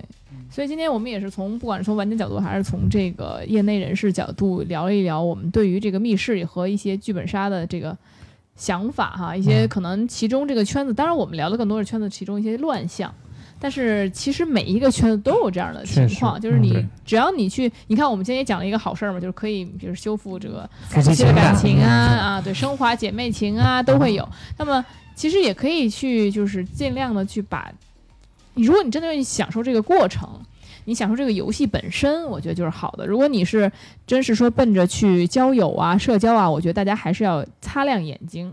[0.50, 7.96] 所以今天我们也是从不管是从玩家角度，还是从这个业内人士角度聊一聊我们对于这个密室和一些剧本杀的这个
[8.56, 13.14] 想法哈，一些嗯可能其中这个圈子，当然我们聊的更多是圈子其中一些乱象。
[13.64, 24.28] 但是其实每一个圈子都有这样的情况，就是你嗯只要你去，你看我们今天也讲了一个好事儿嘛，就是可以，比如修复这个夫妻的感情感情啊啊，对，升华姐妹情啊都会有。
[24.58, 24.84] 那么
[25.14, 27.72] 其实也可以去，就是尽量的去把，
[28.56, 30.28] 如果你真的愿意享受这个过程，
[30.86, 33.06] 你享受这个游戏本身，我觉得就是好的。
[33.06, 33.72] 如果你是
[34.08, 38.52] 真是说奔着去交友啊、社交啊，我觉得大家还是要擦亮眼睛。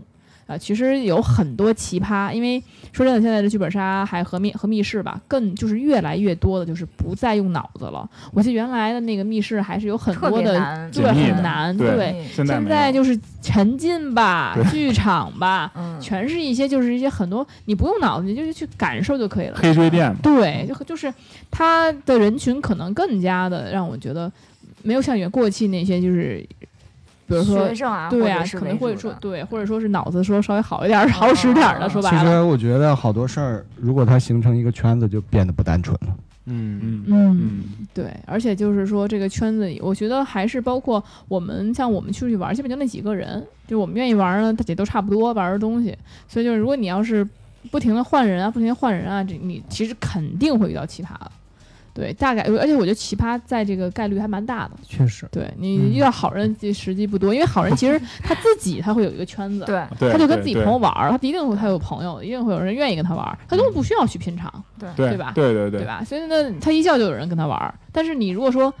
[0.49, 2.59] 啊、其实有很多奇葩，因为
[2.91, 8.09] 说真的，现在的剧本杀还和密和密室吧，更就是越来越多的，就是不再用脑子了。
[8.33, 19.57] 我记得原来的那个密室还是有很多的，对，很难，对对，现在现在就是沉浸吧、剧场吧， 嗯，全是一些就是一些很多你不用脑子，你就是去感受就可以了。
[19.61, 21.13] 黑追店，对，就就是
[21.51, 24.31] 他的人群可能更加的让我觉得
[24.81, 26.43] 没有像原过去那些就是，
[27.29, 36.15] 比如说学生啊，对啊可能会说对，或者说是脑子说稍微好一点儿、好使点儿的，哦说白了，其实我觉得好多事儿，如果它形成一个圈子，就变得不单纯了。
[36.51, 37.39] 嗯，嗯嗯。
[37.39, 45.95] 嗯，对，而且就是说这个圈子里，我觉得还是包括我们像我们出去玩，基本就那几个人，就我们愿意玩呢，大家都差不多玩的东西。
[46.27, 47.27] 所以就是如果你要是
[47.69, 51.31] 不停的换人啊，不停的换人啊，这你其实肯定会遇到奇葩的。
[51.93, 54.71] 对，大概而且我觉得奇葩在这个概率还蛮大的。
[54.87, 64.51] 确实，对你嗯遇到好人其实实际不多，因为好人其实 他自己他会有一个圈子，对对，他就跟自己朋友玩儿，他一定会他有朋友，一定会有人愿意跟他玩儿，他根本不需要去拼场。
[64.79, 66.03] 对对对吧对对对吧？
[66.05, 67.73] 所以呢，他一叫就有人跟他玩儿。
[67.91, 68.73] 但是你如果说，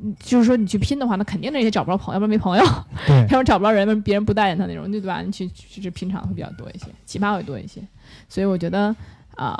[0.00, 2.62] 嗯就是说你去拼的话，那肯定那些找不着朋友，要不然没朋友，
[3.08, 5.22] 要不然找不着人，不然别人不待见他那种，对吧？
[5.22, 7.80] 你去去去拼场会比较多一些，奇葩会多一些。
[8.28, 8.94] 所以我觉得。
[9.36, 9.56] 啊、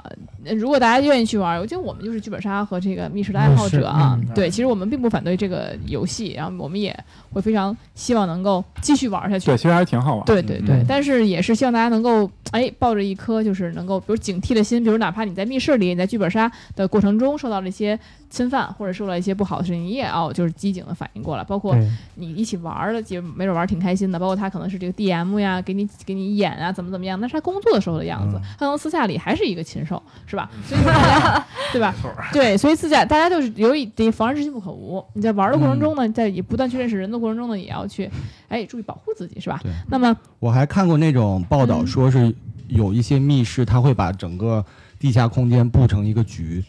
[0.57, 4.19] 如果大家愿意去玩儿，我觉得我们就是剧本杀和这个密室的爱好者啊。
[4.19, 6.99] 嗯对，其实我们并不反对这个游戏，然后我们也
[7.31, 9.47] 会非常希望能够继续玩下去。
[9.47, 10.25] 对，其实还挺好玩。
[10.25, 17.99] 对对对，嗯但是也是希望大家能够哎抱着一颗就是能够比如警惕的心，比如哪怕你在密室里，你在剧本杀的过程中受到了一些
[18.29, 21.45] 侵犯或者受到了一些不好的事情，你也要就是机警的反应过来。
[21.45, 21.77] 包括，
[22.17, 24.19] 你一起玩儿的，就没准玩儿挺开心的。
[24.19, 28.43] 包括他可能是这个 DM 呀，给你给你演啊，怎么怎么样，那是他工作的时候的样子嗯。
[28.59, 30.51] 他可能私下里还是一个禽兽，是吧？
[30.67, 31.95] 所以说大家 对吧？
[32.33, 35.05] 对，所以私下大家就是有一得防人之心不可无。
[35.15, 38.11] 你在玩儿的过程中呢，在也不断去认识人的过程中呢，也要去
[38.49, 39.71] 哎注意保护自己，是吧对？
[39.89, 42.35] 那么我还看过那种报道，嗯说是
[42.69, 44.65] 有一些密室，它会把整个
[44.99, 46.65] 地下空间布成一个局，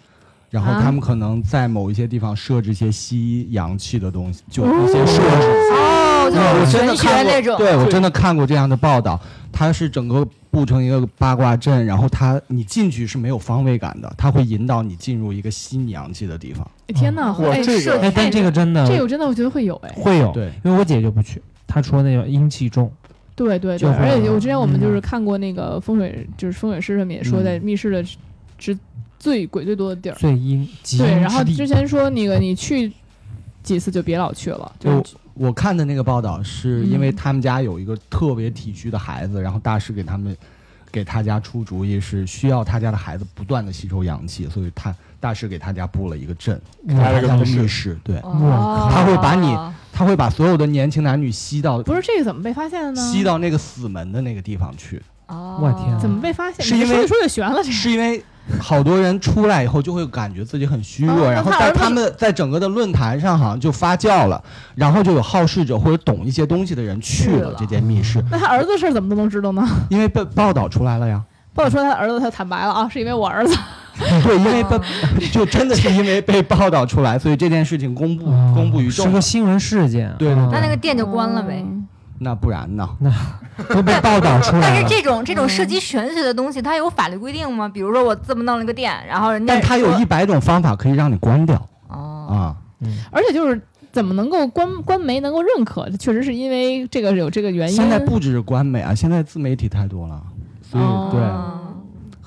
[0.49, 5.47] 然后啊他们可能在某一些地方设置一些吸阳气的东西，就一些设置。
[5.71, 9.19] 哦，就我是玄学真的看过那种，对我真的看过这样的报道，
[9.51, 16.69] 它是整个布成一个八卦阵，然后它你进去是没有方位感的，它会引导你进入一个吸你阳气的地方。
[16.87, 22.91] 哎天呐，哎哇这个哎，但这个真的这个我真的我觉得会有哎，会有，对，因为我姐就不去，她说那个阴气重，
[23.35, 24.81] 对对对，就而且我之前我们嗯。
[24.81, 27.43] 就是看过那个风水，就是风水师上面也说，嗯。
[27.43, 28.03] 在密室的
[28.57, 28.77] 之
[29.19, 32.91] 最鬼最多的地儿，最阴极对，然后之前说那个你去
[33.63, 40.35] 几次就别老去了，就就我看的那个报道，是因为嗯他们家有一个特别体虚的孩子，然后大师给他们
[40.91, 49.55] 给他家出主意，是需要他家的孩子不断的吸收阳气，所以他大师给他家布了一个阵，开了个他家的密室密室，对，哦他会把你
[49.91, 53.11] 他会把所有的年轻男女吸到不是这个怎么被发现的呢？
[53.11, 56.65] 吸到那个死门的那个地方去，哦，我天啊怎么被发现？
[56.65, 58.23] 是因为说的悬了，这是因为
[58.59, 64.41] 好多人出来以后就会感觉自己很虚弱，哦然后在他们在整个的论坛上好像就发酵了，
[64.75, 69.67] 然后就有好事者或者懂一些东西的人去去了了这间密室，那他儿子的事儿怎么都能知道呢？
[69.89, 71.21] 因为被报道出来了呀。
[71.53, 73.57] 报道说他儿子，他坦白了啊，是因为我儿子。
[74.23, 79.19] 对，因为被就真的是因为被报道出来，所以这件事情公布哦公布于众是个。
[79.19, 81.65] 新闻事件，对对对那那个店就关了呗。
[81.65, 81.76] 嗯
[82.19, 82.89] 那不然呢？
[82.99, 83.11] 那
[83.73, 84.87] 都被报道出来但是。
[84.87, 87.67] 这种这种涉及玄学的东西，它有法律规定吗？
[87.67, 91.55] 比如说我这么弄了个店，然后人家但它有一百种方法可以让你关掉
[91.87, 92.55] 哦，啊。
[93.11, 93.59] 而且就是
[93.91, 97.75] 怎么能够官官媒能够认可，确实是因为这个有这个原因。
[97.75, 100.21] 现在不只是官媒啊，现在自媒体太多了，
[100.61, 101.19] 所以哦对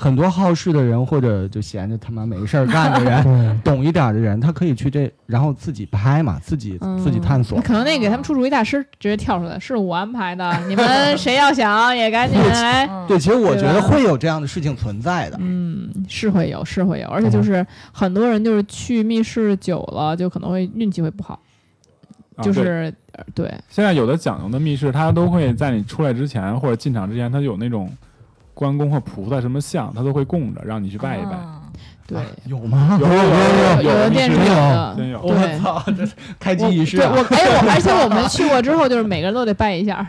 [0.00, 6.98] 很多好事的人或者就闲着他妈没事儿干的人， 懂一点儿的人，他可以去这，然后自己拍嘛，自己嗯。
[6.98, 7.60] 自己探索。
[7.60, 12.86] 可能那给他们出主意大师直接跳出来，是我安排的， 你们谁要想也赶紧来。
[12.86, 13.06] 嗯。
[13.06, 15.36] 对，其实我觉得会有这样的事情存在的。
[15.38, 21.38] 嗯，是会有，是会有，而且就是很多人就是去密室久了，就可能会运气会不好，
[22.36, 27.90] 啊就是、呃对，现在有的讲究的密室，它都会在你出来之前或者进场之前，它有那种
[28.60, 31.30] 关公或菩萨什么像，他都会供着，让你去拜一拜。
[31.32, 31.62] 啊
[32.06, 32.98] 对，有吗？
[33.00, 35.20] 有有有有的店是有真有。
[35.22, 37.10] 我对操，这是开机我仪式啊！
[37.12, 40.06] 对我哎我而且我们去过之后，就是每个人都得拜一下，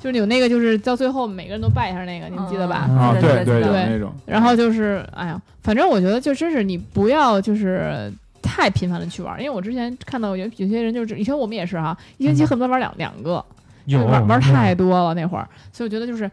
[0.00, 2.86] 就是有那个就是到最后每个人都拜一下那个，你们记得吧？
[2.88, 4.12] 嗯啊，对对对那种。
[4.26, 8.12] 然后就是哎呀，反正我觉得就真是你不要就是。
[8.46, 13.42] 太频繁的去玩，因为我之前看到有有些人就是以前我们也是哈，一星期恨不得玩两两个，
[13.86, 16.30] 有玩太多了那会儿，所以我觉得就是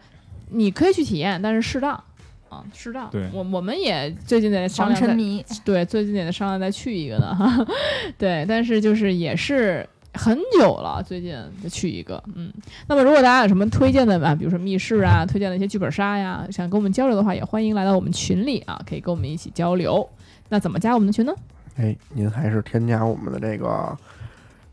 [0.51, 1.91] 你可以去体验，但是适当
[2.49, 3.09] 啊，适当。
[3.09, 7.65] 对我我们也最近在商量再，沉迷，对，最近也在商量再去一个呢，哈，
[8.17, 9.87] 对，但是就是也是。
[10.13, 11.33] 很久了，最近
[11.63, 12.51] 就去一个，嗯。
[12.85, 20.05] 那么如果大家有什么推荐的啊，比如说密室啊，推荐的一些剧本杀呀，想跟我们交流的话，也欢迎来到我们群里啊，可以跟我们一起交流。
[20.49, 21.33] 那怎么加我们的群呢？
[21.77, 23.97] 哎，您还是添加我们的这个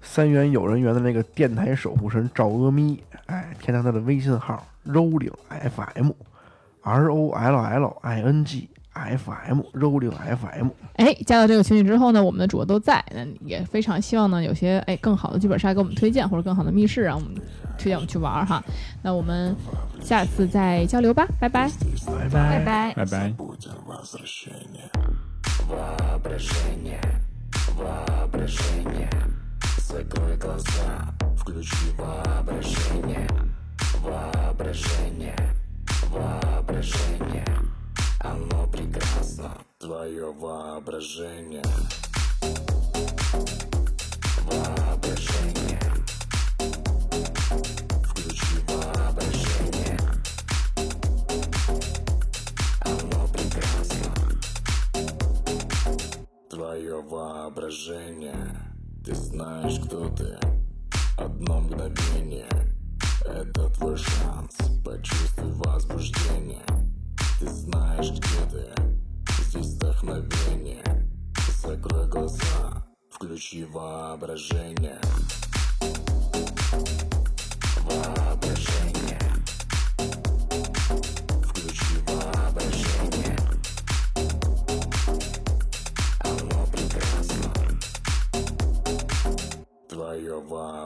[0.00, 10.70] 三元有人缘的那个电台守护神赵阿咪，哎，添加他的微信号 rolling fm，r o l l i n g f m rolling fm。
[10.94, 17.34] 哎，加到这个群里之后呢，我们的主播都在，那也非常希望呢，有些哎更好的剧本杀给我们推荐，或者更好的密室让我们
[17.76, 18.62] 推荐我们去玩儿哈。
[19.02, 19.54] 那我们
[20.00, 21.70] 下次再交流吧，拜拜。
[22.06, 22.94] 拜拜拜。
[22.94, 22.94] 拜。
[22.94, 23.32] 拜拜。
[29.88, 33.26] Закрой глаза Включи воображение
[34.02, 35.34] Воображение
[36.10, 37.46] Воображение.
[38.20, 41.64] Оно прекрасно Твое воображение.
[44.42, 45.80] Воображение.
[48.04, 49.98] Включи воображение.
[52.82, 54.12] Оно прекрасно.
[56.50, 58.68] Твое воображение
[59.08, 60.38] Ты знаешь, кто ты.
[61.16, 62.46] Одно мгновение
[63.24, 64.54] Это твой шанс
[64.84, 66.62] Почувствуй возбуждение.
[67.40, 68.66] Ты знаешь, где ты.
[69.44, 70.84] Здесь вдохновение.
[71.62, 75.00] Закрой глаза Включи воображение.
[77.80, 78.27] Воображение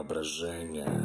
[0.02, 1.01] воображения.